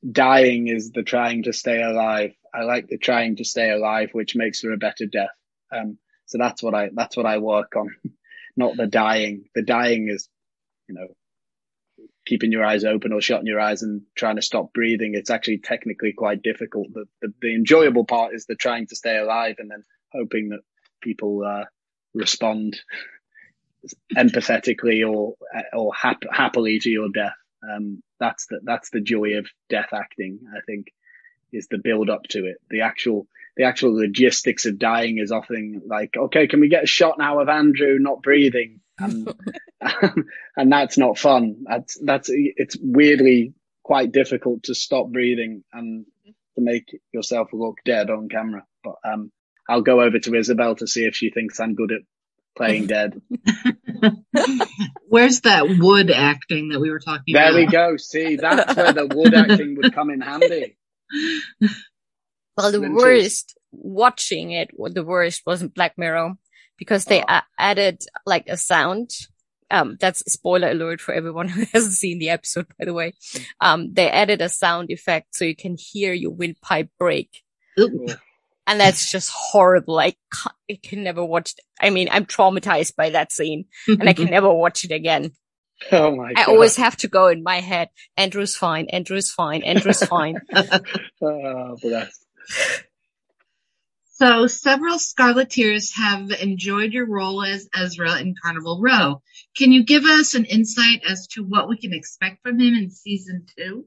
dying 0.09 0.68
is 0.68 0.91
the 0.91 1.01
trying 1.03 1.43
to 1.43 1.53
stay 1.53 1.82
alive. 1.82 2.34
I 2.53 2.61
like 2.63 2.88
the 2.88 2.97
trying 2.97 3.36
to 3.38 3.43
stay 3.43 3.72
alive, 3.72 4.11
which 4.13 4.36
makes 4.36 4.61
for 4.61 4.72
a 4.72 4.78
better 4.78 5.05
death. 5.05 5.32
Um, 5.72 5.97
so 6.26 6.38
that's 6.38 6.61
what 6.61 6.74
I, 6.74 6.89
that's 6.93 7.15
what 7.15 7.26
I 7.26 7.38
work 7.38 7.76
on, 7.76 7.95
not 8.57 8.76
the 8.78 8.88
dying. 8.88 9.45
The 9.55 9.63
dying 9.63 10.09
is, 10.09 10.30
you 10.88 10.95
know, 10.95 11.07
keeping 12.28 12.51
your 12.51 12.65
eyes 12.65 12.84
open 12.84 13.13
or 13.13 13.22
shutting 13.22 13.47
your 13.47 13.59
eyes 13.59 13.82
and 13.82 14.01
trying 14.15 14.36
to 14.36 14.41
stop 14.41 14.74
breathing. 14.74 15.13
It's 15.15 15.30
actually 15.30 15.59
technically 15.59 16.13
quite 16.13 16.43
difficult. 16.43 16.88
The, 16.93 17.05
the, 17.22 17.34
the 17.41 17.55
enjoyable 17.55 18.05
part 18.05 18.34
is 18.34 18.45
the 18.45 18.55
trying 18.55 18.88
to 18.88 18.95
stay 18.95 19.18
alive 19.18 19.55
and 19.59 19.72
then 19.72 19.84
hoping 20.11 20.49
that 20.49 20.59
people, 21.01 21.43
uh, 21.43 21.65
respond 22.13 22.80
empathetically 24.18 25.07
or, 25.07 25.36
or 25.74 25.93
hap- 25.95 26.32
happily 26.32 26.80
to 26.80 26.89
your 26.89 27.09
death. 27.09 27.36
Um, 27.63 28.03
that's 28.20 28.47
the, 28.47 28.59
that's 28.63 28.89
the 28.89 29.01
joy 29.01 29.38
of 29.38 29.47
death 29.70 29.89
acting, 29.93 30.39
I 30.55 30.59
think, 30.65 30.88
is 31.53 31.68
the 31.70 31.78
build 31.78 32.09
up 32.09 32.24
to 32.30 32.45
it. 32.45 32.57
The 32.70 32.82
actual, 32.82 33.28
the 33.58 33.64
actual 33.64 33.95
logistics 33.95 34.66
of 34.66 34.80
dying 34.80 35.18
is 35.18 35.32
often 35.32 35.82
like, 35.88 36.16
okay, 36.16 36.47
can 36.47 36.60
we 36.60 36.70
get 36.70 36.84
a 36.84 36.88
shot 36.88 37.18
now 37.18 37.39
of 37.39 37.49
Andrew 37.49 37.97
not 37.99 38.22
breathing? 38.22 38.82
And, 38.99 39.34
and 40.55 40.72
that's 40.72 40.97
not 40.97 41.18
fun. 41.18 41.66
That's, 41.68 41.97
that's, 41.99 42.30
it's 42.32 42.78
weirdly 42.80 43.53
quite 43.84 44.12
difficult 44.12 44.64
to 44.64 44.76
stop 44.76 45.08
breathing 45.10 45.64
and 45.74 46.05
to 46.55 46.62
make 46.62 46.99
yourself 47.12 47.49
look 47.51 47.78
dead 47.84 48.10
on 48.12 48.30
camera. 48.30 48.64
But, 48.84 48.95
um, 49.03 49.32
I'll 49.68 49.82
go 49.82 50.01
over 50.01 50.20
to 50.20 50.36
Isabel 50.36 50.76
to 50.76 50.88
see 50.88 51.05
if 51.05 51.16
she 51.16 51.30
thinks 51.30 51.60
I'm 51.60 51.76
good 51.76 51.91
at 51.91 52.01
playing 52.55 52.88
dead. 52.88 53.22
Where's 55.10 55.41
that 55.41 55.68
wood 55.80 56.12
acting 56.12 56.70
that 56.70 56.80
we 56.80 56.91
were 56.91 56.99
talking 56.99 57.34
There 57.34 57.43
about? 57.43 57.53
There 57.53 57.66
we 57.66 57.72
go. 57.72 57.97
See, 57.97 58.36
that's 58.36 58.76
where 58.76 58.93
the 58.93 59.08
wood 59.08 59.34
acting 59.34 59.76
would 59.78 59.93
come 59.93 60.12
in 60.12 60.22
handy. 60.22 60.78
Well, 62.58 62.72
the 62.72 62.82
worst 62.91 63.58
watching 63.72 64.51
it, 64.51 64.72
the 64.78 65.03
worst 65.03 65.43
was 65.45 65.64
Black 65.64 65.97
Mirror 65.97 66.34
because 66.78 67.05
they 67.05 67.24
Oh. 67.28 67.39
added 67.58 68.03
like 68.26 68.47
a 68.49 68.58
sound. 68.58 69.12
Um, 69.70 69.97
that's 69.99 70.24
a 70.26 70.30
spoiler 70.30 70.72
alert 70.72 71.01
for 71.01 71.14
everyone 71.14 71.47
who 71.49 71.66
hasn't 71.74 71.93
seen 71.93 72.20
the 72.20 72.30
episode, 72.30 72.68
by 72.80 72.86
the 72.86 72.93
way. 72.93 73.14
Um, 73.62 73.93
they 73.93 74.10
added 74.10 74.41
a 74.41 74.49
sound 74.49 74.89
effect 74.91 75.36
so 75.36 75.45
you 75.45 75.55
can 75.55 75.76
hear 75.78 76.14
your 76.14 76.32
windpipe 76.32 76.89
break. 76.97 77.30
Ooh. 77.80 78.08
And 78.66 78.80
that's 78.80 79.12
just 79.12 79.30
horrible. 79.34 79.99
I, 79.99 80.16
I 80.70 80.80
can 80.82 81.03
never 81.03 81.24
watch. 81.24 81.53
it. 81.58 81.64
I 81.86 81.89
mean, 81.89 82.08
I'm 82.12 82.26
traumatized 82.26 82.95
by 82.95 83.12
that 83.12 83.32
scene 83.32 83.66
and 83.88 84.08
I 84.10 84.14
can 84.14 84.26
never 84.32 84.51
watch 84.53 84.84
it 84.84 84.91
again. 84.91 85.32
Oh 85.91 86.16
my 86.16 86.30
I 86.36 86.45
god. 86.45 86.47
always 86.49 86.76
have 86.78 86.97
to 86.97 87.08
go 87.08 87.28
in 87.28 87.43
my 87.43 87.60
head. 87.60 87.89
Andrew's 88.18 88.55
fine. 88.55 88.88
Andrew's 88.89 89.32
fine. 89.32 89.62
Andrew's 89.64 90.03
fine. 90.03 90.36
Oh, 91.22 91.78
bless. 91.82 92.12
So 94.20 94.48
several 94.48 94.95
Scarleteers 94.95 95.95
have 95.95 96.32
enjoyed 96.32 96.91
your 96.91 97.06
role 97.06 97.43
as 97.43 97.70
Ezra 97.76 98.20
in 98.20 98.34
Carnival 98.41 98.82
Row. 98.82 99.22
Can 99.56 99.72
you 99.72 99.86
give 99.86 100.06
us 100.06 100.34
an 100.34 100.45
insight 100.45 101.04
as 101.08 101.28
to 101.34 101.43
what 101.43 101.70
we 101.70 101.78
can 101.78 101.93
expect 101.93 102.41
from 102.41 102.60
him 102.60 102.74
in 102.74 102.89
season 102.89 103.45
two? 103.56 103.86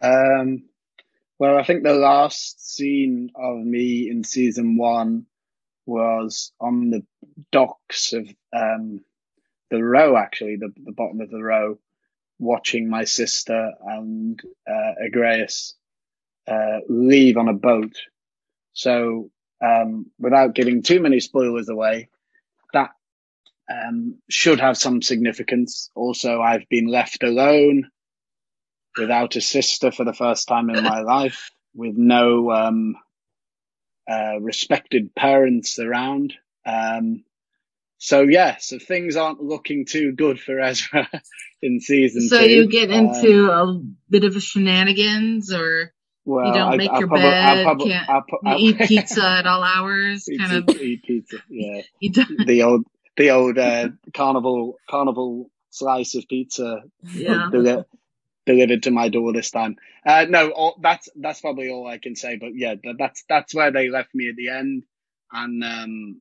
Um, 0.00 0.68
well, 1.40 1.58
I 1.58 1.64
think 1.64 1.82
the 1.82 1.94
last 1.94 2.64
scene 2.74 3.30
of 3.34 3.56
me 3.58 4.08
in 4.08 4.22
season 4.22 4.76
one 4.76 5.26
was 5.86 6.52
on 6.60 6.90
the 6.90 7.04
docks 7.50 8.12
of 8.12 8.28
um, 8.52 9.00
the 9.70 9.82
row, 9.82 10.16
actually, 10.16 10.54
the, 10.54 10.72
the 10.84 10.92
bottom 10.92 11.20
of 11.20 11.30
the 11.30 11.42
row, 11.42 11.78
watching 12.38 12.88
my 12.88 13.04
sister 13.04 13.72
and 13.84 14.40
uh, 14.68 14.92
Agreus 15.04 15.74
uh, 16.48 16.80
leave 16.88 17.36
on 17.36 17.48
a 17.48 17.54
boat. 17.54 17.92
So, 18.72 19.30
um, 19.62 20.06
without 20.18 20.54
giving 20.54 20.82
too 20.82 21.00
many 21.00 21.20
spoilers 21.20 21.68
away, 21.68 22.08
that 22.72 22.90
um, 23.70 24.16
should 24.28 24.60
have 24.60 24.76
some 24.78 25.02
significance. 25.02 25.90
Also, 25.94 26.40
I've 26.40 26.68
been 26.68 26.86
left 26.86 27.22
alone 27.22 27.90
without 28.98 29.36
a 29.36 29.40
sister 29.40 29.92
for 29.92 30.04
the 30.04 30.14
first 30.14 30.48
time 30.48 30.70
in 30.70 30.82
my 30.82 31.00
life, 31.02 31.50
with 31.74 31.96
no 31.96 32.50
um, 32.50 32.96
uh, 34.10 34.40
respected 34.40 35.14
parents 35.14 35.78
around. 35.78 36.34
Um, 36.66 37.24
so 37.98 38.22
yeah, 38.22 38.56
so 38.58 38.78
things 38.78 39.16
aren't 39.16 39.42
looking 39.42 39.84
too 39.86 40.12
good 40.12 40.40
for 40.40 40.58
Ezra 40.60 41.08
in 41.62 41.80
season 41.80 42.28
So 42.28 42.38
two. 42.40 42.48
you 42.48 42.68
get 42.68 42.90
Um, 42.90 43.06
into 43.06 43.50
a 43.50 43.82
bit 44.08 44.24
of 44.24 44.36
a 44.36 44.40
shenanigans 44.40 45.52
or 45.52 45.92
well, 46.24 46.46
you 46.46 46.52
don't 46.54 46.72
I- 46.72 46.76
make 46.76 46.90
I'll 46.90 46.98
your 47.00 47.08
prob- 47.08 47.20
bed, 47.20 47.64
prob- 47.64 47.80
can't 48.44 48.60
eat 48.60 48.78
pizza 48.88 49.24
at 49.24 49.46
all 49.46 49.62
hours, 49.62 50.28
eat, 50.28 50.38
kind 50.40 50.68
of 50.68 50.76
eat, 50.80 51.02
pizza. 51.02 51.38
Yeah, 51.48 51.82
the 52.46 52.62
old 52.62 52.84
the 53.16 53.30
old 53.30 53.58
uh, 53.58 53.88
carnival 54.14 54.76
carnival 54.88 55.50
slice 55.70 56.14
of 56.14 56.26
pizza 56.28 56.82
yeah. 57.14 57.48
deli- 57.52 57.84
delivered 58.46 58.82
to 58.84 58.90
my 58.90 59.08
door 59.08 59.32
this 59.32 59.50
time. 59.50 59.76
Uh, 60.06 60.26
no, 60.28 60.50
all, 60.50 60.76
that's 60.80 61.08
that's 61.16 61.40
probably 61.40 61.70
all 61.70 61.86
I 61.86 61.98
can 61.98 62.16
say. 62.16 62.36
But 62.36 62.50
yeah, 62.54 62.74
that, 62.82 62.96
that's 62.98 63.24
that's 63.28 63.54
where 63.54 63.70
they 63.72 63.88
left 63.88 64.14
me 64.14 64.28
at 64.28 64.36
the 64.36 64.48
end, 64.50 64.84
and 65.32 65.62
um, 65.64 66.20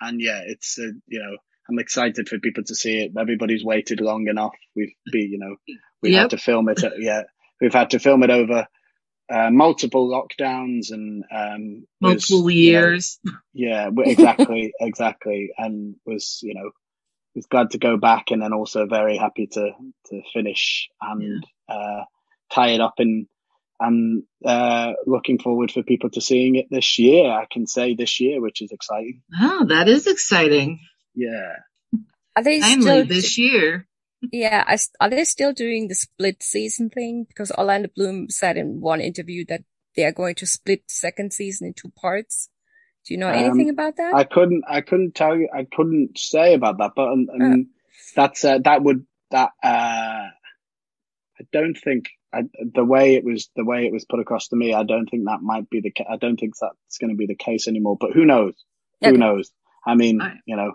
and 0.00 0.20
yeah, 0.20 0.42
it's 0.46 0.78
uh, 0.78 0.90
you 1.06 1.18
know 1.20 1.36
I'm 1.68 1.78
excited 1.78 2.28
for 2.28 2.38
people 2.38 2.64
to 2.64 2.74
see 2.74 2.98
it. 3.04 3.12
Everybody's 3.18 3.64
waited 3.64 4.00
long 4.00 4.28
enough. 4.28 4.54
We've 4.76 4.92
been, 5.10 5.32
you 5.32 5.38
know, 5.38 5.56
we've 6.02 6.12
Yep. 6.12 6.20
had 6.22 6.30
to 6.30 6.38
film 6.38 6.68
it. 6.68 6.80
Yeah, 6.98 7.22
we've 7.60 7.74
had 7.74 7.90
to 7.90 7.98
film 7.98 8.22
it 8.22 8.30
over 8.30 8.66
uh, 9.32 9.50
multiple 9.50 10.08
lockdowns 10.08 10.90
and 10.90 11.24
um, 11.34 11.86
was, 12.00 12.30
Multiple 12.30 12.50
you 12.50 12.72
know, 12.72 12.78
years. 12.78 13.18
yeah, 13.52 13.90
exactly, 13.98 14.72
exactly, 14.80 15.50
and 15.56 15.96
was 16.04 16.40
you 16.42 16.54
know 16.54 16.70
was 17.34 17.46
glad 17.46 17.70
to 17.70 17.78
go 17.78 17.96
back, 17.96 18.30
and 18.30 18.42
then 18.42 18.52
also 18.52 18.86
very 18.86 19.16
happy 19.16 19.46
to 19.48 19.70
to 20.06 20.22
finish 20.32 20.88
and 21.00 21.44
uh, 21.68 22.02
tie 22.52 22.70
it 22.70 22.80
up 22.80 22.94
and 22.98 23.26
and 23.78 24.22
uh, 24.44 24.92
looking 25.06 25.38
forward 25.38 25.70
for 25.70 25.82
people 25.82 26.10
to 26.10 26.20
seeing 26.20 26.54
it 26.56 26.66
this 26.70 26.98
year. 26.98 27.30
I 27.30 27.46
can 27.50 27.66
say 27.66 27.94
this 27.94 28.20
year, 28.20 28.40
which 28.40 28.62
is 28.62 28.72
exciting. 28.72 29.22
Oh, 29.38 29.66
that 29.68 29.88
is 29.88 30.06
exciting. 30.06 30.80
Yeah, 31.14 31.56
Are 32.36 32.42
they 32.42 32.60
Finally, 32.60 32.80
still 32.82 33.06
this 33.06 33.38
year. 33.38 33.86
Yeah, 34.32 34.64
I, 34.66 34.78
are 35.00 35.10
they 35.10 35.24
still 35.24 35.52
doing 35.52 35.88
the 35.88 35.94
split 35.94 36.42
season 36.42 36.90
thing? 36.90 37.24
Because 37.28 37.50
Orlando 37.52 37.88
Bloom 37.94 38.28
said 38.30 38.56
in 38.56 38.80
one 38.80 39.00
interview 39.00 39.44
that 39.48 39.62
they 39.94 40.04
are 40.04 40.12
going 40.12 40.34
to 40.36 40.46
split 40.46 40.80
the 40.88 40.92
second 40.94 41.32
season 41.32 41.68
in 41.68 41.74
two 41.74 41.90
parts. 41.90 42.48
Do 43.06 43.14
you 43.14 43.18
know 43.20 43.28
Um, 43.28 43.34
anything 43.34 43.70
about 43.70 43.96
that? 43.96 44.14
I 44.14 44.24
couldn't 44.24 44.64
I 44.68 44.80
couldn't 44.80 45.14
tell 45.14 45.36
you 45.36 45.48
I 45.54 45.64
couldn't 45.64 46.18
say 46.18 46.54
about 46.54 46.78
that, 46.78 46.92
but 46.96 47.08
um, 47.08 47.26
um, 47.40 47.66
that's 48.14 48.44
uh, 48.44 48.58
that 48.64 48.82
would 48.82 49.06
that 49.30 49.50
uh, 49.62 50.26
I 51.38 51.44
don't 51.52 51.74
think 51.76 52.10
I, 52.32 52.42
the 52.74 52.84
way 52.84 53.14
it 53.14 53.24
was 53.24 53.48
the 53.56 53.64
way 53.64 53.86
it 53.86 53.92
was 53.92 54.04
put 54.04 54.20
across 54.20 54.48
to 54.48 54.56
me. 54.56 54.74
I 54.74 54.82
don't 54.82 55.06
think 55.08 55.24
that 55.26 55.40
might 55.40 55.70
be 55.70 55.80
the 55.80 55.90
ca- 55.92 56.10
I 56.10 56.16
don't 56.16 56.36
think 56.38 56.54
that's 56.60 56.98
going 56.98 57.10
to 57.10 57.16
be 57.16 57.26
the 57.26 57.36
case 57.36 57.68
anymore. 57.68 57.96
But 57.98 58.12
who 58.12 58.24
knows? 58.24 58.54
Who 59.02 59.12
knows? 59.16 59.50
I 59.86 59.94
mean, 59.94 60.18
Right. 60.18 60.38
you 60.46 60.56
know, 60.56 60.72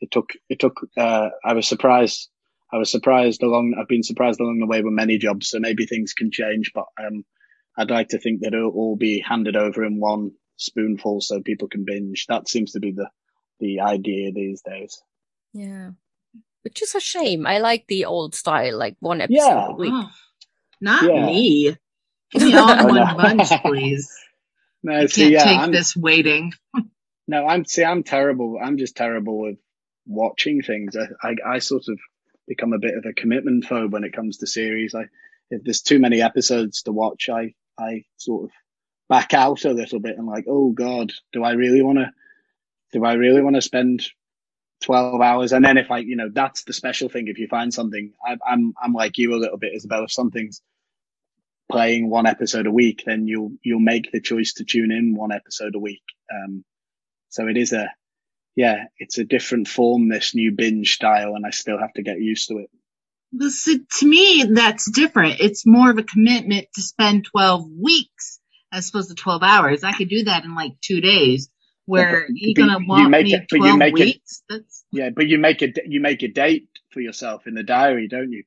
it 0.00 0.10
took 0.10 0.30
it 0.48 0.58
took. 0.60 0.80
Uh, 0.96 1.30
I 1.44 1.54
was 1.54 1.66
surprised. 1.66 2.28
I 2.72 2.78
was 2.78 2.90
surprised 2.90 3.42
along. 3.42 3.74
I've 3.78 3.88
been 3.88 4.02
surprised 4.02 4.40
along 4.40 4.58
the 4.60 4.66
way 4.66 4.82
with 4.82 4.92
many 4.92 5.18
jobs, 5.18 5.50
so 5.50 5.58
maybe 5.60 5.86
things 5.86 6.14
can 6.14 6.30
change. 6.30 6.72
But 6.74 6.86
um, 6.98 7.24
I'd 7.76 7.90
like 7.90 8.08
to 8.08 8.18
think 8.18 8.40
that 8.42 8.54
it'll 8.54 8.70
all 8.70 8.96
be 8.96 9.20
handed 9.26 9.56
over 9.56 9.84
in 9.84 10.00
one 10.00 10.32
spoonful, 10.56 11.20
so 11.20 11.42
people 11.42 11.68
can 11.68 11.84
binge. 11.84 12.26
That 12.28 12.48
seems 12.48 12.72
to 12.72 12.80
be 12.80 12.92
the 12.92 13.08
the 13.60 13.80
idea 13.80 14.32
these 14.32 14.62
days. 14.62 15.00
Yeah. 15.52 15.90
Which 16.62 16.80
is 16.82 16.94
a 16.94 17.00
shame. 17.00 17.46
I 17.46 17.58
like 17.58 17.86
the 17.88 18.04
old 18.06 18.34
style, 18.34 18.78
like 18.78 18.96
one 19.00 19.20
episode 19.20 19.36
Yeah. 19.36 19.66
a 19.68 19.74
week. 19.74 19.90
Oh, 19.92 20.10
not 20.80 21.02
Yeah. 21.04 21.26
me. 21.26 21.76
Give 22.32 22.42
me 22.44 22.54
all 22.56 22.72
in 22.72 22.84
one 22.86 22.94
no. 22.94 23.14
bunch, 23.16 23.48
please. 23.64 24.10
No, 24.82 24.94
I 24.96 25.06
see, 25.06 25.22
can't 25.22 25.32
yeah, 25.32 25.44
take 25.44 25.58
I'm, 25.58 25.72
this 25.72 25.94
waiting. 25.96 26.52
no, 27.28 27.46
I'm 27.46 27.64
see, 27.66 27.84
I'm 27.84 28.02
terrible. 28.02 28.58
I'm 28.62 28.78
just 28.78 28.96
terrible 28.96 29.38
with 29.38 29.58
watching 30.06 30.62
things. 30.62 30.96
I, 30.96 31.28
I, 31.28 31.34
I 31.56 31.58
sort 31.58 31.82
of 31.88 31.98
become 32.46 32.72
a 32.72 32.78
bit 32.78 32.96
of 32.96 33.04
a 33.04 33.12
commitment 33.12 33.64
phobe 33.64 33.90
when 33.90 34.04
it 34.04 34.12
comes 34.12 34.38
to 34.38 34.46
series. 34.46 34.94
I, 34.94 35.04
if 35.50 35.62
there's 35.64 35.82
too 35.82 35.98
many 35.98 36.22
episodes 36.22 36.82
to 36.82 36.92
watch, 36.92 37.28
I, 37.28 37.54
I 37.78 38.04
sort 38.16 38.44
of 38.44 38.50
back 39.08 39.34
out 39.34 39.64
a 39.64 39.72
little 39.72 40.00
bit 40.00 40.16
and 40.16 40.26
like, 40.26 40.46
oh 40.48 40.72
God, 40.72 41.12
do 41.32 41.44
I 41.44 41.52
really 41.52 41.82
want 41.82 41.98
to, 41.98 42.10
do 42.92 43.04
I 43.04 43.14
really 43.14 43.42
want 43.42 43.56
to 43.56 43.62
spend 43.62 44.06
12 44.82 45.20
hours? 45.20 45.52
And 45.52 45.64
then 45.64 45.78
if 45.78 45.90
I, 45.90 45.98
you 45.98 46.16
know, 46.16 46.30
that's 46.32 46.64
the 46.64 46.72
special 46.72 47.08
thing. 47.08 47.28
If 47.28 47.38
you 47.38 47.46
find 47.48 47.72
something, 47.72 48.12
I, 48.26 48.36
I'm, 48.46 48.74
I'm 48.82 48.92
like 48.92 49.18
you 49.18 49.34
a 49.34 49.40
little 49.40 49.58
bit, 49.58 49.74
Isabel. 49.74 50.04
If 50.04 50.12
something's 50.12 50.62
playing 51.70 52.08
one 52.08 52.26
episode 52.26 52.66
a 52.66 52.72
week, 52.72 53.02
then 53.06 53.26
you'll, 53.26 53.52
you'll 53.62 53.80
make 53.80 54.10
the 54.12 54.20
choice 54.20 54.54
to 54.54 54.64
tune 54.64 54.92
in 54.92 55.14
one 55.14 55.32
episode 55.32 55.74
a 55.74 55.78
week. 55.80 56.02
Um, 56.32 56.64
so 57.28 57.46
it 57.48 57.56
is 57.56 57.72
a, 57.72 57.90
yeah, 58.56 58.84
it's 58.98 59.18
a 59.18 59.24
different 59.24 59.68
form, 59.68 60.08
this 60.08 60.34
new 60.34 60.52
binge 60.52 60.94
style, 60.94 61.34
and 61.34 61.44
I 61.46 61.50
still 61.50 61.78
have 61.78 61.92
to 61.94 62.02
get 62.02 62.18
used 62.20 62.48
to 62.48 62.58
it. 62.58 62.70
Well, 63.32 63.50
see, 63.50 63.80
to 64.00 64.06
me, 64.06 64.44
that's 64.52 64.90
different. 64.90 65.40
It's 65.40 65.66
more 65.66 65.90
of 65.90 65.98
a 65.98 66.02
commitment 66.02 66.66
to 66.74 66.82
spend 66.82 67.24
12 67.24 67.64
weeks 67.82 68.38
as 68.72 68.88
opposed 68.90 69.08
to 69.08 69.14
12 69.14 69.42
hours. 69.42 69.84
I 69.84 69.92
could 69.92 70.08
do 70.08 70.24
that 70.24 70.44
in 70.44 70.54
like 70.54 70.72
two 70.82 71.00
days. 71.00 71.48
Where 71.84 72.26
but 72.28 72.36
you're 72.36 72.54
gonna 72.54 72.78
you 72.80 72.86
want 72.86 73.10
make 73.10 73.24
me 73.24 73.34
it- 73.34 73.46
but 73.50 73.56
you 73.56 73.62
12 73.62 73.78
make 73.78 73.98
it- 73.98 74.04
weeks? 74.04 74.42
That's 74.48 74.84
Yeah, 74.92 75.10
but 75.10 75.26
you 75.26 75.38
make 75.38 75.62
a, 75.62 75.72
you 75.84 76.00
make 76.00 76.22
a 76.22 76.28
date 76.28 76.68
for 76.90 77.00
yourself 77.00 77.46
in 77.46 77.54
the 77.54 77.64
diary, 77.64 78.06
don't 78.08 78.30
you? 78.30 78.44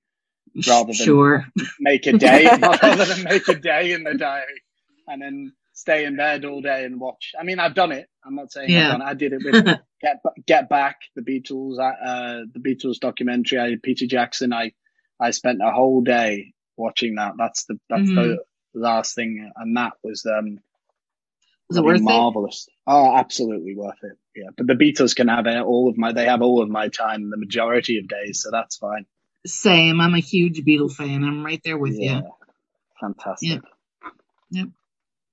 rather 0.67 0.87
than- 0.93 1.05
sure. 1.05 1.45
Make 1.79 2.07
a 2.07 2.13
day 2.17 2.45
rather 2.61 3.03
than 3.05 3.23
make 3.25 3.47
a 3.49 3.55
day 3.55 3.91
in 3.91 4.03
the 4.03 4.13
diary 4.13 4.61
and 5.07 5.21
then 5.21 5.51
stay 5.75 6.05
in 6.05 6.15
bed 6.17 6.43
all 6.45 6.61
day 6.61 6.85
and 6.85 6.99
watch. 6.99 7.33
I 7.39 7.43
mean, 7.43 7.59
I've 7.59 7.75
done 7.75 7.91
it. 7.91 8.09
I'm 8.25 8.35
not 8.35 8.51
saying 8.51 8.71
Yeah. 8.71 8.87
I've 8.87 8.91
done 8.93 9.01
it. 9.01 9.05
I 9.05 9.13
did 9.13 9.33
it 9.33 9.41
with 9.43 9.53
Get 10.01 10.21
Get 10.47 10.69
Back, 10.69 10.97
the 11.15 11.21
Beatles, 11.21 11.77
uh, 11.79 12.45
the 12.51 12.59
Beatles 12.59 12.99
documentary. 12.99 13.59
I 13.59 13.75
Peter 13.81 14.07
Jackson. 14.07 14.51
I 14.53 14.73
I 15.19 15.31
spent 15.31 15.61
a 15.63 15.71
whole 15.71 16.01
day 16.01 16.53
watching 16.77 17.15
that. 17.15 17.33
That's 17.37 17.65
the 17.65 17.79
that's 17.89 18.09
the 18.09 18.39
last 18.73 19.15
thing, 19.15 19.51
and 19.55 19.77
that 19.77 19.93
was 20.03 20.25
um 20.25 20.59
Was 21.69 21.77
it 21.77 21.83
worth 21.83 21.99
it? 21.99 22.03
marvelous. 22.03 22.67
Oh, 22.87 23.15
absolutely 23.15 23.75
worth 23.75 24.03
it. 24.03 24.17
Yeah, 24.35 24.49
but 24.57 24.67
the 24.67 24.73
Beatles 24.73 25.15
can 25.15 25.27
have 25.29 25.47
all 25.47 25.89
of 25.89 25.97
my. 25.97 26.11
They 26.11 26.25
have 26.25 26.41
all 26.41 26.61
of 26.61 26.69
my 26.69 26.89
time, 26.89 27.29
the 27.29 27.37
majority 27.37 27.97
of 27.99 28.07
days, 28.07 28.41
so 28.41 28.49
that's 28.51 28.77
fine. 28.77 29.05
Same. 29.45 30.01
I'm 30.01 30.13
a 30.15 30.19
huge 30.19 30.61
Beatle 30.65 30.91
fan. 30.91 31.23
I'm 31.23 31.45
right 31.45 31.61
there 31.63 31.77
with 31.77 31.93
yeah, 31.99 32.17
you. 32.21 32.31
fantastic. 32.99 33.61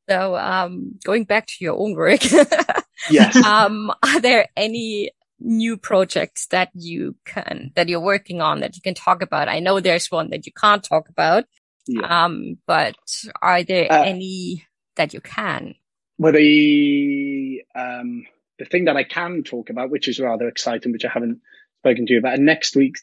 So, 0.09 0.37
um, 0.37 0.99
going 1.05 1.25
back 1.25 1.47
to 1.47 1.55
your 1.61 1.79
own 1.79 1.95
work, 1.95 2.21
Yes. 3.11 3.37
um, 3.37 3.91
are 4.03 4.21
there 4.21 4.49
any 4.57 5.11
new 5.41 5.77
projects 5.77 6.47
that 6.49 6.71
you 6.75 7.17
can, 7.25 7.73
that 7.77 7.89
you're 7.89 8.01
working 8.01 8.41
on 8.41 8.61
that 8.61 8.77
you 8.77 8.83
can 8.83 8.95
talk 8.95 9.23
about? 9.23 9.49
I 9.49 9.61
know 9.61 9.81
there's 9.81 10.11
one 10.11 10.31
that 10.31 10.47
you 10.47 10.53
can't 10.53 10.83
talk 10.83 11.09
about. 11.09 11.45
Yeah. 11.87 12.25
Um, 12.25 12.59
but 12.67 12.95
are 13.41 13.63
there 13.65 13.91
Uh, 13.93 14.03
any 14.05 14.65
that 14.97 15.15
you 15.15 15.21
can? 15.21 15.75
Well, 16.19 16.33
the 16.33 17.63
um, 17.75 18.27
the 18.59 18.65
thing 18.67 18.85
that 18.85 18.97
I 18.97 19.03
can 19.05 19.43
talk 19.43 19.71
about, 19.71 19.91
which 19.91 20.07
is 20.07 20.21
rather 20.21 20.47
exciting, 20.47 20.93
which 20.93 21.05
I 21.05 21.09
haven't 21.09 21.41
spoken 21.81 22.07
to 22.07 22.13
you 22.13 22.19
about, 22.21 22.39
next 22.39 22.77
week's 22.77 23.03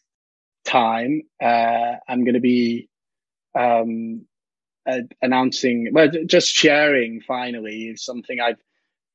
time, 0.65 1.23
uh, 1.41 1.95
I'm 2.07 2.23
going 2.23 2.35
to 2.35 2.39
be 2.39 2.87
um, 3.57 4.25
uh, 4.89 5.01
announcing, 5.21 5.89
well, 5.91 6.09
just 6.25 6.53
sharing 6.53 7.21
finally 7.21 7.83
is 7.83 8.03
something 8.03 8.39
I've 8.39 8.61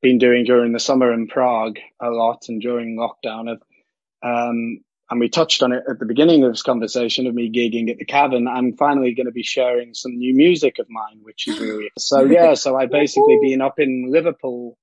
been 0.02 0.18
doing 0.18 0.44
during 0.44 0.72
the 0.72 0.80
summer 0.80 1.12
in 1.12 1.26
Prague 1.26 1.78
a 2.00 2.10
lot 2.10 2.44
and 2.48 2.60
during 2.60 2.96
lockdown. 2.96 3.50
Of, 3.50 3.62
um, 4.22 4.80
and 5.10 5.20
we 5.20 5.28
touched 5.28 5.62
on 5.62 5.72
it 5.72 5.84
at 5.88 5.98
the 5.98 6.06
beginning 6.06 6.44
of 6.44 6.52
this 6.52 6.62
conversation 6.62 7.26
of 7.26 7.34
me 7.34 7.50
gigging 7.50 7.90
at 7.90 7.98
the 7.98 8.04
Cavern. 8.04 8.48
I'm 8.48 8.76
finally 8.76 9.14
going 9.14 9.26
to 9.26 9.32
be 9.32 9.42
sharing 9.42 9.94
some 9.94 10.16
new 10.16 10.34
music 10.34 10.78
of 10.78 10.86
mine, 10.88 11.20
which 11.22 11.46
is 11.48 11.58
really 11.58 11.90
so. 11.98 12.24
Yeah, 12.24 12.54
so 12.54 12.76
I've 12.76 12.90
basically 12.90 13.38
been 13.42 13.60
up 13.60 13.78
in 13.78 14.10
Liverpool 14.10 14.78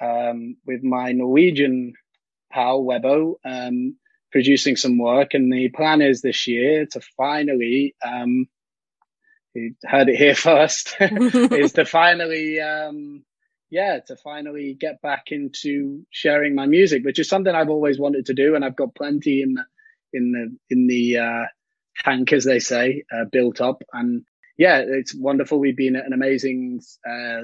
um, 0.00 0.56
with 0.66 0.82
my 0.82 1.12
Norwegian 1.12 1.94
pal 2.52 2.82
Webbo, 2.82 3.34
um, 3.44 3.96
producing 4.30 4.76
some 4.76 4.98
work, 4.98 5.34
and 5.34 5.52
the 5.52 5.68
plan 5.70 6.00
is 6.00 6.22
this 6.22 6.46
year 6.46 6.86
to 6.92 7.00
finally. 7.16 7.94
Um, 8.04 8.46
you 9.56 9.74
heard 9.84 10.08
it 10.08 10.16
here 10.16 10.34
first. 10.48 10.96
is 11.00 11.72
to 11.72 11.84
finally, 11.84 12.60
um, 12.60 13.24
yeah, 13.70 13.98
to 14.06 14.16
finally 14.16 14.76
get 14.78 15.00
back 15.02 15.24
into 15.28 16.04
sharing 16.10 16.54
my 16.54 16.66
music, 16.66 17.04
which 17.04 17.18
is 17.18 17.28
something 17.28 17.54
I've 17.54 17.70
always 17.70 17.98
wanted 17.98 18.26
to 18.26 18.34
do, 18.34 18.54
and 18.54 18.64
I've 18.64 18.76
got 18.76 18.94
plenty 18.94 19.42
in 19.42 19.54
the 19.54 19.64
in 20.12 20.32
the 20.32 20.74
in 20.74 20.86
the 20.86 21.18
uh, 21.18 21.44
tank, 22.04 22.32
as 22.32 22.44
they 22.44 22.58
say, 22.58 23.04
uh, 23.12 23.24
built 23.30 23.60
up. 23.60 23.82
And 23.92 24.24
yeah, 24.58 24.82
it's 24.86 25.14
wonderful. 25.14 25.58
We've 25.58 25.76
been 25.76 25.96
at 25.96 26.06
an 26.06 26.12
amazing 26.12 26.80
uh, 27.08 27.42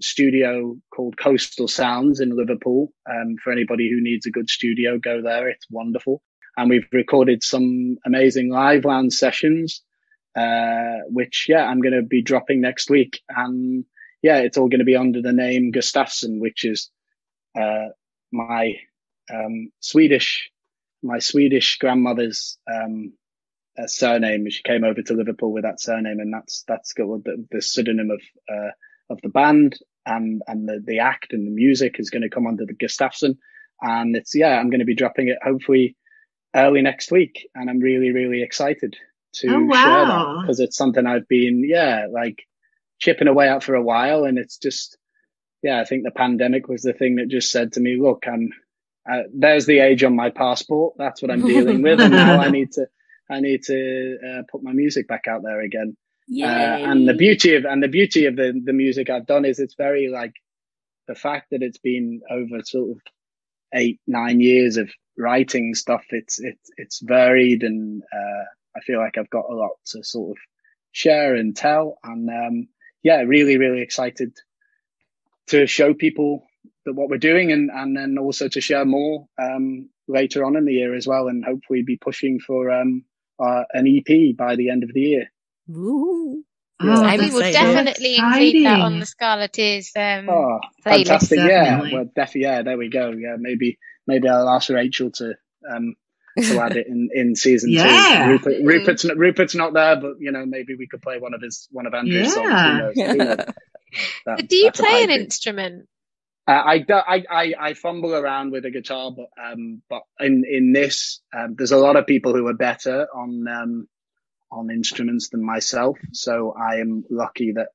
studio 0.00 0.76
called 0.94 1.16
Coastal 1.16 1.68
Sounds 1.68 2.20
in 2.20 2.36
Liverpool. 2.36 2.92
Um, 3.08 3.36
for 3.42 3.52
anybody 3.52 3.90
who 3.90 4.02
needs 4.02 4.26
a 4.26 4.30
good 4.30 4.50
studio, 4.50 4.98
go 4.98 5.22
there. 5.22 5.48
It's 5.48 5.66
wonderful. 5.70 6.22
And 6.56 6.70
we've 6.70 6.88
recorded 6.92 7.42
some 7.42 7.98
amazing 8.04 8.50
live 8.50 8.84
lounge 8.84 9.12
sessions, 9.12 9.82
uh, 10.36 10.98
which, 11.08 11.46
yeah, 11.48 11.64
I'm 11.64 11.80
going 11.80 11.94
to 11.94 12.02
be 12.02 12.22
dropping 12.22 12.60
next 12.60 12.90
week. 12.90 13.20
And 13.28 13.84
yeah, 14.22 14.38
it's 14.38 14.58
all 14.58 14.68
going 14.68 14.80
to 14.80 14.84
be 14.84 14.96
under 14.96 15.22
the 15.22 15.32
name 15.32 15.72
Gustafsson, 15.72 16.40
which 16.40 16.64
is, 16.64 16.90
uh, 17.58 17.88
my, 18.30 18.74
um, 19.32 19.70
Swedish, 19.80 20.50
my 21.02 21.20
Swedish 21.20 21.78
grandmother's, 21.78 22.58
um, 22.70 23.14
uh, 23.78 23.86
surname. 23.86 24.48
She 24.50 24.62
came 24.62 24.84
over 24.84 25.00
to 25.00 25.14
Liverpool 25.14 25.52
with 25.52 25.64
that 25.64 25.80
surname 25.80 26.20
and 26.20 26.32
that's, 26.32 26.64
that's 26.68 26.92
got 26.92 27.24
the, 27.24 27.46
the 27.50 27.62
pseudonym 27.62 28.10
of, 28.10 28.20
uh, 28.50 28.70
of 29.08 29.20
the 29.22 29.28
band 29.30 29.78
and, 30.04 30.42
and 30.46 30.68
the, 30.68 30.82
the 30.84 30.98
act 30.98 31.32
and 31.32 31.46
the 31.46 31.50
music 31.50 31.96
is 31.98 32.10
going 32.10 32.22
to 32.22 32.30
come 32.30 32.46
under 32.46 32.66
the 32.66 32.74
Gustafsson. 32.74 33.38
And 33.80 34.14
it's, 34.14 34.34
yeah, 34.34 34.58
I'm 34.58 34.70
going 34.70 34.80
to 34.80 34.86
be 34.86 34.94
dropping 34.94 35.28
it 35.28 35.38
hopefully 35.42 35.96
early 36.54 36.82
next 36.82 37.10
week. 37.10 37.48
And 37.54 37.70
I'm 37.70 37.78
really, 37.80 38.10
really 38.10 38.42
excited 38.42 38.96
to 39.40 39.48
Oh, 39.48 39.52
share 39.52 39.68
that 39.70 40.08
wow. 40.08 40.40
because 40.42 40.60
it's 40.60 40.76
something 40.76 41.06
I've 41.06 41.28
been, 41.28 41.62
yeah, 41.66 42.06
like 42.10 42.42
chipping 43.00 43.28
away 43.28 43.48
at 43.48 43.62
for 43.62 43.74
a 43.74 43.82
while. 43.82 44.24
And 44.24 44.38
it's 44.38 44.58
just, 44.58 44.96
yeah, 45.62 45.80
I 45.80 45.84
think 45.84 46.04
the 46.04 46.10
pandemic 46.10 46.68
was 46.68 46.82
the 46.82 46.92
thing 46.92 47.16
that 47.16 47.28
just 47.28 47.50
said 47.50 47.72
to 47.72 47.80
me, 47.80 47.96
look, 48.00 48.24
I'm, 48.26 48.50
uh, 49.10 49.22
there's 49.34 49.66
the 49.66 49.78
age 49.80 50.02
on 50.04 50.16
my 50.16 50.30
passport. 50.30 50.94
That's 50.98 51.22
what 51.22 51.30
I'm 51.30 51.46
dealing 51.46 51.82
with, 51.82 52.00
and 52.00 52.12
now 52.12 52.40
I 52.40 52.50
need 52.58 52.72
to 52.72 52.86
I 53.30 53.40
need 53.40 53.62
to 53.64 54.18
uh, 54.24 54.42
put 54.50 54.62
my 54.64 54.72
music 54.72 55.06
back 55.06 55.26
out 55.28 55.42
there 55.44 55.60
again. 55.60 55.96
Uh, 56.28 56.90
and 56.90 57.08
the 57.08 57.14
beauty 57.14 57.54
of 57.54 57.64
and 57.64 57.80
the 57.80 57.88
beauty 57.88 58.26
of 58.26 58.34
the 58.34 58.60
the 58.64 58.72
music 58.72 59.08
I've 59.08 59.26
done 59.26 59.44
is 59.44 59.60
it's 59.60 59.76
very 59.76 60.08
like 60.08 60.32
the 61.06 61.14
fact 61.14 61.50
that 61.52 61.62
it's 61.62 61.78
been 61.78 62.20
over 62.28 62.62
sort 62.64 62.90
of 62.96 63.02
eight 63.72 64.00
nine 64.08 64.40
years 64.40 64.76
of 64.76 64.90
writing 65.16 65.74
stuff. 65.76 66.04
It's 66.10 66.40
it's 66.40 66.68
it's 66.76 67.00
varied, 67.00 67.62
and 67.62 68.02
uh, 68.02 68.44
I 68.76 68.80
feel 68.80 68.98
like 68.98 69.18
I've 69.18 69.30
got 69.30 69.46
a 69.50 69.54
lot 69.54 69.72
to 69.92 70.04
sort 70.04 70.32
of 70.32 70.36
share 70.92 71.34
and 71.34 71.56
tell. 71.56 71.98
And 72.04 72.28
um, 72.30 72.68
yeah, 73.02 73.22
really 73.22 73.58
really 73.58 73.82
excited 73.82 74.32
to 75.48 75.66
show 75.66 75.94
people 75.94 76.46
that 76.84 76.94
what 76.94 77.08
we're 77.08 77.18
doing, 77.18 77.52
and 77.52 77.70
and 77.70 77.96
then 77.96 78.18
also 78.18 78.48
to 78.48 78.60
share 78.60 78.84
more 78.84 79.26
um, 79.40 79.88
later 80.08 80.44
on 80.44 80.56
in 80.56 80.64
the 80.64 80.72
year 80.72 80.94
as 80.94 81.06
well, 81.06 81.28
and 81.28 81.44
hopefully 81.44 81.82
be 81.82 81.96
pushing 81.96 82.38
for 82.40 82.70
um, 82.70 83.04
uh, 83.42 83.64
an 83.72 83.86
EP 83.86 84.36
by 84.36 84.56
the 84.56 84.70
end 84.70 84.82
of 84.84 84.92
the 84.92 85.00
year. 85.00 85.26
Ooh. 85.70 86.42
Oh, 86.78 87.04
I'm 87.04 87.18
we 87.20 87.30
will 87.30 87.38
excited. 87.40 87.54
definitely 87.72 88.16
include 88.16 88.66
that 88.66 88.80
on 88.80 88.98
the 89.00 89.06
Scarleteers 89.06 89.96
um, 89.96 90.28
Oh, 90.28 90.60
playlist. 90.84 91.04
fantastic! 91.06 91.38
Yeah, 91.38 91.64
Definitely. 91.64 91.94
well, 91.94 92.10
def- 92.14 92.36
yeah, 92.36 92.62
there 92.62 92.76
we 92.76 92.90
go. 92.90 93.12
Yeah, 93.12 93.36
maybe 93.38 93.78
maybe 94.06 94.28
I'll 94.28 94.48
ask 94.48 94.68
Rachel 94.68 95.10
to 95.12 95.34
um 95.74 95.94
to 96.36 96.60
add 96.60 96.76
it 96.76 96.86
in 96.86 97.08
in 97.14 97.34
season 97.34 97.70
Yeah. 97.70 98.26
two. 98.26 98.32
Rupert, 98.32 98.64
Rupert's 98.64 99.04
not, 99.04 99.16
Rupert's 99.16 99.54
not 99.54 99.72
there, 99.74 99.96
but 100.00 100.14
you 100.20 100.32
know 100.32 100.44
maybe 100.46 100.74
we 100.78 100.86
could 100.86 101.02
play 101.02 101.18
one 101.18 101.34
of 101.34 101.40
his 101.42 101.68
one 101.70 101.86
of 101.86 101.94
Andrew's 101.94 102.34
songs. 102.34 102.48
Who 102.48 102.78
knows? 102.78 102.94
Who 102.96 103.14
knows? 103.16 103.36
That- 104.26 104.48
do 104.48 104.56
you 104.56 104.72
play 104.72 105.04
an 105.04 105.10
instrument? 105.10 105.88
Uh, 106.48 106.62
I, 106.64 106.78
do- 106.78 106.92
I, 106.94 107.24
I, 107.28 107.54
I 107.58 107.74
fumble 107.74 108.14
around 108.14 108.52
with 108.52 108.64
a 108.66 108.70
guitar, 108.70 109.10
but, 109.10 109.26
um, 109.42 109.82
but 109.90 110.02
in, 110.20 110.44
in 110.48 110.72
this, 110.72 111.20
um, 111.36 111.54
there's 111.56 111.72
a 111.72 111.76
lot 111.76 111.96
of 111.96 112.06
people 112.06 112.34
who 112.34 112.46
are 112.46 112.54
better 112.54 113.08
on, 113.12 113.46
um, 113.48 113.88
on 114.52 114.70
instruments 114.70 115.28
than 115.30 115.44
myself. 115.44 115.96
So 116.12 116.52
I 116.56 116.76
am 116.76 117.04
lucky 117.10 117.52
that 117.56 117.68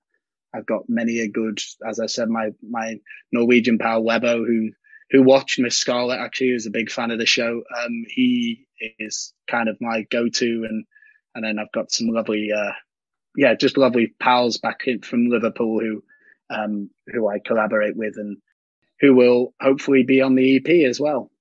I've 0.56 0.66
got 0.66 0.84
many 0.88 1.20
a 1.20 1.28
good, 1.28 1.60
as 1.86 2.00
I 2.00 2.06
said, 2.06 2.30
my, 2.30 2.52
my 2.62 2.96
Norwegian 3.34 3.78
pal 3.78 4.04
Webbo, 4.04 4.38
who, 4.46 4.70
who 5.12 5.24
watched 5.24 5.60
Miss 5.60 5.78
Scarlet 5.78 6.20
actually 6.20 6.52
is 6.52 6.66
a 6.66 6.72
big 6.72 6.90
fan 6.90 7.12
of 7.12 7.20
the 7.20 7.26
show. 7.26 7.62
Um, 7.84 8.06
he 8.08 8.66
is 9.00 9.34
kind 9.50 9.70
of 9.70 9.78
my 9.80 10.04
go-to 10.10 10.66
and, 10.68 10.86
and 11.36 11.46
then 11.46 11.60
I've 11.60 11.72
got 11.72 11.92
some 11.92 12.08
lovely, 12.08 12.50
uh, 12.52 12.72
yeah, 13.36 13.54
just 13.56 13.78
lovely 13.78 14.14
pals 14.20 14.58
back 14.58 14.82
in 14.88 15.02
from 15.02 15.28
Liverpool 15.28 15.80
who, 15.80 16.04
um, 16.50 16.90
who 17.08 17.28
I 17.28 17.40
collaborate 17.40 17.96
with 17.96 18.14
and, 18.18 18.38
who 19.02 19.16
will 19.16 19.54
hopefully 19.60 20.04
be 20.04 20.22
on 20.22 20.36
the 20.36 20.58
EP 20.58 20.88
as 20.88 21.00
well. 21.00 21.32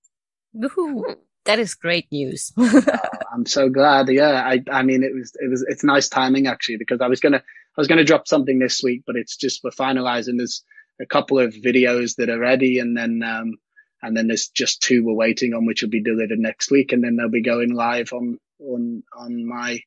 Woohoo. 0.57 1.17
That 1.45 1.59
is 1.59 1.75
great 1.75 2.11
news. 2.11 2.53
I'm 3.33 3.47
so 3.47 3.69
glad. 3.69 4.09
Yeah, 4.09 4.43
I 4.45 4.63
I 4.71 4.83
mean 4.83 5.03
it 5.03 5.15
was 5.15 5.33
it 5.41 5.49
was 5.49 5.65
it's 5.69 5.83
nice 5.83 6.09
timing 6.09 6.47
actually 6.47 6.77
because 6.77 7.01
I 7.01 7.07
was 7.07 7.21
gonna 7.21 7.39
I 7.39 7.81
was 7.81 7.89
gonna 7.89 8.05
drop 8.05 8.29
something 8.29 8.59
this 8.59 8.83
week, 8.83 9.05
but 9.07 9.17
it's 9.17 9.37
just 9.37 9.65
we're 9.65 9.71
finalizing. 9.71 10.37
There's 10.37 10.63
a 11.01 11.07
couple 11.07 11.39
of 11.39 11.55
videos 11.55 12.17
that 12.17 12.31
are 12.31 12.39
ready, 12.39 12.79
and 12.79 12.97
then 12.97 13.23
um 13.23 13.57
and 14.03 14.17
then 14.17 14.29
there's 14.29 14.49
just 14.49 14.83
two 14.83 15.05
we're 15.05 15.13
waiting 15.15 15.55
on, 15.55 15.67
which 15.67 15.83
will 15.83 15.91
be 15.91 16.03
delivered 16.03 16.39
next 16.39 16.71
week, 16.71 16.93
and 16.93 17.03
then 17.03 17.17
they'll 17.17 17.29
be 17.29 17.43
going 17.43 17.73
live 17.75 18.13
on 18.13 18.39
on 18.61 19.03
on 19.17 19.47
my 19.47 19.81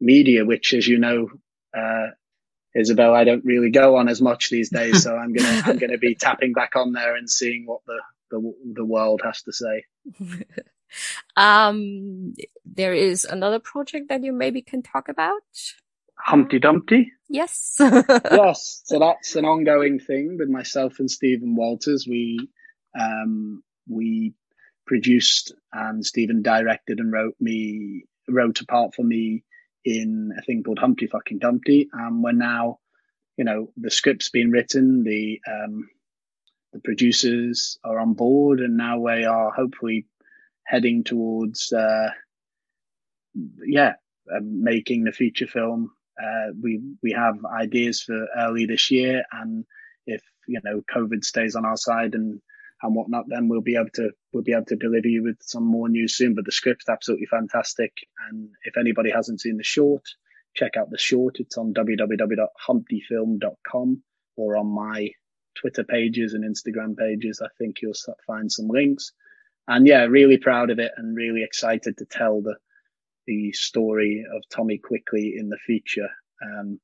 media, 0.00 0.44
which 0.44 0.74
as 0.74 0.86
you 0.86 0.98
know. 0.98 1.30
uh 1.76 2.08
Isabel, 2.76 3.14
I 3.14 3.22
don't 3.22 3.44
really 3.44 3.70
go 3.70 3.96
on 3.98 4.08
as 4.08 4.20
much 4.20 4.50
these 4.50 4.68
days, 4.68 5.04
so 5.04 5.16
I'm 5.16 5.32
gonna 5.32 5.62
I'm 5.64 5.78
gonna 5.78 5.96
be 5.96 6.14
tapping 6.20 6.52
back 6.52 6.74
on 6.74 6.92
there 6.92 7.14
and 7.14 7.30
seeing 7.30 7.66
what 7.66 7.82
the 7.86 8.00
the, 8.30 8.54
the 8.74 8.84
world 8.84 9.22
has 9.24 9.42
to 9.42 9.52
say. 9.52 9.84
um, 11.36 12.34
there 12.64 12.94
is 12.94 13.24
another 13.24 13.58
project 13.58 14.08
that 14.08 14.24
you 14.24 14.32
maybe 14.32 14.62
can 14.62 14.82
talk 14.82 15.08
about. 15.08 15.42
Humpty 16.18 16.58
Dumpty. 16.58 17.12
Yes. 17.34 17.74
yes, 17.80 18.82
so 18.84 19.00
that's 19.00 19.34
an 19.34 19.44
ongoing 19.44 19.98
thing 19.98 20.36
with 20.38 20.48
myself 20.48 21.00
and 21.00 21.10
Stephen 21.10 21.56
Walters. 21.56 22.06
We 22.08 22.48
um, 22.96 23.64
we 23.88 24.34
produced 24.86 25.52
and 25.72 26.06
Stephen 26.06 26.42
directed 26.42 27.00
and 27.00 27.12
wrote 27.12 27.34
me 27.40 28.04
wrote 28.28 28.60
a 28.60 28.66
part 28.66 28.94
for 28.94 29.02
me 29.02 29.42
in 29.84 30.30
a 30.38 30.42
thing 30.42 30.62
called 30.62 30.78
Humpty 30.78 31.08
Fucking 31.08 31.40
Dumpty, 31.40 31.88
and 31.92 32.22
we're 32.22 32.30
now, 32.30 32.78
you 33.36 33.44
know, 33.44 33.72
the 33.76 33.90
script's 33.90 34.30
been 34.30 34.52
written, 34.52 35.02
the 35.02 35.40
um, 35.44 35.88
the 36.72 36.78
producers 36.78 37.80
are 37.82 37.98
on 37.98 38.12
board, 38.12 38.60
and 38.60 38.76
now 38.76 39.00
we 39.00 39.24
are 39.24 39.50
hopefully 39.50 40.06
heading 40.64 41.02
towards, 41.02 41.72
uh, 41.72 42.10
yeah, 43.66 43.94
uh, 44.32 44.38
making 44.40 45.02
the 45.02 45.10
feature 45.10 45.48
film 45.48 45.90
uh, 46.22 46.52
we 46.60 46.80
we 47.02 47.12
have 47.12 47.36
ideas 47.44 48.02
for 48.02 48.26
early 48.38 48.66
this 48.66 48.90
year, 48.90 49.24
and 49.32 49.64
if 50.06 50.22
you 50.46 50.60
know 50.64 50.82
COVID 50.94 51.24
stays 51.24 51.56
on 51.56 51.64
our 51.64 51.76
side 51.76 52.14
and 52.14 52.40
and 52.82 52.94
whatnot, 52.94 53.24
then 53.28 53.48
we'll 53.48 53.62
be 53.62 53.76
able 53.76 53.90
to 53.94 54.10
we'll 54.32 54.42
be 54.42 54.52
able 54.52 54.66
to 54.66 54.76
deliver 54.76 55.08
you 55.08 55.22
with 55.22 55.38
some 55.40 55.64
more 55.64 55.88
news 55.88 56.14
soon. 56.14 56.34
But 56.34 56.44
the 56.44 56.52
script's 56.52 56.88
absolutely 56.88 57.26
fantastic, 57.26 57.92
and 58.30 58.50
if 58.64 58.76
anybody 58.76 59.10
hasn't 59.10 59.40
seen 59.40 59.56
the 59.56 59.64
short, 59.64 60.02
check 60.54 60.76
out 60.76 60.90
the 60.90 60.98
short. 60.98 61.40
It's 61.40 61.58
on 61.58 61.74
www.humptyfilm.com 61.74 64.02
or 64.36 64.56
on 64.56 64.66
my 64.66 65.10
Twitter 65.54 65.84
pages 65.84 66.34
and 66.34 66.44
Instagram 66.44 66.96
pages. 66.96 67.40
I 67.42 67.48
think 67.58 67.80
you'll 67.80 67.94
find 68.26 68.50
some 68.50 68.68
links. 68.68 69.12
And 69.66 69.86
yeah, 69.86 70.04
really 70.04 70.36
proud 70.36 70.70
of 70.70 70.78
it 70.78 70.92
and 70.96 71.16
really 71.16 71.42
excited 71.42 71.96
to 71.98 72.04
tell 72.04 72.42
the 72.42 72.56
the 73.26 73.52
story 73.52 74.24
of 74.34 74.42
Tommy 74.50 74.78
Quickly 74.78 75.34
in 75.36 75.48
the 75.48 75.58
future. 75.66 76.08
Um, 76.42 76.80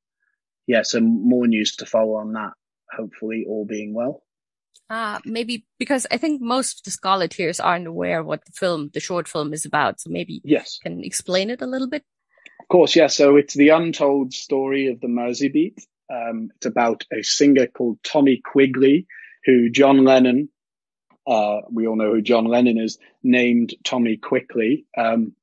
yeah, 0.67 0.83
so 0.83 0.99
more 0.99 1.47
news 1.47 1.75
to 1.77 1.85
follow 1.85 2.15
on 2.15 2.33
that. 2.33 2.51
Hopefully, 2.95 3.45
all 3.47 3.65
being 3.65 3.93
well. 3.93 4.23
Uh, 4.89 5.19
maybe 5.25 5.65
because 5.79 6.05
I 6.11 6.17
think 6.17 6.41
most 6.41 6.79
of 6.79 6.83
the 6.83 6.97
Scarleteers 6.97 7.63
aren't 7.63 7.87
aware 7.87 8.23
what 8.23 8.43
the 8.45 8.51
film, 8.51 8.89
the 8.93 8.99
short 8.99 9.27
film 9.27 9.53
is 9.53 9.65
about. 9.65 10.01
So 10.01 10.09
maybe 10.09 10.41
Yes, 10.43 10.79
you 10.83 10.89
can 10.91 11.03
explain 11.03 11.49
it 11.49 11.61
a 11.61 11.65
little 11.67 11.87
bit. 11.87 12.03
of 12.59 12.67
course. 12.67 12.95
Yeah, 12.95 13.07
so 13.07 13.37
it's 13.37 13.53
the 13.53 13.69
untold 13.69 14.33
story 14.33 14.87
of 14.87 14.99
the 14.99 15.07
Mersey 15.07 15.47
Beat. 15.47 15.79
Um, 16.13 16.49
it's 16.57 16.65
about 16.65 17.05
a 17.13 17.21
singer 17.23 17.67
called 17.67 17.99
Tommy 18.03 18.41
Quigley, 18.43 19.07
who 19.45 19.69
John 19.69 20.03
Lennon, 20.03 20.49
uh, 21.25 21.61
we 21.71 21.87
all 21.87 21.95
know 21.95 22.11
who 22.11 22.21
John 22.21 22.43
Lennon 22.45 22.77
is, 22.77 22.97
named 23.23 23.73
Tommy 23.85 24.17
Quickly. 24.17 24.85
Um, 24.97 25.33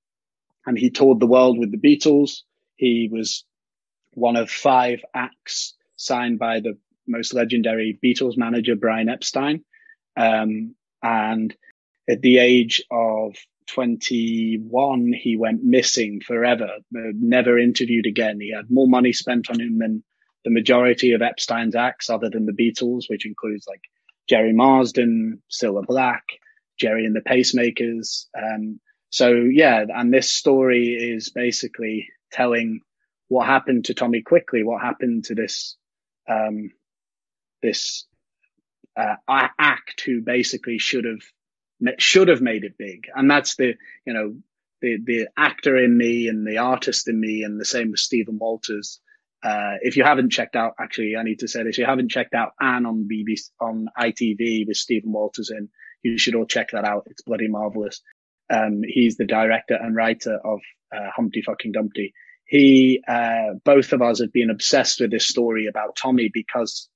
and 0.68 0.78
he 0.78 0.90
toured 0.90 1.18
the 1.18 1.26
world 1.26 1.58
with 1.58 1.72
the 1.72 1.78
Beatles. 1.78 2.42
He 2.76 3.08
was 3.10 3.46
one 4.12 4.36
of 4.36 4.50
five 4.50 5.02
acts 5.14 5.74
signed 5.96 6.38
by 6.38 6.60
the 6.60 6.76
most 7.06 7.32
legendary 7.32 7.98
Beatles 8.04 8.36
manager, 8.36 8.76
Brian 8.76 9.08
Epstein. 9.08 9.64
Um, 10.14 10.74
and 11.02 11.56
at 12.06 12.20
the 12.20 12.36
age 12.36 12.84
of 12.90 13.34
21, 13.68 15.14
he 15.14 15.38
went 15.38 15.64
missing 15.64 16.20
forever, 16.20 16.68
never 16.92 17.58
interviewed 17.58 18.04
again. 18.04 18.38
He 18.38 18.52
had 18.54 18.70
more 18.70 18.88
money 18.88 19.14
spent 19.14 19.48
on 19.48 19.60
him 19.60 19.78
than 19.78 20.04
the 20.44 20.50
majority 20.50 21.12
of 21.12 21.22
Epstein's 21.22 21.76
acts, 21.76 22.10
other 22.10 22.28
than 22.28 22.44
the 22.44 22.52
Beatles, 22.52 23.04
which 23.08 23.24
includes 23.24 23.66
like 23.66 23.84
Gerry 24.28 24.52
Marsden, 24.52 25.42
Cilla 25.50 25.86
Black, 25.86 26.24
Gerry 26.78 27.06
and 27.06 27.16
the 27.16 27.22
Pacemakers. 27.22 28.26
Um, 28.36 28.80
so 29.10 29.32
yeah, 29.32 29.84
and 29.88 30.12
this 30.12 30.30
story 30.30 30.94
is 30.94 31.30
basically 31.30 32.08
telling 32.30 32.80
what 33.28 33.46
happened 33.46 33.86
to 33.86 33.94
Tommy 33.94 34.22
Quickly, 34.22 34.62
what 34.62 34.82
happened 34.82 35.24
to 35.24 35.34
this, 35.34 35.76
um, 36.28 36.70
this, 37.62 38.06
uh, 38.96 39.16
act 39.28 40.00
who 40.04 40.22
basically 40.22 40.78
should 40.78 41.04
have, 41.04 41.98
should 41.98 42.28
have 42.28 42.40
made 42.40 42.64
it 42.64 42.76
big. 42.78 43.06
And 43.14 43.30
that's 43.30 43.56
the, 43.56 43.74
you 44.04 44.12
know, 44.12 44.36
the, 44.80 44.98
the 45.04 45.28
actor 45.36 45.76
in 45.76 45.96
me 45.96 46.28
and 46.28 46.46
the 46.46 46.58
artist 46.58 47.08
in 47.08 47.20
me 47.20 47.42
and 47.42 47.60
the 47.60 47.64
same 47.64 47.90
with 47.90 48.00
Stephen 48.00 48.38
Walters. 48.38 49.00
Uh, 49.42 49.74
if 49.82 49.96
you 49.96 50.02
haven't 50.02 50.30
checked 50.30 50.56
out, 50.56 50.74
actually, 50.80 51.14
I 51.16 51.22
need 51.22 51.40
to 51.40 51.48
say 51.48 51.62
this, 51.62 51.74
if 51.74 51.78
you 51.78 51.86
haven't 51.86 52.10
checked 52.10 52.34
out 52.34 52.52
Anne 52.60 52.86
on 52.86 53.08
BBC, 53.10 53.50
on 53.60 53.88
ITV 53.96 54.66
with 54.66 54.76
Stephen 54.76 55.12
Walters 55.12 55.50
in, 55.50 55.68
you 56.02 56.18
should 56.18 56.34
all 56.34 56.46
check 56.46 56.70
that 56.72 56.84
out. 56.84 57.04
It's 57.06 57.22
bloody 57.22 57.48
marvelous. 57.48 58.00
Um, 58.50 58.82
he's 58.86 59.16
the 59.16 59.26
director 59.26 59.74
and 59.74 59.94
writer 59.94 60.38
of 60.42 60.60
uh, 60.94 61.10
Humpty 61.14 61.42
Fucking 61.42 61.72
Dumpty. 61.72 62.14
He, 62.44 63.02
uh, 63.06 63.54
both 63.64 63.92
of 63.92 64.00
us 64.00 64.20
have 64.20 64.32
been 64.32 64.50
obsessed 64.50 65.00
with 65.00 65.10
this 65.10 65.26
story 65.26 65.66
about 65.66 65.96
Tommy 65.96 66.30
because 66.32 66.88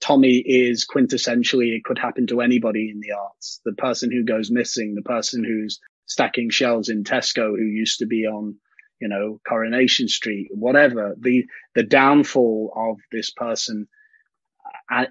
Tommy 0.00 0.36
is 0.36 0.86
quintessentially, 0.86 1.74
it 1.74 1.82
could 1.82 1.98
happen 1.98 2.26
to 2.28 2.40
anybody 2.40 2.90
in 2.90 3.00
the 3.00 3.12
arts. 3.12 3.60
The 3.64 3.72
person 3.72 4.12
who 4.12 4.24
goes 4.24 4.50
missing, 4.50 4.94
the 4.94 5.02
person 5.02 5.42
who's 5.42 5.80
stacking 6.06 6.50
shelves 6.50 6.88
in 6.88 7.04
Tesco 7.04 7.56
who 7.56 7.64
used 7.64 8.00
to 8.00 8.06
be 8.06 8.26
on, 8.26 8.56
you 9.00 9.08
know, 9.08 9.40
Coronation 9.48 10.06
Street, 10.06 10.48
whatever. 10.52 11.16
The, 11.18 11.44
the 11.74 11.82
downfall 11.82 12.72
of 12.76 13.00
this 13.10 13.30
person 13.30 13.88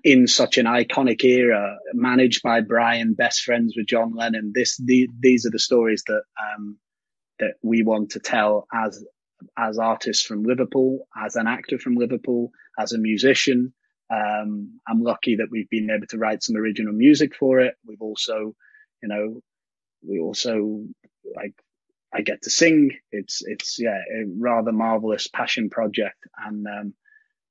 in 0.03 0.27
such 0.27 0.57
an 0.57 0.65
iconic 0.65 1.23
era, 1.23 1.77
managed 1.93 2.43
by 2.43 2.61
Brian, 2.61 3.13
best 3.13 3.41
friends 3.41 3.73
with 3.75 3.87
John 3.87 4.13
Lennon. 4.15 4.51
This, 4.53 4.77
the, 4.77 5.09
these 5.19 5.45
are 5.45 5.51
the 5.51 5.59
stories 5.59 6.03
that, 6.07 6.23
um, 6.39 6.77
that 7.39 7.53
we 7.63 7.83
want 7.83 8.11
to 8.11 8.19
tell 8.19 8.67
as, 8.73 9.03
as 9.57 9.77
artists 9.77 10.25
from 10.25 10.43
Liverpool, 10.43 11.07
as 11.19 11.35
an 11.35 11.47
actor 11.47 11.79
from 11.79 11.95
Liverpool, 11.95 12.51
as 12.77 12.93
a 12.93 12.99
musician. 12.99 13.73
Um, 14.13 14.79
I'm 14.87 15.01
lucky 15.01 15.37
that 15.37 15.47
we've 15.49 15.69
been 15.69 15.89
able 15.89 16.07
to 16.07 16.17
write 16.17 16.43
some 16.43 16.55
original 16.55 16.93
music 16.93 17.35
for 17.35 17.59
it. 17.59 17.75
We've 17.87 18.01
also, 18.01 18.55
you 19.01 19.09
know, 19.09 19.41
we 20.07 20.19
also 20.19 20.83
like 21.35 21.53
I 22.13 22.21
get 22.21 22.43
to 22.43 22.49
sing. 22.49 22.91
It's 23.11 23.41
it's 23.43 23.79
yeah, 23.79 23.97
a 23.97 24.25
rather 24.37 24.71
marvelous 24.71 25.27
passion 25.27 25.69
project, 25.69 26.17
and 26.37 26.65
um, 26.67 26.93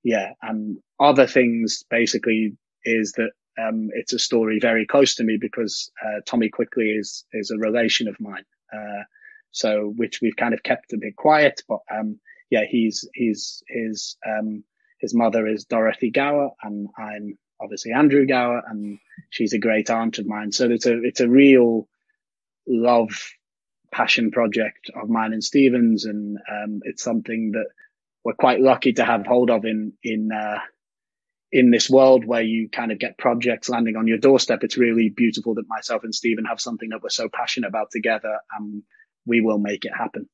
yeah, 0.03 0.33
and 0.43 0.79
other 0.99 1.27
things 1.27 1.85
basically 1.89 2.57
is 2.85 3.13
that 3.13 3.31
um, 3.59 3.91
it's 3.93 4.13
a 4.13 4.19
story 4.19 4.59
very 4.61 4.87
close 4.87 5.17
to 5.17 5.25
me 5.25 5.37
because 5.41 5.91
uh, 6.05 6.21
Tommy 6.27 6.49
Quickly 6.49 6.91
is 6.91 7.25
is 7.33 7.51
a 7.51 7.59
relation 7.59 8.09
of 8.09 8.19
mine. 8.21 8.45
Uh, 8.73 9.05
so 9.51 9.93
which 9.97 10.21
we've 10.23 10.37
kind 10.37 10.55
of 10.55 10.63
kept 10.63 10.93
a 10.93 10.99
bit 10.99 11.15
quiet, 11.15 11.63
but 11.69 11.81
um, 11.91 12.19
yeah, 12.51 12.65
he's 12.69 13.09
he's 13.15 13.63
his 13.69 14.17
um, 14.27 14.65
his 14.99 15.15
mother 15.15 15.47
is 15.47 15.65
Dorothy 15.65 16.11
Gower, 16.11 16.51
and 16.63 16.89
I'm 16.99 17.39
obviously 17.61 17.93
Andrew 17.93 18.27
Gower, 18.27 18.63
and 18.67 18.99
she's 19.31 19.53
a 19.53 19.59
great 19.59 19.91
aunt 19.91 20.19
of 20.19 20.27
mine. 20.27 20.53
So 20.53 20.71
it's 20.71 20.87
a 20.87 21.03
it's 21.03 21.21
a 21.21 21.29
real 21.29 21.89
love 22.67 23.11
passion 23.93 24.31
project 24.31 24.91
of 25.01 25.11
mine 25.11 25.33
and 25.35 25.45
Stephen's, 25.45 26.07
and 26.07 26.39
um, 26.51 26.81
it's 26.85 27.03
something 27.03 27.53
that 27.53 27.67
we're 28.25 28.35
quite 28.35 28.61
lucky 28.61 28.93
to 28.95 29.05
have 29.05 29.27
hold 29.27 29.51
of 29.51 29.65
in 29.65 29.93
in 30.03 30.31
uh, 30.33 30.59
in 31.51 31.71
this 31.71 31.91
world 31.91 32.25
where 32.25 32.43
you 32.43 32.69
kind 32.69 32.93
of 32.93 32.99
get 32.99 33.19
projects 33.19 33.69
landing 33.69 33.97
on 33.97 34.07
your 34.07 34.19
doorstep. 34.19 34.61
It's 34.63 34.79
really 34.79 35.11
beautiful 35.11 35.55
that 35.55 35.69
myself 35.69 36.03
and 36.05 36.15
Stephen 36.15 36.47
have 36.47 36.61
something 36.61 36.89
that 36.91 37.03
we're 37.03 37.11
so 37.11 37.29
passionate 37.33 37.69
about 37.69 37.91
together, 37.91 38.39
and 38.57 38.83
we 39.27 39.41
will 39.41 39.59
make 39.59 39.85
it 39.85 39.93
happen. 39.97 40.29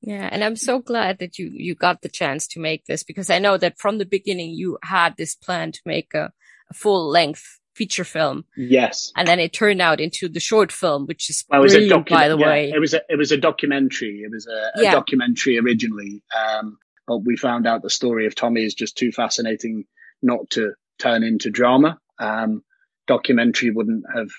Yeah, 0.00 0.28
and 0.30 0.44
I'm 0.44 0.56
so 0.56 0.80
glad 0.80 1.18
that 1.18 1.38
you 1.38 1.50
you 1.52 1.74
got 1.74 2.02
the 2.02 2.08
chance 2.08 2.46
to 2.48 2.60
make 2.60 2.84
this 2.84 3.02
because 3.02 3.30
I 3.30 3.38
know 3.38 3.56
that 3.56 3.78
from 3.78 3.98
the 3.98 4.06
beginning 4.06 4.50
you 4.50 4.78
had 4.82 5.16
this 5.16 5.34
plan 5.34 5.72
to 5.72 5.80
make 5.86 6.14
a, 6.14 6.30
a 6.70 6.74
full 6.74 7.08
length 7.08 7.58
feature 7.74 8.04
film. 8.04 8.44
Yes. 8.56 9.12
And 9.16 9.26
then 9.26 9.40
it 9.40 9.52
turned 9.52 9.82
out 9.82 10.00
into 10.00 10.28
the 10.28 10.40
short 10.40 10.70
film, 10.70 11.06
which 11.06 11.28
is 11.28 11.44
well, 11.48 11.62
brilliant, 11.62 12.06
docu- 12.06 12.10
by 12.10 12.28
the 12.28 12.38
yeah, 12.38 12.46
way. 12.46 12.70
It 12.70 12.78
was 12.78 12.94
a, 12.94 13.00
it 13.08 13.16
was 13.16 13.32
a 13.32 13.36
documentary. 13.36 14.22
It 14.24 14.30
was 14.30 14.46
a, 14.46 14.78
a 14.78 14.82
yeah. 14.84 14.92
documentary 14.92 15.58
originally. 15.58 16.22
Um, 16.36 16.78
but 17.06 17.18
we 17.18 17.36
found 17.36 17.66
out 17.66 17.82
the 17.82 17.90
story 17.90 18.26
of 18.26 18.34
Tommy 18.34 18.64
is 18.64 18.74
just 18.74 18.96
too 18.96 19.12
fascinating 19.12 19.84
not 20.22 20.50
to 20.50 20.72
turn 20.98 21.22
into 21.22 21.50
drama. 21.50 21.98
Um, 22.18 22.62
documentary 23.06 23.70
wouldn't 23.70 24.04
have 24.14 24.30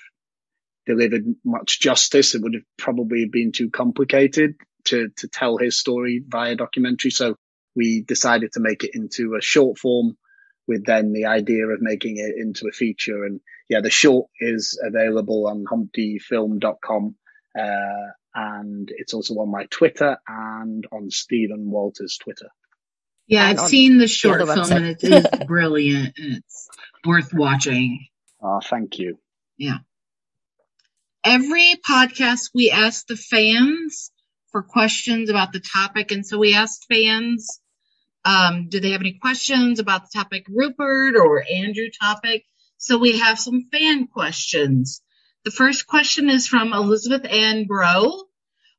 delivered 0.86 1.24
much 1.44 1.80
justice. 1.80 2.34
It 2.34 2.42
would 2.42 2.54
have 2.54 2.64
probably 2.76 3.26
been 3.26 3.52
too 3.52 3.70
complicated 3.70 4.54
to, 4.84 5.08
to 5.18 5.28
tell 5.28 5.58
his 5.58 5.76
story 5.76 6.22
via 6.26 6.56
documentary. 6.56 7.10
So 7.10 7.36
we 7.74 8.02
decided 8.02 8.52
to 8.52 8.60
make 8.60 8.84
it 8.84 8.92
into 8.94 9.36
a 9.36 9.42
short 9.42 9.78
form 9.78 10.16
with 10.66 10.84
then 10.84 11.12
the 11.12 11.26
idea 11.26 11.66
of 11.66 11.80
making 11.80 12.16
it 12.16 12.34
into 12.40 12.66
a 12.68 12.72
feature. 12.72 13.24
And 13.24 13.40
yeah, 13.68 13.80
the 13.80 13.90
short 13.90 14.28
is 14.40 14.80
available 14.82 15.46
on 15.46 15.64
humptyfilm.com. 15.64 17.14
Uh, 17.58 18.10
and 18.36 18.92
it's 18.94 19.14
also 19.14 19.34
on 19.36 19.50
my 19.50 19.64
Twitter 19.70 20.18
and 20.28 20.86
on 20.92 21.10
Stephen 21.10 21.70
Walter's 21.70 22.18
Twitter. 22.18 22.50
Yeah, 23.26 23.46
I've 23.46 23.60
seen 23.60 23.98
the 23.98 24.06
short 24.06 24.46
the 24.46 24.54
film 24.54 24.70
and 24.70 24.86
it 24.86 25.02
is 25.02 25.26
brilliant 25.46 26.18
and 26.18 26.36
it's 26.36 26.68
worth 27.04 27.32
watching. 27.32 28.06
Oh, 28.40 28.60
thank 28.62 28.98
you. 28.98 29.18
Yeah. 29.56 29.78
Every 31.24 31.74
podcast 31.88 32.50
we 32.54 32.70
ask 32.70 33.06
the 33.06 33.16
fans 33.16 34.12
for 34.52 34.62
questions 34.62 35.30
about 35.30 35.52
the 35.52 35.60
topic. 35.60 36.12
And 36.12 36.24
so 36.24 36.38
we 36.38 36.54
asked 36.54 36.86
fans 36.88 37.60
um, 38.26 38.68
do 38.68 38.80
they 38.80 38.90
have 38.90 39.00
any 39.00 39.18
questions 39.20 39.78
about 39.78 40.02
the 40.02 40.18
topic 40.18 40.46
Rupert 40.48 41.16
or 41.16 41.44
Andrew 41.48 41.88
topic? 42.00 42.44
So 42.76 42.98
we 42.98 43.18
have 43.18 43.38
some 43.38 43.68
fan 43.72 44.08
questions. 44.08 45.00
The 45.44 45.52
first 45.52 45.86
question 45.86 46.28
is 46.28 46.48
from 46.48 46.72
Elizabeth 46.72 47.24
Ann 47.24 47.66
Bro. 47.66 48.25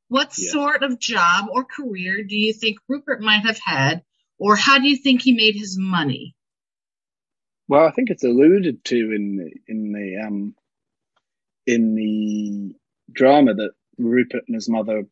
What 0.10 0.34
sort 0.34 0.84
of 0.84 1.00
job 1.00 1.48
or 1.52 1.66
career 1.66 2.24
do 2.24 2.38
you 2.38 2.54
think 2.54 2.78
Rupert 2.88 3.22
might 3.22 3.46
have 3.46 3.60
had, 3.64 4.04
or 4.38 4.56
how 4.56 4.80
do 4.80 4.88
you 4.88 4.96
think 4.96 5.22
he 5.22 5.34
made 5.34 5.56
his 5.56 5.78
money? 5.78 6.36
Well, 7.68 7.86
I 7.86 7.92
think 7.92 8.10
it's 8.10 8.24
alluded 8.24 8.86
to 8.86 8.96
in 8.96 9.36
the, 9.38 9.52
in 9.68 9.92
the 9.92 10.26
um, 10.26 10.56
in 11.66 11.96
the 11.96 12.76
drama 13.12 13.54
that 13.54 13.72
Rupert 13.98 14.44
and 14.48 14.56
his 14.56 14.70
mother 14.70 15.04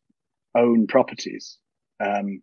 own 0.54 0.86
properties. 0.86 1.58
Um, 2.00 2.42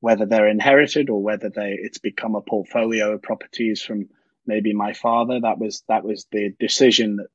whether 0.00 0.26
they're 0.26 0.48
inherited 0.48 1.08
or 1.10 1.22
whether 1.22 1.48
they 1.48 1.78
it's 1.80 1.98
become 1.98 2.34
a 2.34 2.40
portfolio 2.40 3.12
of 3.12 3.22
properties 3.22 3.80
from 3.80 4.08
maybe 4.44 4.74
my 4.74 4.92
father. 4.92 5.40
That 5.40 5.58
was 5.58 5.84
that 5.88 6.04
was 6.04 6.26
the 6.32 6.52
decision 6.58 7.16
that 7.16 7.28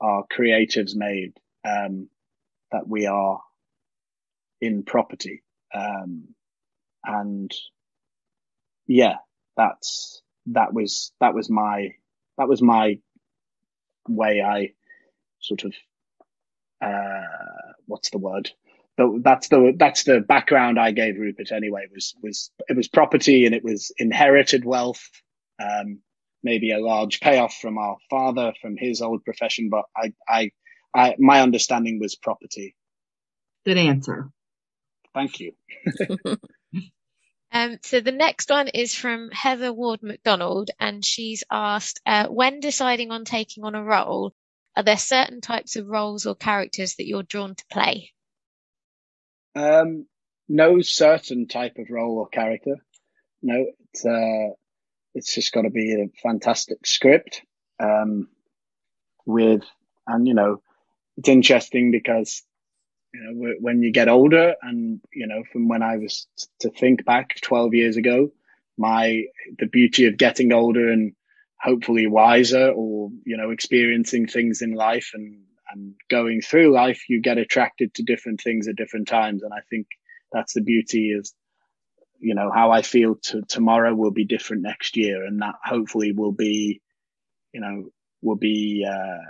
our 0.00 0.24
creatives 0.30 0.94
made 0.94 1.32
um, 1.66 2.10
that 2.72 2.86
we 2.86 3.06
are 3.06 3.40
in 4.60 4.82
property, 4.82 5.42
um, 5.74 6.28
and 7.04 7.52
yeah, 8.86 9.16
that's 9.56 10.22
that 10.46 10.72
was 10.72 11.12
that 11.20 11.34
was 11.34 11.50
my 11.50 11.94
that 12.38 12.48
was 12.48 12.62
my 12.62 12.98
way. 14.08 14.42
I 14.42 14.72
sort 15.40 15.64
of 15.64 15.74
uh, 16.80 17.72
what's 17.86 18.10
the 18.10 18.18
word? 18.18 18.50
that's 18.96 19.48
the 19.48 19.74
that's 19.76 20.04
the 20.04 20.20
background 20.20 20.78
I 20.78 20.92
gave 20.92 21.18
Rupert 21.18 21.50
anyway. 21.52 21.86
Was 21.92 22.14
was 22.22 22.50
it 22.68 22.76
was 22.76 22.88
property 22.88 23.46
and 23.46 23.54
it 23.54 23.64
was 23.64 23.90
inherited 23.98 24.64
wealth, 24.64 25.02
um, 25.60 26.00
maybe 26.42 26.70
a 26.70 26.78
large 26.78 27.20
payoff 27.20 27.54
from 27.54 27.78
our 27.78 27.96
father 28.08 28.52
from 28.60 28.76
his 28.76 29.02
old 29.02 29.24
profession, 29.24 29.68
but 29.68 29.84
I 29.96 30.12
I, 30.28 30.50
I 30.94 31.16
my 31.18 31.40
understanding 31.40 31.98
was 32.00 32.14
property. 32.14 32.76
Good 33.64 33.78
answer. 33.78 34.30
Thank 35.14 35.40
you. 35.40 35.52
um, 37.52 37.78
so 37.82 38.00
the 38.00 38.12
next 38.12 38.50
one 38.50 38.68
is 38.68 38.94
from 38.94 39.30
Heather 39.30 39.72
Ward 39.72 40.02
McDonald, 40.02 40.70
and 40.80 41.04
she's 41.04 41.44
asked, 41.50 42.00
uh, 42.04 42.26
when 42.26 42.60
deciding 42.60 43.10
on 43.12 43.24
taking 43.24 43.64
on 43.64 43.74
a 43.74 43.82
role, 43.82 44.34
are 44.76 44.82
there 44.82 44.98
certain 44.98 45.40
types 45.40 45.76
of 45.76 45.86
roles 45.86 46.26
or 46.26 46.34
characters 46.34 46.96
that 46.96 47.06
you're 47.06 47.22
drawn 47.22 47.54
to 47.54 47.64
play? 47.70 48.10
Um, 49.54 50.06
no 50.48 50.80
certain 50.82 51.46
type 51.46 51.78
of 51.78 51.90
role 51.90 52.18
or 52.18 52.28
character. 52.28 52.76
No, 53.40 53.66
it's 53.92 54.04
uh, 54.04 54.54
it's 55.14 55.32
just 55.32 55.52
got 55.52 55.62
to 55.62 55.70
be 55.70 55.92
a 55.94 56.08
fantastic 56.22 56.86
script. 56.86 57.42
Um, 57.78 58.28
with 59.26 59.62
and 60.06 60.26
you 60.26 60.34
know, 60.34 60.60
it's 61.16 61.28
interesting 61.28 61.92
because 61.92 62.42
you 63.14 63.20
know 63.22 63.54
when 63.60 63.82
you 63.82 63.92
get 63.92 64.08
older 64.08 64.54
and 64.62 65.00
you 65.12 65.26
know 65.26 65.42
from 65.52 65.68
when 65.68 65.82
I 65.82 65.96
was 65.98 66.26
to 66.60 66.70
think 66.70 67.04
back 67.04 67.40
12 67.40 67.74
years 67.74 67.96
ago, 67.96 68.30
my 68.76 69.22
the 69.58 69.66
beauty 69.66 70.06
of 70.06 70.18
getting 70.18 70.52
older 70.52 70.90
and 70.90 71.12
hopefully 71.60 72.06
wiser 72.06 72.70
or 72.70 73.10
you 73.24 73.36
know 73.36 73.50
experiencing 73.50 74.26
things 74.26 74.60
in 74.60 74.72
life 74.72 75.12
and 75.14 75.44
and 75.74 75.94
going 76.10 76.40
through 76.40 76.72
life, 76.72 77.04
you 77.08 77.20
get 77.20 77.38
attracted 77.38 77.94
to 77.94 78.02
different 78.02 78.40
things 78.40 78.68
at 78.68 78.76
different 78.76 79.08
times. 79.08 79.42
And 79.42 79.52
I 79.52 79.60
think 79.70 79.86
that's 80.32 80.54
the 80.54 80.60
beauty 80.60 81.10
is, 81.10 81.34
you 82.18 82.34
know, 82.34 82.50
how 82.52 82.70
I 82.70 82.82
feel 82.82 83.16
to 83.16 83.42
tomorrow 83.42 83.94
will 83.94 84.10
be 84.10 84.24
different 84.24 84.62
next 84.62 84.96
year. 84.96 85.24
And 85.24 85.40
that 85.42 85.56
hopefully 85.62 86.12
will 86.12 86.32
be, 86.32 86.80
you 87.52 87.60
know, 87.60 87.90
will 88.22 88.36
be, 88.36 88.86
uh, 88.88 89.24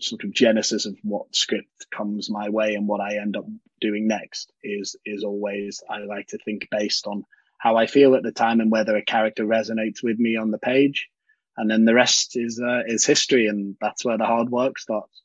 sort 0.00 0.24
of 0.24 0.32
genesis 0.32 0.86
of 0.86 0.96
what 1.02 1.34
script 1.34 1.86
comes 1.90 2.30
my 2.30 2.48
way 2.48 2.74
and 2.74 2.86
what 2.86 3.00
I 3.00 3.16
end 3.16 3.36
up 3.36 3.46
doing 3.80 4.06
next 4.08 4.52
is, 4.62 4.96
is 5.04 5.24
always, 5.24 5.82
I 5.88 5.98
like 5.98 6.28
to 6.28 6.38
think 6.38 6.68
based 6.70 7.06
on 7.06 7.24
how 7.58 7.76
I 7.76 7.86
feel 7.86 8.14
at 8.14 8.22
the 8.22 8.32
time 8.32 8.60
and 8.60 8.70
whether 8.70 8.96
a 8.96 9.04
character 9.04 9.44
resonates 9.44 10.02
with 10.02 10.18
me 10.18 10.36
on 10.36 10.50
the 10.50 10.58
page 10.58 11.08
and 11.56 11.70
then 11.70 11.84
the 11.84 11.94
rest 11.94 12.36
is 12.36 12.60
uh, 12.60 12.82
is 12.86 13.04
history, 13.04 13.46
and 13.46 13.76
that's 13.80 14.04
where 14.04 14.18
the 14.18 14.24
hard 14.24 14.50
work 14.50 14.78
starts. 14.78 15.22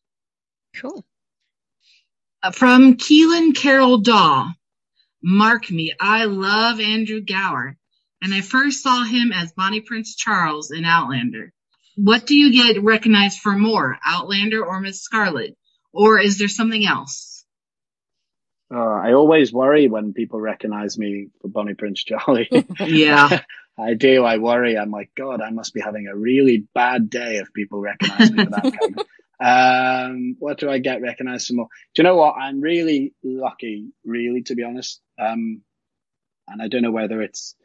Cool. 0.76 1.06
Uh, 2.44 2.52
from 2.52 2.96
Keelan 2.96 3.56
Carroll 3.56 4.00
Daw, 4.00 4.50
mark 5.22 5.72
me, 5.72 5.94
I 6.00 6.26
love 6.26 6.80
Andrew 6.80 7.22
Gower, 7.22 7.78
and 8.22 8.34
I 8.34 8.42
first 8.42 8.84
saw 8.84 9.04
him 9.04 9.32
as 9.32 9.54
Bonnie 9.54 9.82
Prince 9.82 10.16
Charles 10.16 10.72
in 10.72 10.86
Outlander. 10.86 11.54
What 11.98 12.28
do 12.28 12.36
you 12.36 12.54
get 12.54 12.84
recognized 12.84 13.40
for 13.40 13.54
more, 13.54 13.98
Outlander 14.06 14.64
or 14.64 14.80
Miss 14.80 15.02
Scarlet, 15.02 15.58
or 15.92 16.20
is 16.20 16.38
there 16.38 16.48
something 16.48 16.86
else? 16.86 17.44
Uh, 18.72 18.78
I 18.78 19.14
always 19.14 19.52
worry 19.52 19.88
when 19.88 20.14
people 20.14 20.40
recognize 20.40 20.96
me 20.96 21.30
for 21.42 21.48
Bonnie 21.48 21.74
Prince 21.74 22.04
Charlie. 22.04 22.50
yeah. 22.80 23.42
I 23.80 23.96
do. 23.96 24.24
I 24.24 24.38
worry. 24.38 24.78
I'm 24.78 24.92
like, 24.92 25.10
God, 25.16 25.42
I 25.42 25.50
must 25.50 25.74
be 25.74 25.82
having 25.82 26.08
a 26.08 26.16
really 26.16 26.68
bad 26.76 27.10
day 27.10 27.38
if 27.38 27.52
people 27.54 27.80
recognize 27.80 28.32
me 28.32 28.46
for 28.46 28.52
that. 28.52 29.06
um, 30.10 30.36
what 30.38 30.60
do 30.60 30.70
I 30.70 30.78
get 30.78 31.02
recognized 31.02 31.48
for 31.48 31.54
more? 31.54 31.68
Do 31.96 32.02
you 32.02 32.04
know 32.04 32.16
what? 32.16 32.36
I'm 32.36 32.62
really 32.62 33.14
lucky, 33.24 33.90
really, 34.04 34.44
to 34.44 34.56
be 34.56 34.64
honest. 34.64 35.02
Um, 35.20 35.62
and 36.48 36.62
I 36.62 36.68
don't 36.68 36.84
know 36.84 36.92
whether 36.92 37.22
it's 37.22 37.56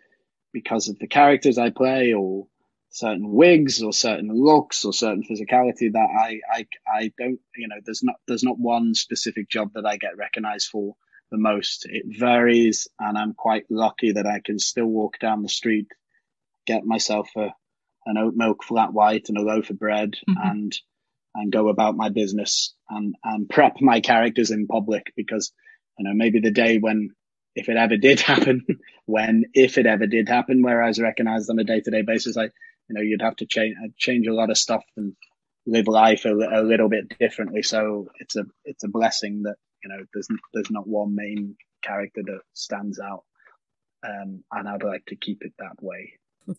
because 0.52 0.88
of 0.88 0.98
the 0.98 1.06
characters 1.06 1.58
I 1.58 1.70
play 1.70 2.12
or 2.12 2.46
certain 2.92 3.32
wigs 3.32 3.82
or 3.82 3.92
certain 3.92 4.30
looks 4.30 4.84
or 4.84 4.92
certain 4.92 5.22
physicality 5.22 5.90
that 5.92 6.08
I, 6.20 6.40
I, 6.52 6.66
I 6.86 7.12
don't, 7.18 7.40
you 7.56 7.66
know, 7.66 7.80
there's 7.84 8.02
not, 8.02 8.16
there's 8.28 8.44
not 8.44 8.58
one 8.58 8.94
specific 8.94 9.48
job 9.48 9.70
that 9.74 9.86
I 9.86 9.96
get 9.96 10.18
recognized 10.18 10.68
for 10.68 10.94
the 11.30 11.38
most. 11.38 11.86
It 11.88 12.04
varies 12.18 12.88
and 13.00 13.16
I'm 13.16 13.32
quite 13.32 13.64
lucky 13.70 14.12
that 14.12 14.26
I 14.26 14.40
can 14.44 14.58
still 14.58 14.86
walk 14.86 15.18
down 15.18 15.42
the 15.42 15.48
street, 15.48 15.88
get 16.66 16.84
myself 16.84 17.30
a, 17.34 17.54
an 18.04 18.18
oat 18.18 18.34
milk 18.36 18.62
flat 18.62 18.92
white 18.92 19.30
and 19.30 19.38
a 19.38 19.42
loaf 19.42 19.70
of 19.70 19.78
bread 19.78 20.12
mm-hmm. 20.28 20.50
and, 20.50 20.78
and 21.34 21.50
go 21.50 21.68
about 21.68 21.96
my 21.96 22.10
business 22.10 22.74
and, 22.90 23.14
and 23.24 23.48
prep 23.48 23.80
my 23.80 24.00
characters 24.00 24.50
in 24.50 24.66
public 24.66 25.14
because, 25.16 25.50
you 25.98 26.04
know, 26.04 26.14
maybe 26.14 26.40
the 26.40 26.50
day 26.50 26.76
when 26.76 27.08
if 27.54 27.70
it 27.70 27.76
ever 27.78 27.96
did 27.96 28.20
happen, 28.32 28.66
when, 29.06 29.44
if 29.54 29.78
it 29.78 29.86
ever 29.86 30.06
did 30.06 30.28
happen, 30.28 30.62
where 30.62 30.82
I 30.82 30.88
was 30.88 31.00
recognized 31.00 31.48
on 31.48 31.58
a 31.58 31.64
day 31.64 31.80
to 31.80 31.90
day 31.90 32.02
basis, 32.02 32.36
I, 32.36 32.50
you 32.88 32.94
know, 32.94 33.00
you'd 33.00 33.22
have 33.22 33.36
to 33.36 33.46
change, 33.46 33.76
uh, 33.82 33.88
change 33.96 34.26
a 34.26 34.34
lot 34.34 34.50
of 34.50 34.58
stuff 34.58 34.84
and 34.96 35.14
live 35.66 35.88
life 35.88 36.24
a, 36.24 36.32
a, 36.32 36.62
little 36.62 36.88
bit 36.88 37.18
differently. 37.18 37.62
So 37.62 38.08
it's 38.18 38.36
a, 38.36 38.44
it's 38.64 38.84
a 38.84 38.88
blessing 38.88 39.42
that, 39.44 39.56
you 39.82 39.90
know, 39.90 40.04
there's, 40.12 40.28
there's 40.52 40.70
not 40.70 40.88
one 40.88 41.14
main 41.14 41.56
character 41.82 42.22
that 42.24 42.40
stands 42.54 42.98
out. 42.98 43.24
Um, 44.04 44.42
and 44.50 44.68
I'd 44.68 44.82
like 44.82 45.04
to 45.06 45.16
keep 45.16 45.42
it 45.42 45.52
that 45.58 45.80
way. 45.80 46.14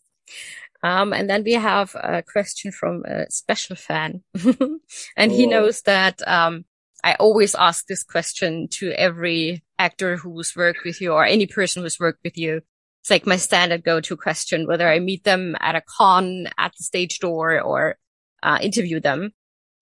Um, 0.82 1.14
and 1.14 1.30
then 1.30 1.44
we 1.44 1.54
have 1.54 1.94
a 1.94 2.22
question 2.22 2.70
from 2.70 3.04
a 3.06 3.30
special 3.30 3.74
fan, 3.74 4.22
and 4.44 4.80
oh. 5.16 5.28
he 5.34 5.46
knows 5.46 5.80
that 5.82 6.20
um, 6.28 6.66
I 7.02 7.14
always 7.14 7.54
ask 7.54 7.86
this 7.86 8.02
question 8.02 8.68
to 8.72 8.90
every 8.92 9.62
actor 9.78 10.16
who's 10.16 10.54
worked 10.54 10.80
with 10.84 11.00
you 11.00 11.12
or 11.12 11.24
any 11.24 11.46
person 11.46 11.82
who's 11.82 12.00
worked 12.00 12.20
with 12.22 12.36
you. 12.36 12.62
It's 13.04 13.10
like 13.10 13.26
my 13.26 13.36
standard 13.36 13.84
go-to 13.84 14.16
question, 14.16 14.66
whether 14.66 14.88
I 14.88 14.98
meet 14.98 15.24
them 15.24 15.56
at 15.60 15.74
a 15.74 15.82
con, 15.86 16.46
at 16.56 16.72
the 16.78 16.84
stage 16.84 17.18
door 17.18 17.60
or 17.60 17.98
uh, 18.42 18.56
interview 18.62 18.98
them. 18.98 19.34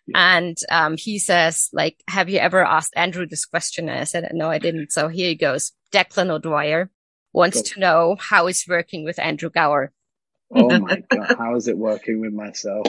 Yeah. 0.09 0.35
And 0.37 0.57
um, 0.69 0.97
he 0.97 1.21
says, 1.21 1.69
like, 1.73 2.03
have 2.09 2.29
you 2.29 2.41
ever 2.41 2.65
asked 2.65 2.95
Andrew 2.97 3.25
this 3.25 3.45
question? 3.45 3.89
And 3.89 4.01
I 4.01 4.05
said, 4.05 4.29
no, 4.33 4.51
I 4.51 4.59
didn't. 4.59 4.91
So 4.91 5.07
here 5.07 5.29
he 5.29 5.37
goes. 5.37 5.71
Declan 5.93 6.31
O'Dwyer 6.31 6.91
wants 7.33 7.59
cool. 7.59 7.63
to 7.63 7.81
know 7.81 8.17
how 8.19 8.49
it's 8.49 8.67
working 8.67 9.05
with 9.05 9.21
Andrew 9.21 9.51
Gower. 9.51 9.93
Oh 10.53 10.77
my 10.81 11.05
God. 11.09 11.37
How 11.39 11.55
is 11.55 11.69
it 11.69 11.79
working 11.79 12.21
with 12.21 12.33
myself? 12.33 12.89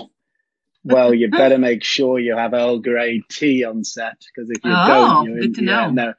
well, 0.84 1.13
you 1.13 1.29
better 1.29 1.59
make 1.59 1.84
sure 1.84 2.19
you 2.19 2.36
have 2.36 2.53
Earl 2.53 2.79
Grey 2.79 3.21
tea 3.29 3.63
on 3.63 3.84
set 3.84 4.17
because 4.17 4.49
if 4.49 4.63
you 4.63 4.71
oh, 4.73 4.88
don't, 4.88 5.25
you're 5.29 5.53
to 5.53 5.63
yeah. 5.63 5.89
No, 5.91 6.13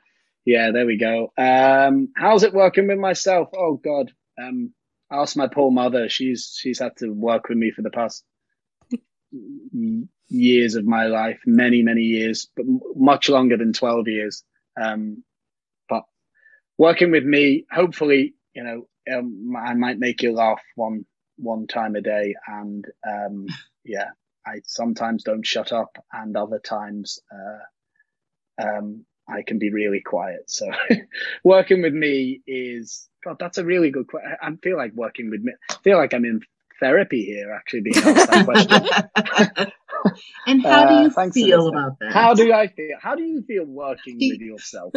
yeah, 0.44 0.70
there 0.72 0.86
we 0.86 0.98
go. 0.98 1.32
Um, 1.38 2.08
how's 2.16 2.42
it 2.42 2.52
working 2.54 2.88
with 2.88 2.98
myself? 2.98 3.48
Oh 3.56 3.76
God, 3.76 4.12
um, 4.38 4.72
ask 5.10 5.36
my 5.36 5.48
poor 5.48 5.70
mother. 5.70 6.08
She's 6.08 6.56
she's 6.60 6.78
had 6.78 6.96
to 6.98 7.08
work 7.10 7.48
with 7.48 7.58
me 7.58 7.70
for 7.70 7.82
the 7.82 7.90
past 7.90 8.24
years 10.28 10.74
of 10.74 10.84
my 10.84 11.06
life, 11.06 11.40
many 11.46 11.82
many 11.82 12.02
years, 12.02 12.48
but 12.56 12.66
much 12.94 13.28
longer 13.28 13.56
than 13.56 13.72
twelve 13.72 14.06
years. 14.08 14.44
Um, 14.80 15.24
but 15.88 16.02
working 16.78 17.10
with 17.10 17.24
me, 17.24 17.64
hopefully, 17.70 18.34
you 18.54 18.64
know, 18.64 18.88
um, 19.16 19.54
I 19.56 19.74
might 19.74 19.98
make 19.98 20.22
you 20.22 20.32
laugh 20.32 20.62
one 20.74 21.06
one 21.36 21.66
time 21.66 21.96
a 21.96 22.02
day, 22.02 22.34
and 22.46 22.84
um, 23.06 23.46
yeah, 23.84 24.10
I 24.46 24.60
sometimes 24.64 25.24
don't 25.24 25.46
shut 25.46 25.72
up, 25.72 25.96
and 26.12 26.36
other 26.36 26.58
times 26.58 27.20
uh, 27.32 28.62
um, 28.62 29.06
I 29.28 29.42
can 29.42 29.58
be 29.58 29.72
really 29.72 30.00
quiet. 30.00 30.50
So 30.50 30.66
working 31.44 31.82
with 31.82 31.94
me 31.94 32.42
is 32.46 33.08
God. 33.24 33.36
That's 33.38 33.58
a 33.58 33.64
really 33.64 33.90
good 33.90 34.06
question. 34.06 34.36
I 34.40 34.50
feel 34.62 34.76
like 34.76 34.92
working 34.94 35.30
with 35.30 35.42
me. 35.42 35.52
I 35.70 35.76
feel 35.82 35.96
like 35.96 36.14
I'm 36.14 36.24
in 36.24 36.40
therapy 36.80 37.24
here, 37.24 37.52
actually 37.52 37.80
being 37.82 37.96
asked 37.96 38.30
that 38.30 38.44
question. 38.44 39.72
and 40.46 40.62
how 40.62 40.86
do 40.86 40.94
you 40.94 41.10
uh, 41.16 41.30
feel 41.30 41.68
about 41.68 41.98
that? 42.00 42.12
How 42.12 42.34
do 42.34 42.52
I 42.52 42.68
feel? 42.68 42.96
How 43.00 43.14
do 43.14 43.22
you 43.22 43.42
feel 43.42 43.64
working 43.64 44.18
with 44.20 44.40
yourself? 44.40 44.92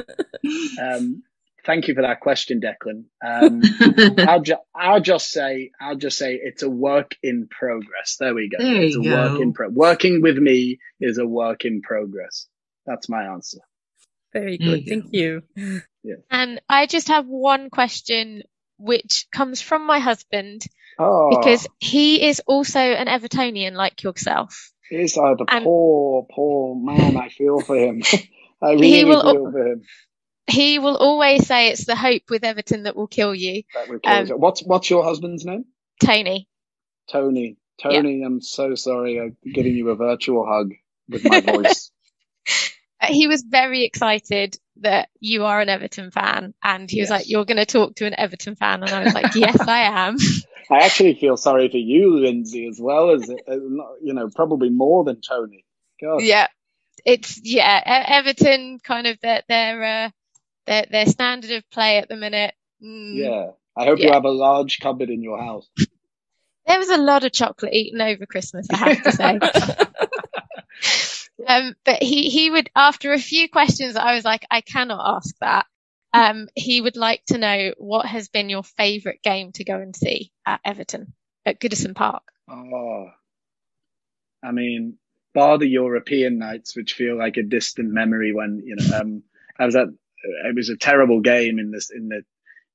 Um, 0.81 1.23
thank 1.65 1.87
you 1.87 1.95
for 1.95 2.01
that 2.01 2.19
question, 2.19 2.59
Declan. 2.59 3.05
Um, 3.25 3.61
I'll, 4.27 4.41
ju- 4.41 4.55
I'll 4.75 5.01
just 5.01 5.31
say, 5.31 5.71
I'll 5.79 5.95
just 5.95 6.17
say 6.17 6.39
it's 6.41 6.63
a 6.63 6.69
work 6.69 7.15
in 7.23 7.47
progress. 7.49 8.17
There 8.19 8.33
we 8.33 8.49
go. 8.49 8.57
There 8.61 8.81
it's 8.81 8.95
a 8.95 9.01
go. 9.01 9.09
work 9.11 9.41
in 9.41 9.53
pro- 9.53 9.69
working 9.69 10.21
with 10.21 10.37
me 10.37 10.79
is 10.99 11.17
a 11.17 11.25
work 11.25 11.63
in 11.65 11.81
progress. 11.81 12.47
That's 12.85 13.07
my 13.09 13.23
answer. 13.25 13.59
Very 14.33 14.57
good. 14.57 14.85
You 14.85 14.89
thank 14.89 15.13
you. 15.13 15.41
Yeah. 16.03 16.15
And 16.29 16.61
I 16.69 16.85
just 16.85 17.09
have 17.09 17.25
one 17.25 17.69
question, 17.69 18.43
which 18.77 19.27
comes 19.31 19.61
from 19.61 19.85
my 19.85 19.99
husband, 19.99 20.63
oh. 20.99 21.29
because 21.37 21.67
he 21.79 22.27
is 22.27 22.41
also 22.45 22.79
an 22.79 23.07
Evertonian 23.07 23.73
like 23.73 24.03
yourself. 24.03 24.71
He's 24.89 25.17
uh, 25.17 25.35
the 25.35 25.45
and 25.49 25.65
poor, 25.65 26.25
poor 26.29 26.75
man. 26.75 27.17
I 27.17 27.29
feel 27.29 27.59
for 27.59 27.75
him. 27.75 28.01
I 28.61 28.71
really 28.71 29.05
will, 29.05 29.21
feel 29.21 29.51
for 29.51 29.67
him 29.67 29.83
he 30.47 30.79
will 30.79 30.95
always 30.95 31.45
say 31.45 31.69
it's 31.69 31.85
the 31.85 31.95
hope 31.95 32.23
with 32.29 32.43
Everton 32.43 32.83
that 32.83 32.95
will 32.95 33.07
kill 33.07 33.35
you. 33.35 33.63
Will 33.89 33.99
kill 33.99 34.13
um, 34.13 34.27
what's 34.39 34.61
what's 34.61 34.89
your 34.89 35.03
husband's 35.03 35.45
name? 35.45 35.65
Tony. 36.03 36.47
Tony. 37.11 37.57
Tony, 37.81 38.19
yeah. 38.19 38.25
I'm 38.25 38.41
so 38.41 38.75
sorry. 38.75 39.19
I'm 39.19 39.37
giving 39.53 39.75
you 39.75 39.89
a 39.89 39.95
virtual 39.95 40.47
hug 40.47 40.73
with 41.07 41.25
my 41.25 41.41
voice. 41.41 41.91
He 43.03 43.27
was 43.27 43.43
very 43.43 43.83
excited 43.83 44.57
that 44.81 45.09
you 45.19 45.45
are 45.45 45.61
an 45.61 45.69
Everton 45.69 46.11
fan, 46.11 46.53
and 46.63 46.89
he 46.89 46.97
yes. 46.97 47.05
was 47.05 47.09
like, 47.09 47.29
"You're 47.29 47.45
going 47.45 47.57
to 47.57 47.65
talk 47.65 47.95
to 47.95 48.05
an 48.05 48.15
Everton 48.17 48.55
fan," 48.55 48.83
and 48.83 48.91
I 48.91 49.03
was 49.03 49.13
like, 49.13 49.35
"Yes, 49.35 49.59
I 49.67 50.07
am." 50.07 50.17
I 50.69 50.79
actually 50.79 51.15
feel 51.15 51.37
sorry 51.37 51.69
for 51.69 51.77
you, 51.77 52.19
Lindsay, 52.19 52.67
as 52.67 52.79
well 52.79 53.11
as, 53.11 53.21
as 53.21 53.61
you 54.01 54.13
know, 54.13 54.29
probably 54.35 54.69
more 54.69 55.03
than 55.03 55.21
Tony. 55.21 55.65
God. 56.01 56.21
Yeah, 56.21 56.47
it's 57.05 57.39
yeah, 57.43 57.81
Everton 58.07 58.79
kind 58.83 59.07
of 59.07 59.19
their 59.21 59.43
their 59.47 59.83
uh, 59.83 60.09
their 60.65 60.85
their 60.91 61.05
standard 61.05 61.51
of 61.51 61.69
play 61.71 61.97
at 61.97 62.09
the 62.09 62.15
minute. 62.15 62.53
Mm, 62.83 63.15
yeah, 63.15 63.45
I 63.75 63.85
hope 63.85 63.99
yeah. 63.99 64.07
you 64.07 64.13
have 64.13 64.25
a 64.25 64.29
large 64.29 64.79
cupboard 64.79 65.09
in 65.09 65.21
your 65.21 65.39
house. 65.39 65.67
There 66.67 66.77
was 66.77 66.89
a 66.89 66.97
lot 66.97 67.23
of 67.23 67.31
chocolate 67.31 67.73
eaten 67.73 68.01
over 68.01 68.25
Christmas, 68.25 68.67
I 68.69 68.77
have 68.77 69.03
to 69.03 69.11
say. 69.13 69.39
um, 71.47 71.75
but 71.85 72.03
he 72.03 72.29
he 72.29 72.49
would 72.49 72.69
after 72.75 73.13
a 73.13 73.19
few 73.19 73.49
questions, 73.49 73.95
I 73.95 74.13
was 74.13 74.25
like, 74.25 74.45
I 74.51 74.61
cannot 74.61 75.17
ask 75.17 75.35
that. 75.39 75.65
Um, 76.13 76.47
he 76.55 76.81
would 76.81 76.95
like 76.95 77.23
to 77.27 77.37
know 77.37 77.73
what 77.77 78.05
has 78.05 78.29
been 78.29 78.49
your 78.49 78.63
favourite 78.63 79.21
game 79.21 79.51
to 79.53 79.63
go 79.63 79.75
and 79.75 79.95
see 79.95 80.31
at 80.45 80.61
Everton 80.65 81.13
at 81.45 81.59
Goodison 81.59 81.95
Park. 81.95 82.23
Oh, 82.49 83.09
I 84.43 84.51
mean, 84.51 84.97
bar 85.33 85.57
the 85.57 85.67
European 85.67 86.37
nights, 86.37 86.75
which 86.75 86.93
feel 86.93 87.17
like 87.17 87.37
a 87.37 87.43
distant 87.43 87.89
memory 87.91 88.33
when 88.33 88.63
you 88.65 88.75
know 88.75 88.97
um, 88.97 89.23
I 89.59 89.65
was 89.65 89.75
at 89.75 89.87
it 90.45 90.55
was 90.55 90.69
a 90.69 90.77
terrible 90.77 91.21
game 91.21 91.59
in 91.59 91.71
this 91.71 91.91
in 91.91 92.09
the 92.09 92.23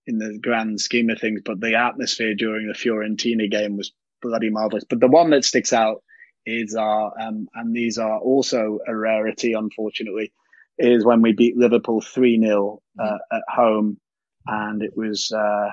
in 0.06 0.18
the 0.18 0.38
grand 0.40 0.80
scheme 0.80 1.10
of 1.10 1.20
things, 1.20 1.42
but 1.44 1.60
the 1.60 1.76
atmosphere 1.76 2.34
during 2.34 2.66
the 2.66 2.74
Fiorentina 2.74 3.50
game 3.50 3.76
was 3.76 3.92
bloody 4.20 4.50
marvelous. 4.50 4.84
But 4.84 5.00
the 5.00 5.08
one 5.08 5.30
that 5.30 5.44
sticks 5.44 5.72
out 5.72 6.02
is 6.46 6.74
our 6.74 7.12
um, 7.20 7.48
and 7.54 7.74
these 7.74 7.98
are 7.98 8.18
also 8.18 8.78
a 8.86 8.96
rarity, 8.96 9.52
unfortunately, 9.52 10.32
is 10.78 11.04
when 11.04 11.22
we 11.22 11.32
beat 11.32 11.56
Liverpool 11.56 12.00
three 12.00 12.38
0 12.40 12.80
uh, 12.98 13.18
at 13.30 13.42
home, 13.48 13.98
and 14.46 14.82
it 14.82 14.96
was 14.96 15.32
uh, 15.32 15.70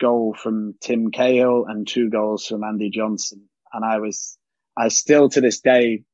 goal 0.00 0.34
from 0.34 0.74
Tim 0.80 1.10
Cahill 1.10 1.66
and 1.66 1.86
two 1.86 2.10
goals 2.10 2.46
from 2.46 2.64
Andy 2.64 2.90
Johnson, 2.90 3.48
and 3.72 3.84
I 3.84 3.98
was 3.98 4.38
I 4.76 4.88
still 4.88 5.28
to 5.30 5.40
this 5.40 5.60
day 5.60 6.04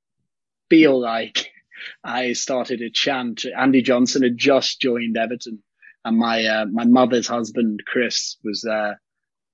feel 0.70 0.98
like 0.98 1.50
I 2.02 2.32
started 2.32 2.80
a 2.80 2.90
chant. 2.90 3.44
Andy 3.56 3.82
Johnson 3.82 4.22
had 4.22 4.36
just 4.36 4.80
joined 4.80 5.16
Everton, 5.16 5.62
and 6.04 6.18
my 6.18 6.44
uh, 6.44 6.66
my 6.66 6.84
mother's 6.84 7.26
husband 7.26 7.82
Chris 7.86 8.36
was 8.44 8.64
uh, 8.64 8.94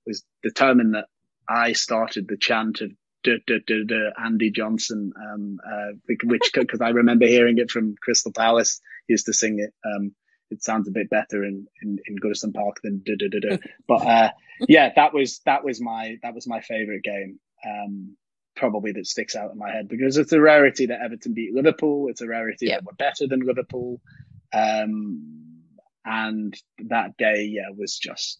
was 0.05 0.23
determined 0.43 0.95
that 0.95 1.05
I 1.47 1.73
started 1.73 2.27
the 2.27 2.37
chant 2.37 2.81
of 2.81 2.91
duh, 3.23 3.37
duh, 3.47 3.83
duh, 3.85 4.11
Andy 4.23 4.51
Johnson, 4.51 5.11
um, 5.15 5.59
uh, 5.65 5.91
which 6.23 6.51
because 6.53 6.81
I 6.81 6.89
remember 6.89 7.25
hearing 7.25 7.57
it 7.57 7.71
from 7.71 7.95
Crystal 8.01 8.31
Palace. 8.31 8.81
He 9.07 9.13
used 9.13 9.25
to 9.27 9.33
sing 9.33 9.59
it. 9.59 9.73
Um, 9.85 10.13
it 10.49 10.63
sounds 10.63 10.87
a 10.87 10.91
bit 10.91 11.09
better 11.09 11.43
in 11.43 11.67
in, 11.81 11.99
in 12.05 12.17
Goodison 12.17 12.53
Park 12.53 12.81
than 12.83 13.01
duh, 13.05 13.15
duh, 13.17 13.27
duh, 13.29 13.49
duh. 13.49 13.57
but 13.87 14.05
uh, 14.05 14.31
yeah, 14.67 14.91
that 14.95 15.13
was 15.13 15.39
that 15.45 15.63
was 15.63 15.81
my 15.81 16.17
that 16.23 16.35
was 16.35 16.47
my 16.47 16.61
favorite 16.61 17.03
game. 17.03 17.39
Um, 17.65 18.17
probably 18.55 18.91
that 18.91 19.07
sticks 19.07 19.35
out 19.35 19.51
in 19.51 19.57
my 19.57 19.71
head 19.71 19.87
because 19.87 20.17
it's 20.17 20.33
a 20.33 20.41
rarity 20.41 20.87
that 20.87 21.01
Everton 21.01 21.33
beat 21.33 21.53
Liverpool. 21.53 22.07
It's 22.09 22.21
a 22.21 22.27
rarity 22.27 22.67
yep. 22.67 22.79
that 22.79 22.85
we're 22.85 22.93
better 22.93 23.27
than 23.27 23.45
Liverpool. 23.45 24.01
Um, 24.53 25.61
and 26.03 26.53
that 26.89 27.15
day, 27.17 27.43
yeah, 27.43 27.69
was 27.77 27.97
just, 27.97 28.39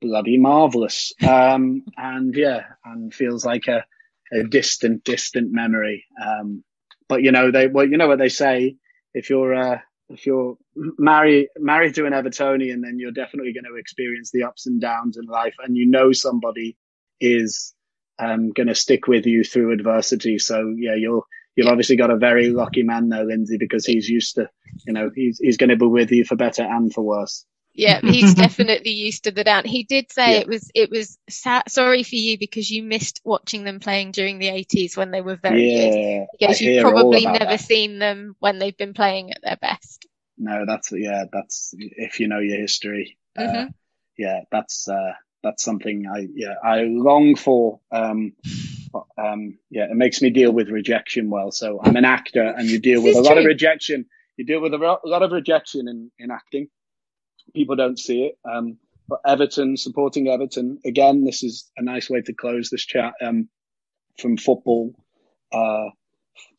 bloody 0.00 0.38
marvelous. 0.38 1.12
Um, 1.26 1.84
and 1.96 2.34
yeah, 2.34 2.62
and 2.84 3.14
feels 3.14 3.44
like 3.44 3.68
a, 3.68 3.84
a 4.32 4.44
distant, 4.44 5.04
distant 5.04 5.52
memory. 5.52 6.04
Um, 6.24 6.64
but 7.08 7.22
you 7.22 7.32
know, 7.32 7.50
they, 7.50 7.66
well, 7.66 7.86
you 7.86 7.96
know 7.96 8.08
what 8.08 8.18
they 8.18 8.28
say, 8.28 8.76
if 9.14 9.30
you're, 9.30 9.54
uh, 9.54 9.78
if 10.08 10.26
you're 10.26 10.56
married, 10.74 11.48
married 11.58 11.94
to 11.96 12.06
an 12.06 12.12
Evertonian, 12.12 12.82
then 12.82 12.98
you're 12.98 13.12
definitely 13.12 13.52
going 13.52 13.64
to 13.64 13.78
experience 13.78 14.30
the 14.30 14.44
ups 14.44 14.66
and 14.66 14.80
downs 14.80 15.16
in 15.16 15.24
life. 15.24 15.54
And 15.58 15.76
you 15.76 15.86
know, 15.86 16.12
somebody 16.12 16.76
is, 17.20 17.74
um, 18.18 18.50
going 18.50 18.66
to 18.68 18.74
stick 18.74 19.06
with 19.06 19.26
you 19.26 19.44
through 19.44 19.72
adversity. 19.72 20.38
So 20.38 20.74
yeah, 20.76 20.94
you'll, 20.94 21.26
you've 21.56 21.68
obviously 21.68 21.96
got 21.96 22.10
a 22.10 22.16
very 22.16 22.50
lucky 22.50 22.82
man 22.82 23.08
there, 23.08 23.24
Lindsay, 23.24 23.56
because 23.58 23.86
he's 23.86 24.08
used 24.08 24.34
to, 24.36 24.48
you 24.86 24.92
know, 24.92 25.10
he's, 25.14 25.38
he's 25.38 25.56
going 25.56 25.70
to 25.70 25.76
be 25.76 25.86
with 25.86 26.10
you 26.10 26.24
for 26.24 26.36
better 26.36 26.62
and 26.62 26.92
for 26.92 27.02
worse. 27.02 27.44
Yeah, 27.72 28.00
he's 28.02 28.34
definitely 28.34 28.92
used 28.92 29.24
to 29.24 29.30
the 29.30 29.44
down. 29.44 29.64
He 29.64 29.84
did 29.84 30.10
say 30.10 30.32
yeah. 30.32 30.40
it 30.40 30.48
was 30.48 30.70
it 30.74 30.90
was 30.90 31.18
sad, 31.28 31.62
sorry 31.68 32.02
for 32.02 32.16
you 32.16 32.38
because 32.38 32.70
you 32.70 32.82
missed 32.82 33.20
watching 33.24 33.64
them 33.64 33.80
playing 33.80 34.12
during 34.12 34.38
the 34.38 34.48
80s 34.48 34.96
when 34.96 35.10
they 35.10 35.20
were 35.20 35.36
very 35.36 35.70
yeah, 35.70 35.90
good. 35.90 36.26
Because 36.38 36.60
you've 36.60 36.82
probably 36.82 37.24
never 37.24 37.44
that. 37.44 37.60
seen 37.60 37.98
them 37.98 38.36
when 38.38 38.58
they've 38.58 38.76
been 38.76 38.94
playing 38.94 39.32
at 39.32 39.42
their 39.42 39.56
best. 39.56 40.06
No, 40.36 40.64
that's 40.66 40.90
yeah, 40.92 41.24
that's 41.32 41.74
if 41.76 42.18
you 42.18 42.28
know 42.28 42.40
your 42.40 42.58
history. 42.58 43.18
Uh, 43.36 43.42
mm-hmm. 43.42 43.66
Uh, 43.68 43.70
yeah, 44.16 44.40
that's 44.50 44.88
uh, 44.88 45.12
that's 45.42 45.62
something 45.62 46.06
I 46.06 46.26
yeah 46.34 46.54
I 46.62 46.82
long 46.82 47.36
for. 47.36 47.80
Um, 47.92 48.32
um, 49.16 49.58
yeah, 49.70 49.84
it 49.84 49.94
makes 49.94 50.20
me 50.20 50.30
deal 50.30 50.50
with 50.50 50.68
rejection 50.68 51.30
well. 51.30 51.52
So 51.52 51.80
I'm 51.82 51.96
an 51.96 52.04
actor, 52.04 52.42
and 52.42 52.68
you 52.68 52.78
deal 52.78 53.02
with 53.02 53.16
a 53.16 53.20
lot 53.20 53.38
of 53.38 53.44
rejection. 53.44 54.06
You 54.36 54.44
deal 54.46 54.60
with 54.60 54.72
a 54.72 54.98
lot 55.04 55.22
of 55.22 55.30
rejection 55.30 55.86
in 55.88 56.10
in 56.18 56.30
acting 56.30 56.68
people 57.54 57.76
don't 57.76 57.98
see 57.98 58.24
it. 58.24 58.38
Um, 58.48 58.78
but 59.08 59.20
Everton, 59.26 59.76
supporting 59.76 60.28
Everton, 60.28 60.78
again, 60.84 61.24
this 61.24 61.42
is 61.42 61.70
a 61.76 61.82
nice 61.82 62.08
way 62.08 62.22
to 62.22 62.32
close 62.32 62.70
this 62.70 62.84
chat 62.84 63.14
um, 63.20 63.48
from 64.18 64.36
football. 64.36 64.94
Uh, 65.52 65.90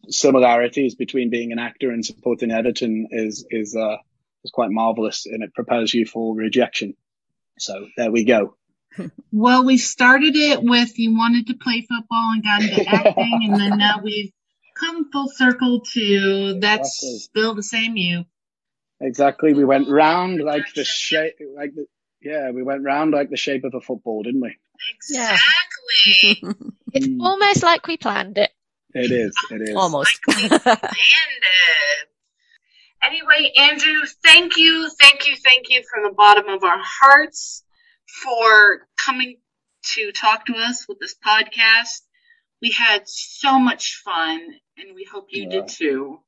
similarities 0.09 0.95
between 0.95 1.29
being 1.29 1.51
an 1.51 1.59
actor 1.59 1.91
and 1.91 2.05
supporting 2.05 2.51
Everton 2.51 3.07
is 3.11 3.45
is 3.49 3.75
uh, 3.75 3.97
is 4.43 4.51
quite 4.51 4.71
marvelous, 4.71 5.25
and 5.25 5.43
it 5.43 5.53
prepares 5.53 5.93
you 5.93 6.05
for 6.05 6.35
rejection. 6.35 6.95
So 7.57 7.87
there 7.97 8.11
we 8.11 8.25
go. 8.25 8.55
Well, 9.33 9.63
we 9.63 9.77
started 9.77 10.35
it 10.35 10.61
with 10.61 10.99
you 10.99 11.15
wanted 11.15 11.47
to 11.47 11.53
play 11.53 11.79
football 11.79 12.33
and 12.33 12.43
got 12.43 12.61
into 12.61 12.85
acting, 12.89 13.39
and 13.49 13.57
then 13.57 13.77
now 13.77 14.01
we've 14.03 14.33
come 14.75 15.09
full 15.09 15.29
circle 15.29 15.79
to 15.93 16.59
that's 16.59 17.01
exactly. 17.01 17.19
still 17.19 17.55
the 17.55 17.63
same 17.63 17.95
you. 17.95 18.25
Exactly. 19.01 19.53
We 19.53 19.65
went 19.65 19.89
round 19.89 20.41
like 20.41 20.73
the 20.75 20.83
shape, 20.83 21.33
like 21.55 21.73
the, 21.73 21.87
yeah, 22.21 22.51
we 22.51 22.63
went 22.63 22.83
round 22.83 23.11
like 23.11 23.29
the 23.29 23.37
shape 23.37 23.63
of 23.63 23.73
a 23.73 23.81
football, 23.81 24.23
didn't 24.23 24.41
we? 24.41 24.55
Exactly. 24.95 26.55
it's 26.93 27.07
mm. 27.07 27.21
almost 27.21 27.63
like 27.63 27.87
we 27.87 27.97
planned 27.97 28.37
it. 28.37 28.51
It 28.93 29.11
is. 29.11 29.35
It 29.49 29.61
is. 29.69 29.75
Almost. 29.75 30.19
Like 30.27 30.61
planned 30.61 30.81
it. 30.83 32.07
Anyway, 33.03 33.51
Andrew, 33.57 34.01
thank 34.23 34.57
you, 34.57 34.87
thank 34.99 35.27
you, 35.27 35.35
thank 35.35 35.69
you 35.69 35.81
from 35.91 36.03
the 36.03 36.13
bottom 36.15 36.47
of 36.49 36.63
our 36.63 36.79
hearts 36.79 37.63
for 38.23 38.87
coming 38.95 39.37
to 39.95 40.11
talk 40.11 40.45
to 40.45 40.53
us 40.53 40.85
with 40.87 40.99
this 40.99 41.15
podcast. 41.15 42.01
We 42.61 42.71
had 42.71 43.07
so 43.07 43.57
much 43.57 44.01
fun, 44.05 44.39
and 44.77 44.93
we 44.93 45.07
hope 45.11 45.27
you 45.31 45.43
yeah. 45.43 45.49
did 45.49 45.67
too. 45.69 46.19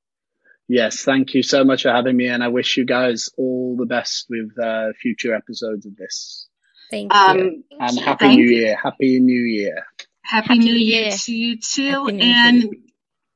Yes, 0.68 1.04
thank 1.04 1.34
you 1.34 1.44
so 1.44 1.64
much 1.64 1.84
for 1.84 1.90
having 1.90 2.16
me, 2.16 2.28
and 2.28 2.44
I 2.44 2.48
wish 2.48 2.78
you 2.78 2.86
guys 2.86 3.30
all 3.38 3.76
the 3.78 3.86
best 3.86 4.28
with 4.30 4.58
uh, 4.58 4.94
future 5.02 5.36
episodes 5.36 5.86
of 5.86 5.96
this. 5.96 6.48
Thank 6.90 7.14
um, 7.14 7.38
you. 7.38 7.64
And 7.80 8.00
Happy 8.00 8.26
Thank 8.26 8.40
New 8.40 8.46
you. 8.46 8.58
Year. 8.58 8.78
Happy 8.82 9.20
New 9.20 9.42
Year. 9.42 9.86
Happy, 10.22 10.48
Happy 10.48 10.60
New 10.60 10.74
Year. 10.74 11.08
Year 11.08 11.12
to 11.12 11.36
you 11.36 11.58
too. 11.60 12.08
And 12.08 12.76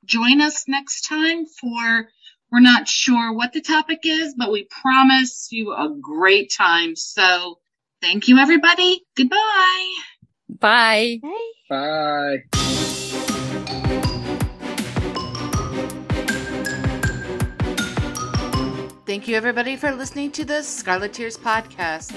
join 0.05 0.41
us 0.41 0.65
next 0.67 1.01
time 1.07 1.45
for, 1.45 2.07
we're 2.51 2.59
not 2.59 2.88
sure 2.88 3.34
what 3.34 3.53
the 3.53 3.61
topic 3.61 4.01
is, 4.03 4.36
but 4.38 4.51
we 4.51 4.65
promise 4.69 5.49
you 5.51 5.73
a 5.73 5.89
great 5.99 6.53
time. 6.55 6.95
So 6.95 7.59
thank 8.01 8.28
you, 8.28 8.38
everybody. 8.38 9.01
Goodbye. 9.15 9.93
Bye. 10.47 11.19
Bye. 11.69 12.43
Thank 19.18 19.30
you, 19.30 19.36
everybody, 19.36 19.76
for 19.76 19.91
listening 19.91 20.32
to 20.34 20.45
the 20.45 20.61
Scarleteers 20.61 21.39
podcast. 21.39 22.13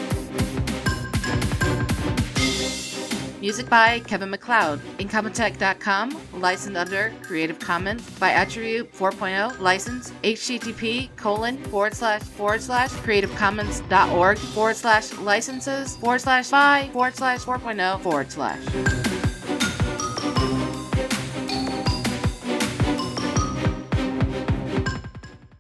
Music 3.41 3.71
by 3.71 4.01
Kevin 4.01 4.29
MacLeod. 4.29 4.81
Incompetech.com, 4.99 6.21
licensed 6.35 6.77
under 6.77 7.15
Creative 7.23 7.59
Commons 7.59 8.03
by 8.19 8.33
Attribute 8.33 8.93
4.0, 8.93 9.61
license 9.61 10.13
http 10.23 11.09
colon 11.17 11.57
forward 11.65 11.95
slash 11.95 12.21
forward 12.21 12.61
slash 12.61 12.91
creativecommons.org 12.91 14.37
forward 14.37 14.77
slash 14.77 15.11
licenses 15.21 15.97
forward 15.97 16.21
slash 16.21 16.51
by 16.51 16.91
forward 16.93 17.17
slash 17.17 17.41
4.0 17.41 18.01
forward 18.03 18.31
slash. 18.31 19.10